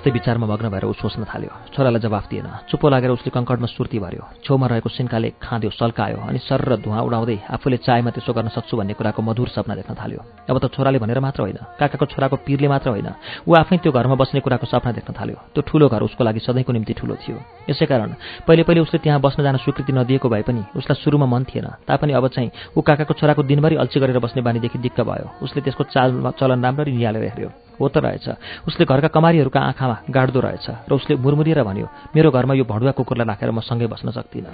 यस्तै 0.00 0.16
विचारमा 0.16 0.46
मग्न 0.48 0.72
भएर 0.72 0.88
ऊ 0.88 0.96
सोच्न 0.96 1.28
थाल्यो। 1.28 1.76
छोरालाई 1.76 2.00
जवाफ 2.00 2.24
दिएन। 2.32 2.48
चुप्पो 2.72 2.88
लागेर 2.88 3.12
उसले 3.20 3.30
कङ्कडमा 3.36 3.68
सुर्ती 3.68 4.00
भर्यो। 4.00 4.40
छेउमा 4.40 4.66
रहेको 4.72 4.88
सिन्काले 4.88 5.28
खाँद्यो 5.44 5.70
सल्कायो 5.76 6.24
अनि 6.24 6.40
सर 6.40 6.64
र 6.64 6.80
धुवा 6.80 7.04
उडाउँदै 7.04 7.36
आफूले 7.52 7.76
चायमा 7.84 8.08
त्यसो 8.08 8.32
गर्न 8.32 8.48
सक्छु 8.48 8.80
भन्ने 8.80 8.96
कुराको 8.96 9.20
मधुर 9.20 9.48
सपना 9.52 9.76
देख्न 9.76 9.92
थाल्यो। 10.00 10.48
अब 10.48 10.56
त 10.56 10.72
छोराले 10.72 10.96
भनेर 11.04 11.20
मात्र 11.20 11.40
होइन 11.44 11.60
काकाको 11.76 12.04
छोराको 12.16 12.36
पिरले 12.48 12.68
मात्र 12.72 12.88
होइन 12.96 13.08
ऊ 13.44 13.52
आफै 13.60 13.76
त्यो 13.76 13.92
घरमा 13.92 14.16
बस्ने 14.16 14.40
कुराको 14.40 14.64
सपना 14.72 14.92
देख्न 14.96 15.12
थाल्यो। 15.12 15.36
त्यो 15.52 15.60
ठुलो 15.68 15.86
घर 15.92 16.00
उसको 16.08 16.24
लागि 16.24 16.40
सधैँको 16.48 16.72
निम्ति 16.72 16.96
ठुलो 16.96 17.14
थियो। 17.20 17.36
यसै 17.68 17.84
कारण 17.84 18.16
पहिले 18.48 18.64
पहिले 18.64 18.80
उसले 18.80 19.04
त्यहाँ 19.04 19.20
बस्न 19.20 19.44
जान 19.44 19.60
स्वीकृति 19.60 19.92
नदिएको 19.92 20.28
भए 20.32 20.42
पनि 20.48 20.64
उसलाई 20.80 20.96
सुरुमा 20.96 21.28
मन 21.28 21.44
थिएन। 21.44 21.84
तापनि 21.84 22.16
अब 22.16 22.24
चाहिँ 22.32 22.50
ऊ 22.72 22.80
काकाको 22.80 23.12
छोराको 23.20 23.44
दिनभरि 23.44 23.76
अल्छी 23.76 24.00
गरेर 24.00 24.16
बस्ने 24.16 24.40
बानीदेखि 24.40 24.78
दिक्क 24.80 25.04
भयो। 25.04 25.44
उसले 25.44 25.60
त्यसको 25.60 25.84
चाल 25.92 26.32
चलन 26.40 26.64
राम्ररी 26.64 26.92
निहालेर 26.96 27.24
हेऱ्यो। 27.36 27.69
हो 27.80 27.88
त 27.88 27.96
रहेछ। 27.96 28.28
उसले 28.68 28.84
घरका 28.84 29.08
कमारीहरूका 29.08 29.60
आँखामा 29.60 29.96
गाड्दो 30.10 30.40
रहेछ 30.40 30.66
र 30.88 30.92
उसले 30.92 31.16
मुरमुरिएर 31.16 31.62
भन्यो 31.64 31.86
मेरो 32.14 32.30
घरमा 32.30 32.54
यो 32.54 32.64
भडुवा 32.68 32.92
कुकुरलाई 32.92 33.26
राखेर 33.26 33.50
म 33.50 33.60
सँगै 33.64 33.86
बस्न 33.88 34.10
सक्दिनँ। 34.12 34.52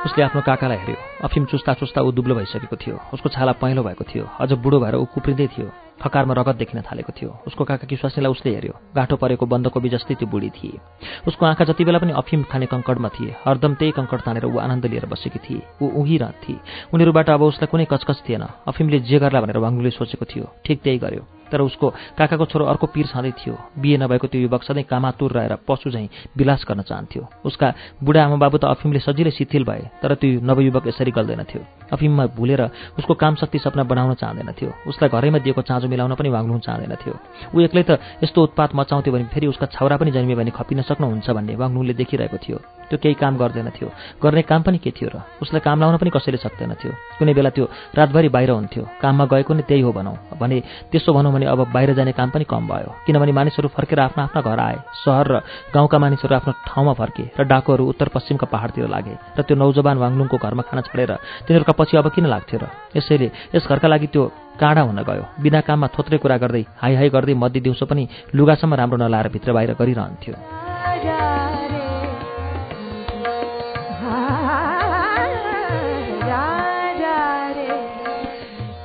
उसले 0.00 0.24
आफ्नो 0.24 0.40
काकालाई 0.42 0.76
हेऱ्यो। 0.76 0.96
अफिम 1.22 1.44
चुस्ता 1.46 1.72
चुस्ता 1.78 2.02
ऊ 2.02 2.10
दुब्लो 2.10 2.34
भइसकेको 2.34 2.76
थियो। 2.76 2.96
उसको 3.14 3.28
छाला 3.30 3.52
पहेँलो 3.62 3.82
भएको 3.86 4.04
थियो। 4.04 4.24
अझ 4.40 4.52
बुढो 4.58 4.80
भएर 4.80 4.94
ऊ 4.96 5.04
कुप्रिँदै 5.06 5.46
थियो। 5.54 5.89
फकारमा 6.02 6.34
रगत 6.34 6.56
देखिन 6.56 6.80
थालेको 6.80 7.12
थियो। 7.12 7.30
उसको 7.46 7.64
काकाकी 7.64 7.96
स्वास्नीलाई 7.96 8.32
उसले 8.32 8.54
हेऱ्यो। 8.54 8.74
गाँठो 8.96 9.16
परेको 9.16 9.46
बन्दकोपी 9.46 9.88
जस्तै 9.88 10.14
त्यो 10.14 10.28
बुढी 10.28 10.50
थिए। 10.50 10.80
उसको 11.28 11.46
आँखा 11.46 11.64
जति 11.64 11.84
बेला 11.84 11.98
पनि 11.98 12.12
अफिम 12.12 12.42
खाने 12.50 12.66
कङ्कडमा 12.66 13.08
थिए। 13.08 13.36
हरदम 13.44 13.74
त्यही 13.74 13.92
कङ्कड 13.92 14.20
तानेर 14.24 14.44
ऊ 14.48 14.56
आनन्द 14.58 14.86
लिएर 14.86 15.06
बसेकी 15.06 15.38
थिए। 15.44 15.62
ऊ 15.82 15.86
उघिरहन्थे 16.00 16.54
उनीहरूबाट 16.94 17.30
अब 17.30 17.42
उसलाई 17.42 17.68
कुनै 17.68 17.84
कचकच 17.92 18.18
थिएन। 18.28 18.44
अफिमले 18.64 18.98
जे 19.04 19.18
गर्ला 19.18 19.40
भनेर 19.40 19.58
वाङ्लुले 19.60 19.90
सोचेको 19.90 20.24
थियो। 20.24 20.46
ठिक 20.64 20.80
त्यही 20.80 20.98
गर्यो। 20.98 21.24
तर 21.50 21.60
उसको 21.60 21.88
काकाको 22.14 22.46
छोरो 22.46 22.64
अर्को 22.70 22.86
पिर 22.94 23.06
छँदै 23.10 23.34
थियो। 23.34 23.54
बिहे 23.82 23.96
नभएको 23.98 24.26
त्यो 24.30 24.40
युवक 24.40 24.62
सधैँ 24.62 24.86
कामातुर 24.86 25.30
रहेर 25.34 25.54
पशु 25.66 25.90
झैँ 25.90 26.08
विलास 26.38 26.62
गर्न 26.62 26.82
चाहन्थ्यो। 26.86 27.22
उसका 27.42 27.68
बुढा 27.98 28.22
आमा 28.24 28.36
बाबु 28.38 28.58
त 28.62 28.64
अफिमले 28.70 29.02
सजिलै 29.02 29.34
शिथिल 29.34 29.64
भए 29.66 29.82
तर 29.98 30.14
त्यो 30.14 30.46
नवयुवक 30.46 30.86
यसरी 30.86 31.10
गल्दैनथ्यो 31.10 31.60
अफिममा 31.90 32.24
भुलेर 32.38 32.62
उसको 32.98 33.14
काम 33.18 33.34
शक्ति 33.34 33.58
सपना 33.58 33.82
बनाउन 33.82 34.14
चाहँदैनथ्यो 34.14 34.70
उसलाई 34.86 35.10
घरैमा 35.10 35.38
दिएको 35.42 35.62
चाँजो 35.66 35.89
मिलाउन 35.92 36.14
पनि 36.14 36.28
वाग्नु 36.36 36.58
चाहँदैनथ्यो 36.66 37.14
ऊ 37.54 37.56
एक्लै 37.66 37.82
त 37.88 37.90
यस्तो 38.24 38.38
उत्पात 38.42 38.70
मचाउँथ्यो 38.74 39.12
भने 39.14 39.24
फेरि 39.34 39.46
उसका 39.52 39.66
छाउरा 39.74 39.96
पनि 40.00 40.10
जन्मियो 40.16 40.36
भने 40.38 40.50
खपिन 40.54 40.82
सक्नुहुन्छ 40.88 41.28
भन्ने 41.36 41.54
वाग्नुले 41.60 41.94
देखिरहेको 42.00 42.38
थियो। 42.38 42.58
त्यो 42.90 42.98
केही 42.98 43.14
काम 43.14 43.36
गर्दैनथ्यो 43.38 43.88
गर्ने 44.22 44.42
काम 44.42 44.60
पनि 44.66 44.78
के 44.82 44.90
थियो 44.90 45.08
र? 45.14 45.22
उसलाई 45.42 45.62
काम 45.62 45.80
लाउन 45.80 45.96
पनि 46.02 46.10
कसैले 46.10 46.38
सक्दैनथ्यो 46.42 46.90
कुनै 47.18 47.32
बेला 47.38 47.50
त्यो 47.54 47.64
रातभरि 47.94 48.28
बाहिर 48.28 48.50
हुन्थ्यो। 48.50 48.82
काममा 48.98 49.24
गएको 49.30 49.52
नै 49.54 49.62
त्यही 49.62 49.82
हो 49.86 49.92
भनौँ। 49.94 50.16
भने 50.34 50.58
त्यसो 50.90 51.12
भनौँ 51.14 51.32
भने 51.32 51.46
अब 51.46 51.70
बाहिर 51.70 51.94
जाने 51.94 52.12
काम 52.12 52.30
पनि 52.34 52.44
कम 52.50 52.66
भयो। 52.66 52.90
किनभने 53.06 53.32
मानिसहरू 53.32 53.68
फर्केर 53.70 54.00
आफ्ना 54.10 54.22
आफ्ना 54.26 54.40
घर 54.42 54.58
आए। 54.58 54.78
सहर 55.06 55.26
र 55.30 55.34
गाउँका 55.70 55.98
मानिसहरू 55.98 56.34
आफ्नो 56.34 56.52
ठाउँमा 56.66 56.92
फर्के 56.98 57.24
र 57.38 57.42
डाकुहरू 57.46 57.84
उत्तर 57.86 58.08
पश्चिमका 58.10 58.46
पहाडतिर 58.50 58.88
लागे 58.90 59.14
र 59.38 59.40
त्यो 59.46 59.54
नौजवान 59.56 59.96
वाङलुङको 60.02 60.36
घरमा 60.36 60.62
खाना 60.66 60.82
छोडेर 60.82 61.12
तिनीहरूका 61.46 61.72
पछि 61.78 61.96
अब 61.96 62.10
किन 62.10 62.26
लाग्थ्यो 62.26 62.58
र? 62.58 62.64
यसैले 62.96 63.54
यस 63.54 63.64
घरका 63.70 63.88
लागि 63.88 64.06
त्यो 64.10 64.22
काँडा 64.60 64.82
हुन 64.82 64.98
गयो। 65.06 65.24
बिना 65.40 65.60
काममा 65.64 65.86
थोत्रै 65.94 66.18
कुरा 66.18 66.36
गर्दै 66.36 66.64
हाई 66.82 66.94
हाई 66.98 67.08
गर्दै 67.14 67.34
मध्य 67.34 67.60
दिउँसो 67.60 67.86
पनि 67.86 68.34
लुगासम्म 68.34 68.74
राम्रो 68.74 68.98
नलाएर 68.98 69.28
भित्र 69.32 69.52
बाहिर 69.52 69.72
गरिरहन्थ्यो। 69.78 70.69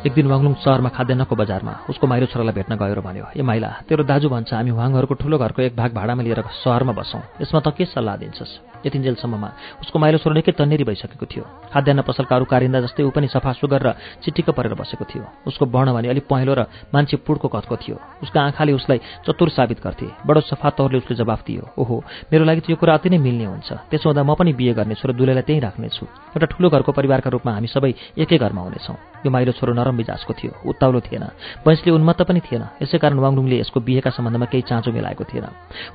एक 0.06 0.14
दिन 0.14 0.28
वाङलुङ 0.30 0.54
सहरमा 0.62 0.90
खाद्यान्नको 0.94 1.34
बजारमा 1.34 1.74
उसको 1.90 2.06
माइलो 2.06 2.26
छोरालाई 2.30 2.54
भेट्न 2.54 2.78
गयो 2.78 2.94
र 2.94 3.02
भन्यो 3.02 3.26
ए 3.34 3.42
माइला 3.42 3.90
तेरो 3.90 4.06
दाजु 4.06 4.30
भन्छ 4.30 4.54
हामी 4.54 4.70
वाङहरूको 4.78 5.18
ठुलो 5.18 5.38
घरको 5.42 5.62
एक 5.66 5.74
भाग 5.74 5.98
भाडामा 5.98 6.22
लिएर 6.22 6.46
सहरमा 6.62 6.94
बसौँ। 6.94 7.42
यसमा 7.42 7.60
त 7.66 7.74
के 7.74 7.90
सल्लाह 7.90 8.16
दिन्छस्? 8.22 8.86
यतिन्जेलसम्ममा 8.86 9.50
उसको 9.82 9.98
माइलो 9.98 10.22
छोरो 10.22 10.38
निकै 10.38 10.54
तन्नेरी 10.62 10.86
भइसकेको 10.86 11.26
थियो। 11.26 11.44
खाद्यान्न 11.74 12.06
पसलका 12.06 12.34
अरू 12.38 12.46
कारिन्दा 12.46 12.86
जस्तै 12.86 13.02
ऊ 13.02 13.10
पनि 13.10 13.34
सफा 13.34 13.52
सुगर 13.58 13.82
र 13.82 13.90
चिटिक्क 14.22 14.54
परेर 14.54 14.78
बसेको 14.78 15.06
थियो। 15.10 15.26
उसको 15.50 15.66
वर्ण 15.74 15.90
भने 15.98 16.14
अलिक 16.14 16.30
पहेँलो 16.30 16.54
र 16.54 16.62
मान्छे 16.94 17.26
पुडको 17.26 17.50
कथको 17.50 17.76
थियो। 17.82 17.98
उसका 18.22 18.40
आँखाले 18.54 18.78
उसलाई 18.78 19.26
चतुर 19.26 19.50
साबित 19.58 19.82
गर्थे। 19.82 20.22
बडो 20.22 20.42
सफा 20.46 20.70
तौरले 20.78 21.02
उसले 21.02 21.18
जवाफ 21.18 21.42
दियो 21.50 21.82
ओहो 21.82 22.30
मेरो 22.30 22.46
लागि 22.46 22.62
त 22.62 22.70
यो 22.70 22.78
कुरा 22.78 23.02
अति 23.02 23.10
नै 23.10 23.18
मिल्ने 23.18 23.50
हुन्छ। 23.50 23.90
त्यसो 23.90 24.06
हुँदा 24.14 24.22
म 24.22 24.38
पनि 24.38 24.54
बिहे 24.54 24.78
गर्नेछु 24.78 25.10
र 25.10 25.18
दुलेलाई 25.18 25.50
त्यहीँ 25.50 25.66
राख्नेछु। 25.66 26.06
एउटा 26.38 26.46
ठुलो 26.54 26.70
घरको 26.70 26.92
परिवारका 26.94 27.30
रूपमा 27.34 27.52
हामी 27.58 27.74
सबै 27.74 28.22
एकै 28.22 28.38
घरमा 28.38 28.62
हुनेछौँ। 28.70 29.15
यो 29.26 29.32
माइलो 29.34 29.52
छोरो 29.58 29.74
नरम 29.74 29.96
मिजाजको 29.98 30.34
थियो। 30.38 30.52
उत्ताउलो 30.70 31.00
थिएन। 31.02 31.24
वैँसले 31.66 31.92
उन्मत्त 31.92 32.22
पनि 32.30 32.40
थिएन। 32.46 32.64
यसै 32.82 32.98
कारण 33.02 33.18
वाङलुङले 33.18 33.58
यसको 33.60 33.80
बिहेका 33.82 34.10
सम्बन्धमा 34.14 34.46
केही 34.46 34.64
चाँचो 34.70 34.92
मिलाएको 34.94 35.24
थिएन। 35.26 35.46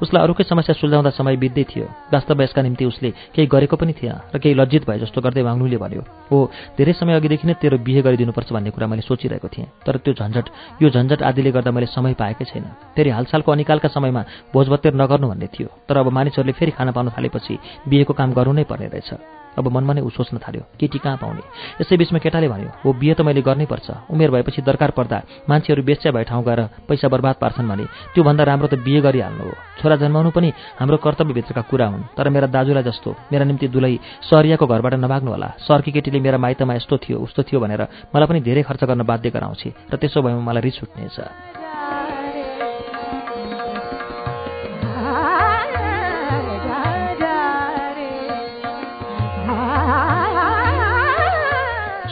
उसलाई 0.02 0.22
अरूकै 0.26 0.44
समस्या 0.44 0.74
सुल्झाउँदा 0.74 1.10
समय 1.14 1.36
बित्दै 1.38 1.64
थियो। 1.70 1.86
वास्तव 2.10 2.42
यसका 2.42 2.62
निम्ति 2.62 2.84
उसले 2.84 3.10
केही 3.34 3.46
गरेको 3.46 3.76
पनि 3.78 3.92
थिएन 3.94 4.34
र 4.34 4.38
केही 4.42 4.54
लज्जित 4.58 4.82
भए 4.90 4.98
जस्तो 4.98 5.20
गर्दै 5.22 5.42
वाङलुङले 5.46 5.78
भन्यो 5.78 6.02
हो 6.30 6.38
धेरै 6.74 6.92
समय 6.98 7.14
अघिदेखि 7.14 7.46
नै 7.46 7.54
तेरो 7.62 7.78
बिहे 7.78 8.02
गरिदिनुपर्छ 8.02 8.50
भन्ने 8.52 8.70
कुरा 8.74 8.86
मैले 8.90 9.02
सोचिरहेको 9.06 9.48
थिएँ। 9.48 9.66
तर 9.86 9.96
त्यो 10.02 10.12
झन्झट 10.18 10.46
यो 10.82 10.88
झन्झट 10.90 11.22
आदिले 11.22 11.50
गर्दा 11.54 11.70
मैले 11.70 11.86
समय 11.86 12.14
पाएकै 12.18 12.44
छैन। 12.50 12.66
फेरि 12.96 13.10
हालसालको 13.10 13.52
अनिकालका 13.52 13.88
समयमा 13.88 14.22
भोजभत्तेर 14.52 14.94
नगर्नु 14.94 15.26
भन्ने 15.30 15.46
थियो। 15.54 15.68
तर 15.88 15.96
अब 16.02 16.08
मानिसहरूले 16.10 16.52
फेरि 16.58 16.72
खाना 16.74 16.90
पाउन 16.90 17.14
थालेपछि 17.14 17.54
बिहेको 17.88 18.12
काम 18.14 18.32
गर्नु 18.32 18.52
नै 18.58 18.64
पर्ने 18.64 18.88
रहेछ। 18.90 19.39
अब 19.58 19.66
मनमा 19.68 19.92
नै 19.92 20.02
ऊ 20.02 20.10
सोच्न 20.10 20.38
थाल्यो 20.38 20.62
केटी 20.78 20.98
कहाँ 20.98 21.16
पाउने? 21.22 21.42
यसै 21.80 21.96
बिचमा 21.96 22.18
केटाले 22.22 22.48
भन्यो 22.48 22.70
हो 22.84 22.88
बिहे 22.92 23.14
त 23.14 23.20
मैले 23.26 23.42
गर्नै 23.42 23.66
पर्छ। 23.66 24.10
उमेर 24.10 24.30
भएपछि 24.30 24.62
दरकार 24.62 24.90
पर्दा 24.94 25.18
मान्छेहरू 25.48 25.82
बेच्चा 25.82 26.10
भए 26.14 26.24
ठाउँ 26.30 26.44
गएर 26.44 26.60
पैसा 26.88 27.08
बर्बाद 27.08 27.36
पार्छन् 27.42 27.68
भने 27.68 27.84
त्योभन्दा 28.14 28.44
राम्रो 28.44 28.68
त 28.68 28.74
बिहे 28.78 29.00
गरिहाल्नु 29.00 29.42
हो। 29.42 29.54
छोरा 29.80 29.96
जन्माउनु 30.02 30.30
पनि 30.30 30.48
हाम्रो 30.78 30.96
कर्तव्यभित्रका 31.02 31.62
कुरा 31.70 31.86
हुन्। 31.90 32.02
तर 32.16 32.28
मेरा 32.30 32.46
दाजुलाई 32.46 32.84
जस्तो 32.86 33.10
मेरा 33.32 33.44
निम्ति 33.44 33.66
दुलै 33.74 33.94
सहरियाको 34.28 34.66
घरबाट 34.66 34.94
नभाग्नु 35.02 35.30
होला 35.30 35.48
सरकी 35.66 35.90
केटीले 35.92 36.20
मेरा 36.20 36.38
माइतमा 36.38 36.74
यस्तो 36.78 36.96
थियो 37.02 37.18
उस्तो 37.18 37.42
थियो 37.48 37.58
भनेर 37.60 37.82
मलाई 38.14 38.26
पनि 38.30 38.40
धेरै 38.40 38.62
खर्च 38.68 38.82
गर्न 38.86 39.02
बाध्य 39.02 39.30
गराउँछ 39.30 39.62
र 39.92 39.96
त्यसो 39.96 40.22
भएमा 40.22 40.42
मलाई 40.46 40.62
रिस 40.62 40.78
उठ्नेछ। 40.84 41.16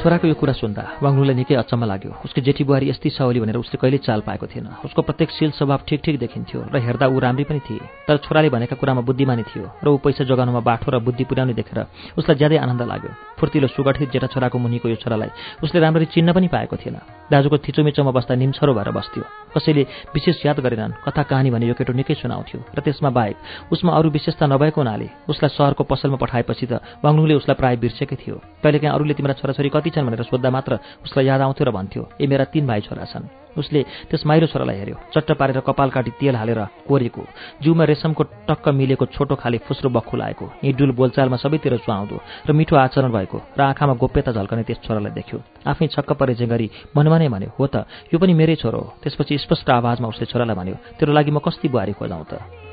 छोराको 0.09 0.25
यो 0.25 0.40
कुरा 0.40 0.57
सुन्दा 0.57 1.05
वाङ्लुलाई 1.05 1.37
निकै 1.37 1.55
अचम्म 1.61 1.85
लाग्यो। 1.85 2.25
उसको 2.25 2.40
जेठी 2.40 2.64
बुहारी 2.64 2.88
यस्तै 2.88 3.12
सवली 3.12 3.44
भनेर 3.44 3.61
उसले 3.61 3.77
कहिले 3.77 4.01
चाल 4.09 4.25
पाएको 4.25 4.47
थिएन। 4.49 4.81
उसको 4.88 5.05
प्रत्येक 5.05 5.29
शील 5.37 5.51
स्वभाव 5.53 5.85
ठिक 5.85 6.01
ठिक 6.01 6.16
देखिन्थ्यो 6.25 6.73
र 6.73 6.81
हेर्दा 6.81 7.12
ऊ 7.12 7.16
राम्री 7.21 7.44
पनि 7.44 7.61
थिए। 7.61 8.09
तर 8.09 8.16
छोराले 8.25 8.49
भनेका 8.49 8.73
कुरामा 8.81 9.05
बुद्धिमानी 9.05 9.44
थियो 9.53 9.68
र 9.85 9.87
ऊ 9.92 10.01
पैसा 10.01 10.25
जोगाउनुमा 10.25 10.64
बाठो 10.64 10.88
र 10.88 11.05
बुद्धि 11.05 11.29
पुर्याउने 11.29 11.53
देखेर 11.53 11.79
उसलाई 12.16 12.37
ज्यादै 12.40 12.57
आनन्द 12.57 12.83
लाग्यो। 12.88 13.37
फुर्तिलो 13.37 13.68
सुगठित 13.68 14.09
जेठा 14.09 14.33
छोराको 14.33 14.57
मुनिको 14.57 14.88
यो 14.88 14.97
छोरालाई 14.97 15.61
उसले 15.61 15.77
राम्ररी 15.77 16.09
चिन्न 16.09 16.33
पनि 16.33 16.49
पाएको 16.49 16.77
थिएन। 16.81 16.97
दाजुको 17.29 17.57
थिचोमिचोमा 17.61 18.12
बस्दा 18.16 18.33
निम्छरो 18.33 18.73
भएर 18.73 18.88
बस्थ्यो। 18.97 19.25
कसैले 19.53 19.83
विशेष 20.16 20.40
याद 20.40 20.64
गरेनन् 20.64 21.05
कथा 21.05 21.23
कहानी 21.29 21.53
भने 21.53 21.68
यो 21.68 21.77
केटो 21.77 21.92
निकै 21.92 22.16
सुनाउँथ्यो। 22.16 22.59
र 22.73 22.81
त्यसमा 22.81 23.12
बाहेक 23.12 23.37
उसमा 23.77 23.92
अरू 23.92 24.09
विशेषता 24.09 24.49
नभएको 24.49 24.81
हुनाले 24.81 25.29
उसलाई 25.29 25.53
सहरको 25.53 25.85
पसलमा 25.85 26.16
पठाएपछि 26.16 26.64
त 26.64 26.81
वाङ्लुङले 27.05 27.35
उसलाई 27.37 27.57
प्राय 27.61 27.77
बिर्सेकै 27.77 28.16
थियो। 28.16 28.37
कहिलेकाहीँ 28.64 28.92
अरूले 28.97 29.14
तिम्रा 29.14 29.37
छोराछोरी 29.37 29.68
कति 29.68 29.90
छन् 29.99 30.07
भनेर 30.07 30.23
सोद्धा 30.23 30.51
मात्र 30.51 30.79
उसलाई 31.03 31.27
याद 31.27 31.41
आउँथ्यो 31.43 31.67
र 31.67 31.71
भन्थ्यो 31.75 32.03
ए 32.23 32.27
मेरा 32.31 32.45
तीन 32.55 32.67
भाइ 32.71 32.81
छोरा 32.87 33.05
छन्। 33.11 33.27
उसले 33.59 33.83
त्यस 34.07 34.23
माइलो 34.23 34.47
छोरालाई 34.47 34.77
हेऱ्यो 34.79 34.97
चट्ट 35.11 35.33
पारेर 35.35 35.61
कपाल 35.67 35.91
काटी 35.91 36.11
तेल 36.15 36.37
हालेर 36.39 36.87
कोरेको 36.87 37.23
जिउमा 37.59 37.85
रेशमको 37.91 38.23
टक्क 38.47 38.69
मिलेको 38.71 39.07
छोटो 39.11 39.35
खाले 39.35 39.59
फुस्रो 39.67 39.91
बक्खु 39.91 40.15
लागेको 40.15 40.47
हिँडुल 40.63 40.91
बोलचालमा 40.95 41.37
सबैतिर 41.43 41.77
सुहाउँदो 41.83 42.17
र 42.46 42.53
मिठो 42.55 42.77
आचरण 42.79 43.11
भएको 43.11 43.38
र 43.59 43.61
आँखामा 43.75 43.94
गोप्यता 43.99 44.31
झल्कने 44.31 44.63
त्यस 44.63 44.79
छोरालाई 44.87 45.13
देख्यो। 45.19 45.38
आफै 45.67 45.87
छक्क 45.90 46.13
परे 46.15 46.35
गरी 46.46 46.71
मनमा 46.94 47.19
नै 47.19 47.29
भन्यो 47.35 47.51
हो 47.59 47.67
त 47.67 47.83
यो 48.15 48.19
पनि 48.23 48.33
मेरै 48.38 48.55
छोरो 48.63 48.79
हो। 48.79 48.92
त्यसपछि 49.03 49.38
स्पष्ट 49.42 49.67
आवाजमा 49.75 50.07
उसले 50.07 50.31
छोरालाई 50.31 50.55
भन्यो 50.55 50.77
तेरो 50.94 51.11
लागि 51.11 51.31
म 51.35 51.42
कस्ती 51.42 51.67
बुहारी 51.67 51.99
खोजाउँ 51.99 52.27
त। 52.31 52.67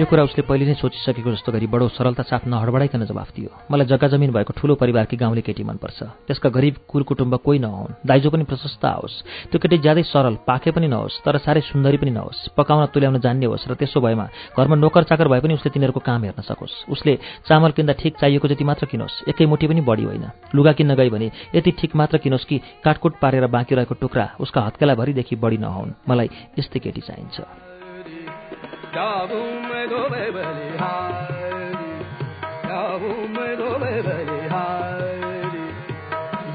यो 0.00 0.06
कुरा 0.08 0.24
उसले 0.24 0.48
पहिले 0.48 0.64
नै 0.64 0.80
सोचिसकेको 0.80 1.28
जस्तो 1.28 1.52
गरी 1.52 1.68
बडो 1.68 1.92
सरलता 1.92 2.24
साथ 2.24 2.48
नहडबडाइकन 2.48 3.04
जवाफ 3.04 3.36
दियो। 3.36 3.52
मलाई 3.68 3.84
जग्गा 3.84 4.08
जमिन 4.08 4.32
भएको 4.32 4.56
ठूलो 4.56 4.74
परिवारकी 4.80 5.16
गाउँले 5.20 5.44
केटी 5.44 5.60
मनपर्छ। 5.60 6.24
त्यसका 6.24 6.48
गरिब 6.48 6.88
कुल 6.88 7.02
कुटुम्ब 7.04 7.36
कोही 7.44 7.58
नहुन्। 7.60 8.08
दाइजो 8.08 8.32
पनि 8.32 8.48
प्रशस्त 8.48 8.80
आओस्। 8.80 9.52
त्यो 9.52 9.60
केटी 9.60 9.76
ज्यादै 9.84 10.02
सरल 10.08 10.40
पाके 10.48 10.72
पनि 10.72 10.88
नहोस् 10.88 11.20
तर 11.20 11.36
साह्रै 11.44 11.60
सुन्दरी 11.68 12.00
पनि 12.00 12.16
नहोस्। 12.16 12.56
पकाउन 12.56 12.88
तुल्याउन 12.96 13.20
जान्ने 13.20 13.44
होस् 13.44 13.68
र 13.68 13.76
त्यसो 13.76 14.00
भएमा 14.00 14.56
घरमा 14.56 14.76
नोकर 14.80 15.04
चाकर 15.04 15.28
भए 15.28 15.40
पनि 15.44 15.60
उसले 15.60 15.68
तिनीहरूको 15.68 16.00
काम 16.00 16.24
हेर्न 16.24 16.48
सकोस्। 16.48 16.88
उसले 16.88 17.20
चामल 17.44 17.76
किन्दा 17.76 17.92
ठिक 18.00 18.16
चाहिएको 18.16 18.48
जति 18.48 18.64
मात्र 18.64 18.88
किनोस्। 18.88 19.28
एकै 19.28 19.44
मुठी 19.44 19.68
पनि 19.68 19.84
बढी 19.84 20.04
होइन। 20.08 20.24
लुगा 20.56 20.72
किन्न 20.80 20.96
गई 20.96 21.10
भने 21.12 21.28
यति 21.52 21.70
ठिक 21.76 21.92
मात्र 21.92 22.24
किनोस् 22.24 22.48
कि 22.48 22.56
काटकुट 22.80 23.20
पारेर 23.20 23.52
बाँकी 23.52 23.76
रहेको 23.76 24.00
टुक्रा 24.00 24.40
उसका 24.40 24.60
हत्केलाभरिदेखि 24.64 25.36
बढी 25.36 25.58
नहुन्। 25.60 25.92
मलाई 26.08 26.56
यस्तै 26.56 26.80
केटी 26.80 27.04
चाहिन्छ। 27.04 27.68
गाऊं 28.94 29.42
मैं 29.62 29.82
धोबे 29.88 30.24
बलिहारी 30.30 31.90
गाऊं 32.64 33.18
मैं 33.34 33.52
धोबे 33.58 33.92
बलिहारी 34.02 35.66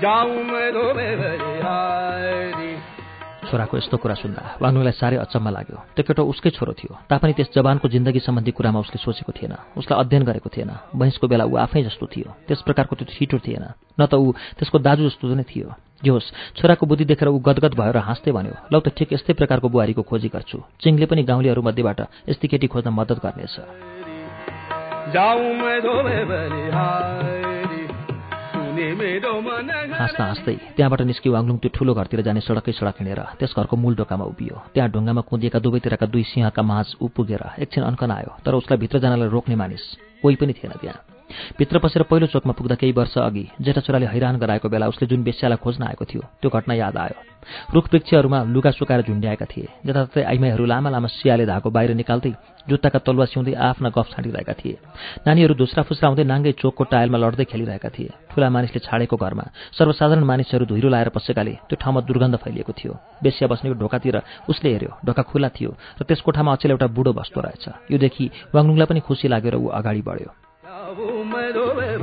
जाऊँ 0.01 0.43
मैं 0.49 0.67
धोबे 0.73 1.07
बलिहारी 1.15 2.64
छोराको 3.55 3.77
यस्तो 3.79 3.95
कुरा 4.03 4.15
सुन्दा 4.19 4.59
वाङ्नुलाई 4.59 4.95
साह्रै 4.99 5.15
अचम्म 5.23 5.47
लाग्यो। 5.47 5.95
त्यो 5.95 6.03
केटो 6.03 6.27
उसकै 6.27 6.51
छोरो 6.59 6.75
थियो। 6.75 7.07
तापनि 7.07 7.33
त्यस 7.39 7.55
जवानको 7.55 7.87
जिन्दगी 7.87 8.19
सम्बन्धी 8.19 8.51
कुरामा 8.51 8.79
उसले 8.83 8.99
सोचेको 8.99 9.31
थिएन। 9.31 9.55
उसलाई 9.79 9.95
अध्ययन 9.95 10.23
गरेको 10.27 10.49
थिएन। 10.51 10.71
बहिँसको 10.91 11.23
बेला 11.23 11.47
ऊ 11.47 11.55
आफै 11.55 11.87
जस्तो 11.87 12.05
थियो। 12.11 12.35
त्यस 12.51 12.67
प्रकारको 12.67 12.99
त्यो 12.99 13.07
छिटो 13.15 13.39
थिएन। 13.39 13.63
न 13.95 14.01
त 14.11 14.19
ऊ 14.19 14.35
त्यसको 14.59 14.77
दाजु 14.83 15.07
जस्तो 15.07 15.31
नै 15.31 15.47
थियो। 15.47 15.71
होस् 16.03 16.59
छोराको 16.59 16.83
बुद्धि 16.83 17.07
देखेर 17.07 17.31
ऊ 17.31 17.39
गदगद 17.39 17.73
भएर 17.79 17.95
हाँस्दै 18.03 18.35
भन्यो 18.35 18.55
लौ 18.75 18.79
त 18.83 18.91
ठिक 18.91 19.15
यस्तै 19.15 19.39
प्रकारको 19.39 19.71
बुहारीको 19.71 20.03
खोजी 20.03 20.27
गर्छु। 20.35 20.59
चिङले 20.83 21.07
पनि 21.07 21.23
गाउँलेहरू 21.23 21.63
मध्येबाट 21.63 22.27
यस्तै 22.27 22.47
केटी 22.51 22.67
खोज्न 22.67 22.91
मद्दत 22.91 23.23
गर्नेछ। 23.23 23.55
हाँस्दा 28.75 30.23
हाँस्दै 30.25 30.55
त्यहाँबाट 30.75 31.01
निस्की 31.01 31.29
वाङलुङ 31.29 31.57
त्यो 31.63 31.69
ठुलो 31.73 31.93
घरतिर 31.95 32.21
जाने 32.27 32.41
सडकै 32.41 32.71
सडक 32.75 32.97
हिँडेर। 32.99 33.21
त्यस 33.39 33.53
घरको 33.55 33.75
मूल 33.75 33.95
ढोकामा 33.95 34.25
उभियो। 34.25 34.55
त्यहाँ 34.73 34.89
ढुङ्गामा 34.91 35.21
कुदिएका 35.29 35.59
दुवैतिरका 35.59 36.05
दुई 36.05 36.23
सिंहका 36.23 36.61
माझ 36.61 36.87
ऊ 37.01 37.07
पुगेर 37.15 37.43
एकछिन 37.63 37.83
अन्कन 37.83 38.11
आयो 38.11 38.31
तर 38.45 38.53
उसलाई 38.59 38.77
भित्र 38.83 38.99
जानलाई 38.99 39.29
रोक्ने 39.29 39.55
मानिस 39.55 39.83
कोही 40.21 40.35
पनि 40.35 40.53
थिएन 40.53 40.73
त्यहाँ। 40.81 41.14
भित्र 41.57 41.79
पसेर 41.79 42.03
पहिलो 42.09 42.27
चोकमा 42.27 42.53
पुग्दा 42.53 42.75
केही 42.75 42.91
वर्ष 42.93 43.17
अघि 43.17 43.45
जेठा 43.61 43.81
छोराले 43.81 44.05
हैरान 44.05 44.37
गराएको 44.37 44.69
बेला 44.69 44.87
उसले 44.87 45.07
जुन 45.07 45.23
बेस्यालाई 45.23 45.57
खोज्न 45.63 45.83
आएको 45.83 46.05
थियो 46.05 46.21
त्यो 46.41 46.49
घटना 46.49 46.73
याद 46.73 46.97
आयो। 46.97 47.17
रुख 47.73 47.85
वृक्षहरूमा 47.93 48.39
लुगा 48.49 48.71
सुकाएर 48.71 49.01
झुन्ड्याएका 49.05 49.45
थिए 49.45 49.67
जताततै 49.85 50.21
आइमाईहरू 50.23 50.65
लामा 50.65 50.89
लामा 50.89 51.07
सियाले 51.07 51.45
धाको 51.45 51.69
बाहिर 51.69 51.93
निकाल्दै 51.93 52.33
जुत्ताका 52.69 52.99
तलुवा 53.05 53.25
सिउँदै 53.29 53.53
आफ्ना 53.53 53.89
गफ 53.93 54.07
छाँटिरहेका 54.13 54.53
थिए। 54.57 54.77
नानीहरू 55.27 55.53
धुस्रा 55.53 55.81
फुस्रा 55.85 56.09
हुँदै 56.09 56.25
नाङ्गै 56.25 56.51
चोकको 56.57 56.83
टायलमा 56.89 57.17
लड्दै 57.21 57.45
खेलिरहेका 57.45 57.89
थिए। 57.93 58.09
ठुला 58.33 58.49
मानिसले 58.49 58.79
छाडेको 58.81 59.15
घरमा 59.17 59.45
सर्वसाधारण 59.77 60.25
मानिसहरू 60.25 60.65
धुइरो 60.65 60.89
लाएर 60.89 61.09
पसेकाले 61.13 61.53
त्यो 61.69 61.77
ठाउँमा 61.77 62.01
दुर्गन्ध 62.09 62.35
फैलिएको 62.41 62.73
थियो। 62.73 62.93
बेसिया 63.21 63.45
बस्नेको 63.45 63.77
ढोकातिर 63.77 64.15
उसले 64.49 64.69
हेऱ्यो 64.73 64.91
ढोका 65.05 65.23
खुल्ला 65.29 65.49
थियो 65.53 65.71
र 66.01 66.03
त्यस 66.09 66.25
कोठामा 66.25 66.51
अचेल 66.57 66.71
एउटा 66.73 66.87
बुढो 66.89 67.13
बस्दो 67.13 67.39
रहेछ। 67.45 67.93
यो 67.93 67.97
देखि 68.01 68.25
वाङलुङलाई 68.49 68.87
पनि 68.89 68.99
खुसी 69.05 69.29
लाग्यो 69.29 69.51
र 69.53 69.55
ऊ 69.61 69.69
अगाडि 69.69 70.01
बढ्यो। 70.01 70.44
अब 70.85 70.99
उमेर 70.99 71.57
भेह 71.77 71.95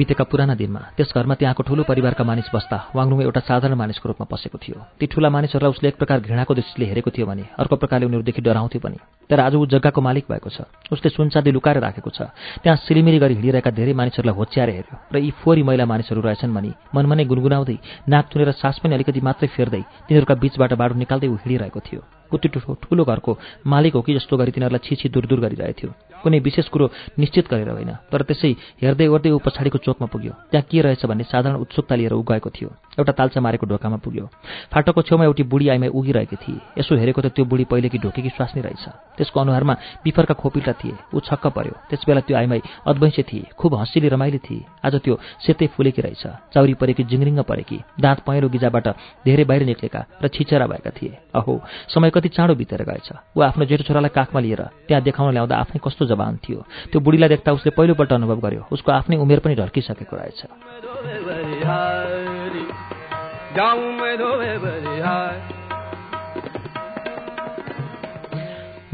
बितेका 0.00 0.24
पुराना 0.24 0.54
दिनमा 0.56 0.80
त्यस 0.96 1.12
घरमा 1.12 1.34
त्यहाँको 1.36 1.62
ठूलो 1.68 1.82
परिवारका 1.84 2.24
मानिस 2.24 2.48
बस्दा 2.48 2.76
वाङलुङ 2.96 3.20
एउटा 3.22 3.40
साधारण 3.44 3.76
मानिसको 3.76 4.08
रूपमा 4.08 4.26
पसेको 4.32 4.56
थियो। 4.56 4.76
ती 4.96 5.06
ठूला 5.12 5.28
मानिसहरूलाई 5.28 5.70
उसले 5.70 5.88
एक 5.88 5.96
प्रकार 6.00 6.20
घृणाको 6.24 6.52
दृष्टिले 6.56 6.86
हेरेको 6.88 7.10
थियो 7.12 7.26
भने 7.28 7.44
अर्को 7.60 7.76
प्रकारले 7.76 8.06
उनीहरूदेखि 8.08 8.40
डराउँथ्यो 8.40 8.80
पनि। 8.80 8.96
तर 9.30 9.40
आज 9.40 9.54
ऊ 9.54 9.66
जग्गाको 9.68 10.00
मालिक 10.00 10.24
भएको 10.32 10.48
छ। 10.48 10.64
उसले 10.88 11.08
सुनसादी 11.10 11.50
लुकाएर 11.52 11.78
राखेको 11.84 12.10
छ। 12.10 12.32
त्यहाँ 12.64 12.76
सिलिमिरी 12.80 13.18
गरी 13.20 13.34
हिँडिरहेका 13.36 13.70
धेरै 13.70 13.92
मानिसहरूलाई 13.92 14.36
होच्याएर 14.40 14.70
हेऱ्यो 14.70 14.96
र 15.12 15.16
यी 15.20 15.30
फोरी 15.36 15.62
महिला 15.68 15.84
मानिसहरू 15.84 16.20
रहेछन् 16.24 16.54
भने 16.56 16.72
मनमनै 16.96 17.24
गुनगुनाउँदै 17.28 17.76
नाक 18.08 18.24
तुनेर 18.32 18.50
सास 18.56 18.80
पनि 18.80 18.94
अलिकति 18.96 19.20
मात्रै 19.20 19.48
फेर्दै 19.52 19.82
तिनीहरूका 20.08 20.34
बीचबाट 20.40 20.72
बाटो 20.80 20.94
निकाल्दै 20.96 21.28
ऊ 21.28 21.36
हिँडिरहेको 21.36 21.80
थियो। 21.80 22.00
उति 22.30 22.48
ठुलो 22.56 23.04
घरको 23.04 23.32
मालिक 23.66 23.94
हो 23.94 24.00
कि 24.02 24.14
जस्तो 24.14 24.36
गरी 24.38 24.50
तिनीहरूलाई 24.54 24.82
छिछि 24.86 25.08
दूर 25.10 25.26
दूर 25.26 25.40
गरिरहेथ्यो। 25.44 25.90
कुनै 26.22 26.38
विशेष 26.38 26.68
कुरो 26.68 26.86
निश्चित 27.18 27.44
गरेर 27.50 27.68
होइन। 27.70 27.92
तर 28.12 28.22
त्यसै 28.22 28.50
हेर्दै 28.82 29.06
ओर्दै 29.06 29.30
ऊ 29.30 29.38
पछाडिको 29.38 29.78
चोकमा 29.78 30.06
पुग्यो। 30.06 30.32
त्यहाँ 30.50 30.66
के 30.70 30.78
रहेछ 30.80 31.06
भन्ने 31.06 31.24
साधारण 31.24 31.56
उत्सुकता 31.64 31.94
लिएर 31.96 32.12
ऊ 32.12 32.22
गएको 32.22 32.50
थियो। 32.50 32.70
एउटा 33.00 33.12
तालचा 33.16 33.40
मारेको 33.40 33.66
ढोकामा 33.66 33.96
पुग्यो। 34.04 34.26
फाटोको 34.72 35.00
छेउमा 35.02 35.24
एउटी 35.24 35.42
बुढी 35.48 35.66
आइमा 35.72 35.88
उगिरहेकी 35.90 36.36
थिए 36.36 36.60
यसो 36.78 36.92
हेरेको 36.96 37.20
त 37.20 37.26
त्यो 37.32 37.44
बुढी 37.44 37.64
पहिलेकी 37.64 37.98
ढोकेकी 37.98 38.30
स्वास्नी 38.36 38.60
रहेछ। 38.62 38.84
त्यसको 39.16 39.40
अनुहारमा 39.40 39.74
बिफरका 40.04 40.34
खोपिल्टा 40.36 40.72
थिए। 40.80 40.94
ऊ 41.14 41.20
छक्क 41.20 41.46
पर्यो 41.56 41.74
त्यसबेला 41.90 42.20
त्यो 42.20 42.36
आइमाई 42.36 42.60
अद्वैंसे 42.86 43.22
थिए। 43.22 43.44
खुब 43.56 43.74
हँसिली 43.74 44.08
रमाइली 44.08 44.38
थिए। 44.38 44.64
आज 44.84 44.94
त्यो 45.04 45.14
सेतै 45.46 45.66
फुलेकी 45.74 46.02
रहेछ। 46.02 46.24
चाउरी 46.54 46.74
परेकी 46.74 47.02
जिङ्रिङ्ग 47.04 47.40
परेकी। 47.48 47.78
दाँत 48.00 48.18
पहेँलो 48.26 48.48
गिजाबाट 48.48 48.86
धेरै 49.24 49.44
बाहिर 49.44 49.62
निक्लेका 49.64 50.00
र 50.22 50.28
छिचेरा 50.28 50.66
भएका 50.66 50.90
थिए। 50.90 51.18
अहो 51.34 51.60
समय 51.88 52.10
कति 52.10 52.28
चाँडो 52.28 52.54
बितेर 52.54 52.82
गएछ। 52.84 53.08
ऊ 53.36 53.40
आफ्नो 53.40 53.64
जेठो 53.64 53.84
छोरालाई 53.84 54.12
काखमा 54.14 54.40
लिएर 54.40 54.62
त्यहाँ 54.88 55.02
देखाउन 55.02 55.32
ल्याउँदा 55.32 55.56
आफ्नै 55.56 55.80
कस्तो 55.84 56.04
जवान 56.06 56.36
थियो। 56.44 56.64
त्यो 56.92 57.00
बुढीलाई 57.00 57.28
देख्दा 57.28 57.52
उसले 57.52 57.70
पहिलोपल्ट 57.76 58.12
अनुभव 58.12 58.38
गर्यो। 58.40 58.66
उसको 58.72 58.92
आफ्नै 58.92 59.16
उमेर 59.16 59.38
पनि 59.40 59.54
ढल्किसकेको 59.54 60.16
रहेछ। 60.16 60.38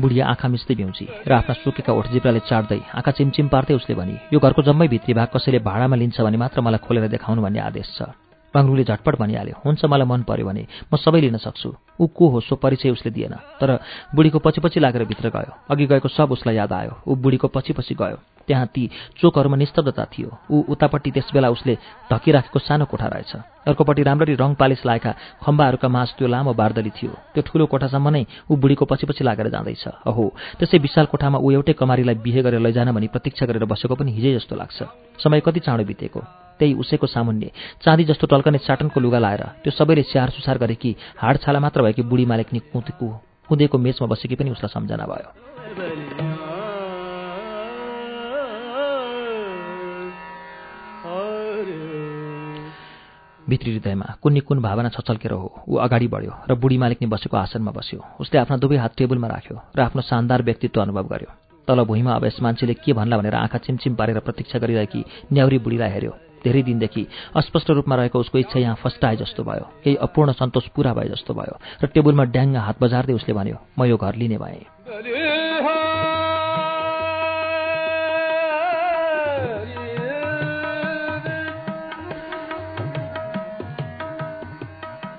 बुढिया 0.01 0.27
आँखा 0.27 0.49
मिच्दै 0.49 0.75
भ्याउँची 0.75 1.07
र 1.27 1.33
आफ्ना 1.33 1.55
सुकेका 1.63 1.93
ओठ 1.95 2.07
जिब्राले 2.11 2.41
चाट्दै 2.51 2.81
आँखा 2.99 3.11
चिमचिम 3.15 3.47
पार्दै 3.49 3.75
उसले 3.79 3.95
भने 3.95 4.17
यो 4.35 4.39
घरको 4.43 4.63
जम्मै 4.67 4.89
भित्री 4.91 5.15
भाग 5.15 5.29
कसैले 5.35 5.59
भाडामा 5.63 5.97
लिन्छ 5.97 6.21
भने 6.21 6.37
मात्र 6.37 6.61
मलाई 6.67 6.83
खोलेर 6.83 7.07
देखाउनु 7.15 7.43
भन्ने 7.43 7.61
आदेश 7.63 7.89
छ। 7.95 8.11
बाङ्लुले 8.55 8.85
झटपट 8.85 9.15
भनिहाल्यो 9.23 9.55
हुन्छ 9.65 9.85
मलाई 9.87 10.07
मन 10.11 10.23
पर्यो 10.27 10.47
भने 10.47 10.63
म 10.91 10.97
सबै 10.99 11.21
लिन 11.21 11.37
सक्छु। 11.39 11.86
ऊ 12.01 12.07
को 12.07 12.29
हो 12.29 12.41
सो 12.41 12.57
परिचय 12.57 12.91
उसले 12.91 13.11
दिएन। 13.13 13.35
तर 13.61 13.79
बुढीको 14.15 14.39
पछि 14.39 14.61
पछि 14.61 14.81
लागेर 14.81 15.05
भित्र 15.05 15.29
गयो। 15.29 15.53
अघि 15.71 15.87
गएको 15.87 16.09
सब 16.09 16.33
उसलाई 16.33 16.57
याद 16.57 16.73
आयो। 16.73 17.03
ऊ 17.09 17.15
बुढीको 17.17 17.49
पछि 17.49 17.73
पछि 17.73 17.95
गयो। 17.95 18.19
त्यहाँ 18.47 18.67
ती 18.67 18.91
चोकहरूमा 19.19 19.57
निस्तब्धता 19.57 20.05
थियो। 20.05 20.31
ऊ 20.51 20.63
उतापट्टि 20.71 21.11
त्यसबेला 21.11 21.49
उसले 21.51 21.75
ढकिराखेको 22.13 22.59
सानो 22.59 22.85
कोठा 22.85 23.07
रहेछ। 23.07 23.33
अर्कोपट्टि 23.67 24.03
राम्ररी 24.03 24.35
रङ 24.35 24.55
पालिस 24.55 24.87
लाएका 24.87 25.15
खम्बाहरूका 25.43 25.89
माझ 25.89 26.09
त्यो 26.15 26.29
लामो 26.29 26.55
बार्दली 26.55 26.91
थियो। 26.91 27.11
त्यो 27.35 27.43
ठुलो 27.43 27.67
कोठासम्म 27.67 28.09
नै 28.09 28.25
ऊ 28.47 28.57
बुढीको 28.57 28.85
पछि 28.87 29.07
पछि 29.07 29.25
लागेर 29.25 29.49
जाँदैछ। 29.51 30.07
अहो 30.07 30.25
त्यसै 30.59 30.79
विशाल 30.79 31.07
कोठामा 31.11 31.39
ऊ 31.43 31.51
एउटै 31.51 31.73
कमारीलाई 31.75 32.15
बिहे 32.23 32.43
गरेर 32.43 32.63
लैजान 32.63 32.95
भनी 32.95 33.07
प्रतीक्षा 33.11 33.47
गरेर 33.47 33.65
बसेको 33.67 33.95
पनि 33.99 34.15
हिजै 34.15 34.39
जस्तो 34.39 34.55
लाग्छ। 34.55 34.79
समय 35.19 35.41
कति 35.43 35.61
चाँडो 35.67 35.85
बितेको। 35.85 36.23
त्यही 36.57 36.73
उसैको 36.73 37.07
सामुन्ने 37.07 37.51
चाँदी 37.85 38.05
जस्तो 38.05 38.27
टल्कने 38.27 38.59
चाटनको 38.59 39.01
लुगा 39.01 39.19
लाएर 39.19 39.43
त्यो 39.61 39.71
सबैले 39.77 40.03
स्याहार 40.03 40.31
सुसार 40.31 40.59
गरेकी 40.59 40.97
हाड 41.21 41.37
छाला 41.45 41.61
मात्र 41.61 41.83
भएकी 41.87 42.03
बुढी 42.03 42.25
मालिकनी 42.27 42.61
कुदेको 43.49 43.79
मेचमा 43.79 44.07
बसेकी 44.11 44.35
पनि 44.35 44.51
उसलाई 44.51 44.75
सम्झना 44.75 45.07
भयो। 45.07 45.31
भित्री 53.47 53.71
हृदयमा 53.73 54.07
कुन्नी 54.23 54.41
कुन 54.43 54.59
भावना 54.61 54.89
छचल्केर 54.91 55.33
हो 55.33 55.49
ऊ 55.69 55.77
अगाडि 55.79 56.07
बढ्यो 56.11 56.33
र 56.51 56.55
बुढी 56.59 56.79
मालिकनी 56.83 57.07
बसेको 57.07 57.37
आसनमा 57.37 57.71
बस्यो। 57.71 58.03
उसले 58.19 58.39
आफ्ना 58.41 58.57
दुवै 58.59 58.77
हात 58.77 58.93
टेबलमा 58.99 59.29
राख्यो 59.29 59.57
र 59.71 59.81
आफ्नो 59.87 60.03
शानदार 60.03 60.43
व्यक्तित्व 60.43 60.83
अनुभव 60.83 61.07
गर्यो। 61.07 61.31
तल 61.69 61.79
भुइँमा 61.87 62.13
अब 62.13 62.25
यस 62.27 62.43
मान्छेले 62.43 62.75
के 62.75 62.93
भन्ला 62.99 63.17
भनेर 63.19 63.35
आँखा 63.37 63.59
चिमचिम 63.63 63.95
पारेर 63.95 64.19
प्रतीक्षा 64.27 64.59
गरिरहेकी 64.59 65.01
न्याउरी 65.33 65.59
बुढीलाई 65.63 65.91
हेऱ्यो। 65.91 66.26
धेरै 66.47 66.63
दिनदेखि 66.63 67.03
अस्पष्ट 67.37 67.71
रूपमा 67.77 67.95
रहेको 67.97 68.19
उसको 68.23 68.39
इच्छा 68.39 68.59
यहाँ 68.61 68.79
फस्टाए 68.83 69.17
जस्तो 69.19 69.43
भयो। 69.43 69.65
केही 69.83 69.97
अपूर्ण 70.07 70.33
सन्तोष 70.33 70.67
पुरा 70.75 70.93
भए 70.95 71.09
जस्तो 71.11 71.35
भयो। 71.35 71.55
र 71.83 71.87
टेबलमा 71.91 72.25
ड्याङ्ग 72.31 72.57
हात 72.57 72.77
बजार्दै 72.81 73.15
उसले 73.19 73.35
भन्यो 73.35 73.57
म 73.79 73.85
यो 73.85 73.97
घर 73.97 74.15
लिने 74.15 74.39
भएँ। 74.39 74.65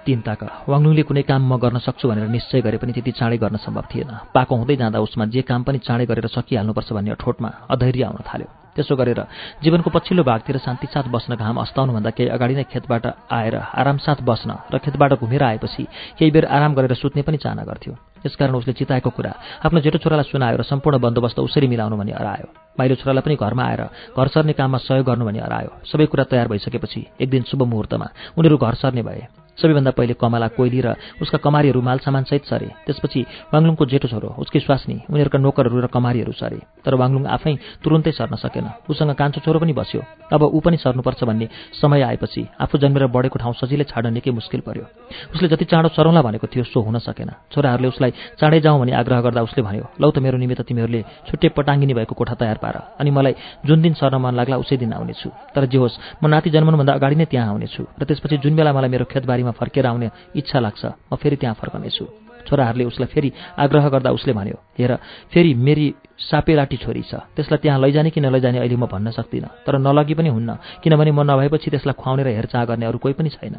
तीन 0.08 0.22
ताक 0.24 0.72
वाङलुङले 0.72 1.04
कुनै 1.04 1.24
काम 1.28 1.42
म 1.52 1.60
गर्न 1.60 1.84
सक्छु 1.84 2.08
भनेर 2.08 2.32
निश्चय 2.32 2.64
गरे 2.64 2.78
पनि 2.80 2.96
त्यति 2.96 3.12
चाँडै 3.20 3.38
गर्न 3.44 3.60
सम्भव 3.60 3.86
थिएन। 3.92 4.12
पाको 4.32 4.56
हुँदै 4.56 4.76
जाँदा 4.80 5.04
उसमा 5.04 5.26
जे 5.36 5.44
काम 5.44 5.68
पनि 5.68 5.84
चाँडै 5.84 6.06
गरेर 6.08 6.28
सकिहाल्नुपर्छ 6.32 6.90
भन्ने 6.96 7.20
ठोटमा 7.20 7.50
अधैर्य 7.68 8.04
आउन 8.08 8.24
थाल्यो। 8.24 8.57
त्यसो 8.78 8.96
गरेर 8.96 9.20
जीवनको 9.64 9.90
पछिल्लो 9.90 10.24
भागतिर 10.24 10.58
शान्तिसाथ 10.62 11.10
बस्न 11.10 11.36
घाम 11.36 11.58
अस्ताउनुभन्दा 11.66 12.10
केही 12.14 12.30
अगाडि 12.30 12.56
नै 12.56 12.64
खेतबाट 12.70 13.06
आएर 13.34 13.56
आरामसाथ 13.82 14.22
बस्न 14.22 14.50
र 14.74 14.78
खेतबाट 14.78 15.12
घुमेर 15.18 15.44
आएपछि 15.44 15.84
केही 16.18 16.32
बेर 16.32 16.46
आराम 16.46 16.74
गरेर 16.78 16.94
सुत्ने 16.94 17.22
पनि 17.26 17.38
चाहना 17.42 17.64
गर्थ्यो। 17.66 17.94
यसकारण 18.26 18.54
उसले 18.56 18.74
चिताएको 18.74 19.10
कुरा 19.10 19.32
आफ्नो 19.66 19.80
जेठो 19.82 19.98
छोरालाई 19.98 20.30
सुनायो 20.30 20.58
र 20.58 20.64
सम्पूर्ण 20.64 20.98
बन्दोबस्त 21.02 21.40
उसरी 21.40 21.68
मिलाउनु 21.68 21.98
भनी 21.98 22.12
हरायो। 22.14 22.48
माइलो 22.78 22.96
छोरालाई 23.02 23.24
पनि 23.26 23.36
घरमा 23.36 23.64
आएर 23.64 23.82
घर 24.14 24.28
सर्ने 24.34 24.54
काममा 24.54 24.78
सहयोग 24.78 25.06
गर्नु 25.06 25.26
भनी 25.26 25.40
हरायो। 25.40 25.72
सबै 25.86 26.06
कुरा 26.06 26.24
तयार 26.32 26.48
भइसकेपछि 26.48 27.02
एक 27.22 27.30
दिन 27.30 27.44
शुभ 27.50 27.62
मुहुर्तमा 27.66 28.08
उनीहरू 28.38 28.58
घर 28.58 28.74
सर्ने 28.78 29.02
भए। 29.02 29.37
सबैभन्दा 29.58 29.92
पहिले 29.92 30.14
कमला 30.14 30.48
कोइली 30.58 30.82
र 30.82 30.96
उसका 31.22 31.38
कमारीहरू 31.38 31.82
माल 31.82 31.98
सामानसहित 32.00 32.44
सरे। 32.46 32.70
त्यसपछि 32.86 33.22
वाङलुङको 33.54 33.84
जेठो 33.86 34.08
छोरो 34.08 34.30
उसकी 34.40 34.60
स्वास्नी 34.60 34.96
उनीहरूका 35.10 35.38
नोकरहरू 35.38 35.78
र 35.82 35.88
कमारीहरू 35.88 36.32
सरे। 36.32 36.60
तर 36.86 36.94
वाङलुङ 36.96 37.26
आफै 37.28 37.54
तुरुन्तै 37.84 38.12
सर्न 38.12 38.36
सकेन। 38.38 38.66
उसँग 38.90 39.12
कान्छो 39.18 39.40
छोरो 39.42 39.60
पनि 39.60 39.74
बस्यो। 39.74 40.02
अब 40.30 40.42
ऊ 40.44 40.60
पनि 40.60 40.78
सर्नुपर्छ 40.78 41.24
भन्ने 41.24 41.48
समय 41.74 42.02
आएपछि 42.02 42.42
आफू 42.62 42.78
जन्मेर 42.78 43.08
बढेको 43.10 43.38
ठाउँ 43.40 43.54
सजिलै 43.58 43.86
छाड्न 43.90 44.14
निकै 44.14 44.32
मुस्किल 44.32 44.62
पर्यो। 44.62 44.86
उसले 45.34 45.48
जति 45.50 45.66
चाँडो 45.66 45.90
सरौँला 45.90 46.22
भनेको 46.22 46.48
थियो 46.48 46.64
सो 46.64 46.80
हुन 46.82 46.98
सकेन। 47.00 47.30
छोराहरूले 47.52 47.88
उसलाई 47.88 48.12
चाँडै 48.40 48.60
जाउँ 48.62 48.80
भनी 48.80 48.92
आग्रह 48.92 49.22
गर्दा 49.22 49.42
उसले 49.42 49.62
भन्यो 49.64 49.86
लौ 50.02 50.10
त 50.12 50.20
मेरो 50.20 50.38
निमित्त 50.38 50.62
तिमीहरूले 50.70 51.02
छुट्टै 51.28 51.50
पटाङ्गिनी 51.58 51.94
भएको 51.94 52.14
कोठा 52.14 52.36
तयार 52.38 52.58
पार। 52.62 52.76
अनि 53.00 53.10
मलाई 53.12 53.34
जुन 53.66 53.82
दिन 53.82 53.94
सर्न 53.94 54.16
मन 54.22 54.34
लाग्ला 54.36 54.58
उसै 54.58 54.78
दिन 54.78 54.94
आउनेछु। 54.94 55.30
तर 55.56 55.66
जे 55.66 55.78
होस् 55.78 55.98
म 56.22 56.28
नाति 56.28 56.50
जन्मनुभन्दा 56.50 56.94
अगाडि 56.94 57.16
नै 57.16 57.26
त्यहाँ 57.26 57.50
आउनेछु। 57.52 57.84
र 58.00 58.04
त्यसपछि 58.06 58.38
जुन 58.44 58.56
बेला 58.56 58.72
मलाई 58.74 58.90
मेरो 58.90 59.06
खेतबारीमा 59.06 59.47
फर्केर 59.52 59.86
आउने 59.86 60.10
इच्छा 60.36 60.60
लाग्छ। 60.60 60.86
म 61.12 61.16
फेरि 61.16 61.36
त्यहाँ 61.36 61.56
फर्कनेछु। 61.56 62.06
छोराहरूले 62.48 62.86
उसलाई 62.86 63.08
फेरि 63.08 63.32
आग्रह 63.60 63.90
गर्दा 63.90 64.12
उसले 64.12 64.34
भन्यो 64.34 64.58
हेर 64.80 64.96
फेरि 65.32 65.54
मेरी 65.54 65.88
सापेलाटी 66.18 66.78
छोरी 66.78 67.02
छ। 67.02 67.16
त्यसलाई 67.36 67.60
त्यहाँ 67.60 67.80
लैजाने 67.80 68.10
कि 68.10 68.22
नलैजाने 68.22 68.58
अहिले 68.60 68.76
म 68.76 68.88
भन्न 68.88 69.12
सक्दिनँ 69.12 69.68
तर 69.68 69.78
नलगी 69.78 70.14
पनि 70.14 70.30
हुन्न 70.30 70.58
किनभने 70.84 71.12
म 71.12 71.22
नभएपछि 71.22 71.70
त्यसलाई 71.70 71.94
खुवाउने 71.94 72.24
र 72.24 72.28
हेरचाह 72.28 72.66
गर्ने 72.66 72.86
अरू 72.86 72.98
कोही 72.98 73.14
पनि 73.14 73.30
छैन। 73.30 73.56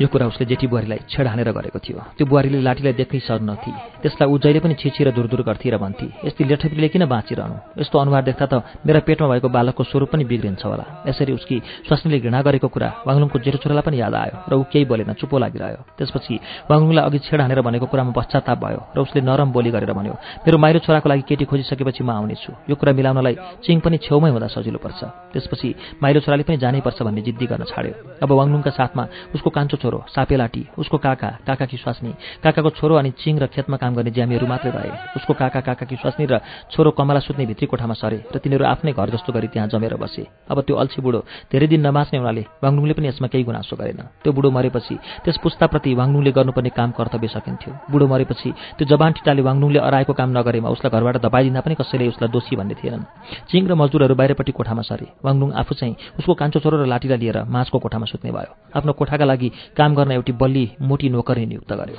यो 0.00 0.08
कुरा 0.10 0.26
उसले 0.26 0.46
जेठी 0.50 0.66
बुहारीलाई 0.66 1.00
छेड 1.06 1.26
हानेर 1.26 1.50
गरेको 1.54 1.78
थियो। 1.78 1.98
त्यो 2.18 2.26
बुहारीले 2.26 2.58
लाठीलाई 2.66 2.94
देख्नै 2.98 3.20
सक्नथे 3.30 3.70
त्यसलाई 4.02 4.26
ऊ 4.26 4.36
जहिले 4.42 4.60
पनि 4.60 4.74
छिछि 4.74 5.04
र 5.06 5.10
दुर 5.14 5.42
गर्थे 5.46 5.70
र 5.70 5.78
भन्थे 5.78 6.26
यस्तै 6.26 6.44
लेठपिले 6.50 6.88
किन 6.90 7.06
बाँचिरहनु? 7.06 7.56
यस्तो 7.78 7.96
अनुहार 8.02 8.22
देख्दा 8.26 8.46
त 8.50 8.54
मेरा 8.82 9.00
पेटमा 9.06 9.26
भएको 9.30 9.48
बालकको 9.54 9.82
स्वरूप 9.86 10.10
पनि 10.18 10.24
बिग्रिन्छ 10.26 10.62
होला। 10.66 10.84
यसरी 11.06 11.32
उसकी 11.38 11.56
स्वास्नीले 11.86 12.18
घृणा 12.26 12.40
गरेको 12.42 12.68
कुरा 12.74 12.88
वाङलुङको 13.06 13.38
जेठो 13.38 13.58
छोरालाई 13.62 13.84
पनि 13.86 13.96
याद 14.02 14.14
आयो 14.14 14.36
र 14.50 14.52
ऊ 14.58 14.62
केही 14.66 14.84
बोलेन 14.90 15.14
चुपो 15.14 15.38
लागिरह्यो। 15.38 15.80
त्यसपछि 15.94 16.34
वाङलुङलाई 16.70 17.04
अघि 17.06 17.18
छेड 17.30 17.40
हानेर 17.46 17.60
भनेको 17.62 17.86
कुरामा 17.86 18.12
पश्चाताप 18.18 18.58
भयो 18.58 18.80
र 18.94 18.98
उसले 18.98 19.22
नरम 19.22 19.54
बोली 19.54 19.70
गरेर 19.70 19.92
भन्यो 19.94 20.14
मेरो 20.42 20.56
माइलो 20.58 20.78
छोराको 20.82 21.06
लागि 21.06 21.22
केटी 21.22 21.44
खोजिसकेपछि 21.46 22.02
म 22.02 22.10
आउनेछु। 22.18 22.50
यो 22.66 22.74
कुरा 22.74 22.92
मिलाउनलाई 22.98 23.62
चिङ 23.62 23.78
पनि 23.78 23.96
छेउमै 24.02 24.30
हुँदा 24.34 24.48
सजिलो 24.50 24.78
पर्छ। 24.82 25.00
त्यसपछि 25.32 25.68
माइलो 26.02 26.18
छोराले 26.26 26.42
पनि 26.42 26.56
जानै 26.58 26.80
पर्छ 26.82 26.98
भन्ने 27.06 27.22
जिद्दी 27.22 27.46
गर्न 27.46 27.64
छाड्यो। 27.70 27.94
अब 28.22 28.30
वाङलुङका 28.34 28.70
साथमा 28.74 29.04
उसको 29.38 29.50
कान्छो 29.54 29.76
छोरो 29.84 29.98
सापेलाटी 30.08 30.62
उसको 30.80 30.96
काका 30.96 31.30
काकाकी 31.44 31.76
स्वास्नी। 31.76 32.12
काकाको 32.40 32.70
छोरो 32.80 32.94
अनि 32.96 33.10
चिङ 33.20 33.36
र 33.36 33.46
खेतमा 33.52 33.76
काम 33.76 33.92
गर्ने 34.00 34.10
ज्यामीहरू 34.16 34.46
मात्रै 34.48 34.72
रहे 34.72 34.90
उसको 35.20 35.32
काका 35.36 35.60
काकाकी 35.60 35.96
स्वास्नी 36.00 36.24
र 36.24 36.40
छोरो 36.72 36.90
कमला 36.96 37.20
सुत्ने 37.20 37.44
भित्री 37.44 37.66
कोठामा 37.68 37.94
सरे 38.00 38.18
र 38.32 38.36
तिनीहरू 38.40 38.64
आफ्नै 38.64 38.92
घर 38.96 39.08
जस्तो 39.12 39.32
गरी 39.36 39.48
त्यहाँ 39.52 39.68
जमेर 39.68 39.94
बसे। 40.00 40.24
अब 40.48 40.60
त्यो 40.64 40.74
अल्छी 40.80 41.00
बुढो 41.04 41.20
धेरै 41.52 41.66
दिन 41.68 41.80
नमास्ने 41.84 42.18
हुनाले 42.18 42.42
वाङलुङले 42.64 42.94
पनि 42.96 43.08
यसमा 43.12 43.28
केही 43.28 43.44
गुनासो 43.44 43.76
गरेन। 43.76 44.00
त्यो 44.24 44.32
बुढो 44.32 44.48
मरेपछि 44.50 44.94
त्यस 45.24 45.36
पुस्ताप्रति 45.44 45.90
वाङलुङले 46.00 46.32
गर्नुपर्ने 46.32 46.70
काम 46.72 46.90
कर्तव्य 46.96 47.28
सकिन्थ्यो। 47.36 47.72
बुढो 47.92 48.06
मरेपछि 48.08 48.50
त्यो 48.78 48.84
जबान 48.88 49.12
ठिटाले 49.20 49.42
वाङलुङले 49.44 49.80
अराएको 49.84 50.12
काम 50.16 50.30
नगरेमा 50.32 50.68
उसलाई 50.74 50.90
घरबाट 50.94 51.16
दबाइदिँदा 51.26 51.60
पनि 51.60 51.74
कसैले 51.76 52.08
उसलाई 52.08 52.30
दोषी 52.32 52.56
भन्ने 52.56 52.74
थिएनन्। 52.80 53.04
चिङ 53.50 53.62
र 53.68 53.72
मजदुरहरू 53.74 54.14
बाहिरपट्टि 54.14 54.52
कोठामा 54.56 54.82
सरे। 54.88 55.06
वाङलुङ 55.24 55.50
आफू 55.60 55.74
चाहिँ 55.74 55.94
उसको 56.18 56.32
कान्छो 56.40 56.58
छोरो 56.64 56.76
र 56.80 56.86
लाठीलाई 56.86 57.18
लिएर 57.18 57.38
माझको 57.44 57.78
कोठामा 57.78 58.06
सुत्ने 58.06 58.30
भयो। 58.30 58.52
आफ्नो 58.78 58.92
कोठाका 58.94 59.24
लागि 59.24 59.48
काम 59.76 59.94
गर्न 59.94 60.12
एउटी 60.12 60.32
बल्ली 60.32 60.70
मोटी 60.80 61.08
नोकरी 61.08 61.46
नियुक्त 61.46 61.72
गर्यो। 61.72 61.96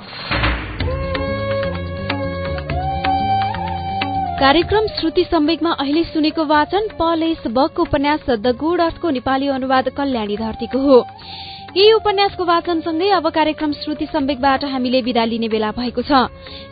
कार्यक्रम 4.40 4.86
श्रुति 4.86 5.24
सम्वेकमा 5.24 5.70
अहिले 5.72 6.04
सुनेको 6.04 6.44
वाचन 6.44 6.88
पलेस 6.98 7.42
बकको 7.46 7.82
उपन्यास 7.82 8.30
द 8.30 8.46
गुड 8.56 8.80
अर्थको 8.80 9.10
नेपाली 9.10 9.48
अनुवाद 9.48 9.88
कल्याणी 9.88 10.36
धरतीको 10.36 10.78
हो। 10.78 10.98
यही 11.74 11.92
उपन्यासको 11.92 12.44
वाचनसँगै 12.44 13.08
अब 13.10 13.28
कार्यक्रम 13.30 13.72
श्रुति 13.72 14.06
सम्वेकबाट 14.06 14.64
हामीले 14.64 15.00
विदा 15.02 15.24
लिने 15.24 15.48
बेला 15.48 15.70
भएको 15.72 16.02
छ। 16.02 16.12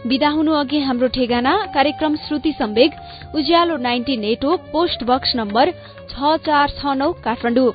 विदा 0.07 0.28
हुनु 0.28 0.53
अघि 0.55 0.80
हाम्रो 0.80 1.09
ठेगाना 1.16 1.55
कार्यक्रम 1.74 2.16
Shruti 2.24 2.53
Sambek 2.59 2.92
Ujyaalo 3.34 3.76
ninety 3.76 4.16
network 4.16 4.57
post 4.72 5.05
box 5.05 5.32
number 5.36 5.72
छ 6.11 6.36
चार 6.47 6.68
छ 6.78 6.95
नौ 6.97 7.12
काठमाडौँ। 7.24 7.72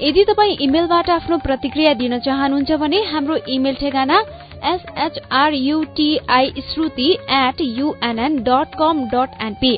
यदि 0.00 0.24
तपाईँ 0.24 0.56
इमेलबाट 0.66 1.10
आफ्नो 1.10 1.38
प्रतिक्रिया 1.46 1.92
दिन 2.02 2.18
चाहनुहुन्छ 2.18 2.70
भने 2.82 3.02
हाम्रो 3.12 3.36
इमेल 3.48 3.74
ठेगाना 3.80 4.18
SHRUTI 4.66 6.46
Shruti 6.68 7.08
at 7.38 7.60
UNN 7.60 8.42
dot 8.42 8.74
com 8.78 9.04
dot 9.14 9.42
NP 9.42 9.72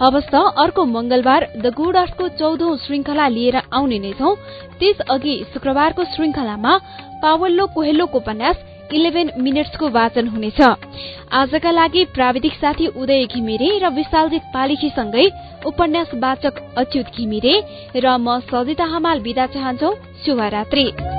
त 0.00 0.34
अर्को 0.56 0.84
मंगलबार 0.86 1.46
द 1.56 1.72
गुड 1.74 1.96
अर्थको 1.96 2.28
चौधौं 2.38 2.76
श्रृंखला 2.76 3.26
लिएर 3.28 3.56
आउने 3.72 3.98
नै 3.98 4.12
छौ। 4.12 4.34
त्यस 4.78 5.00
अघि 5.10 5.34
शुक्रबारको 5.52 6.04
श्रृंखलामा 6.14 6.76
पावल्लो 7.22 7.66
कोहेल्लोको 7.74 8.18
उपन्यास 8.18 8.56
इलेभेन 8.94 9.30
मिनट्सको 9.38 9.88
वाचन 9.88 10.28
हुनेछ। 10.28 10.60
आजका 11.32 11.70
लागि 11.70 12.04
प्राविधिक 12.14 12.54
साथी 12.54 12.86
उदय 12.94 13.24
घिमिरे 13.26 13.68
र 13.78 13.90
विशालजित 13.90 14.42
पालिखीसँगै 14.54 15.26
उपन्यास 15.66 16.14
वाचक 16.14 16.62
अच्युत 16.78 17.06
घिमिरे 17.18 17.54
र 17.96 18.16
म 18.16 18.38
सजिता 18.48 18.84
हमाल 18.94 19.20
विदा 19.20 19.46
चाहन्छौ। 19.54 19.94
शुभरात्री। 20.24 21.17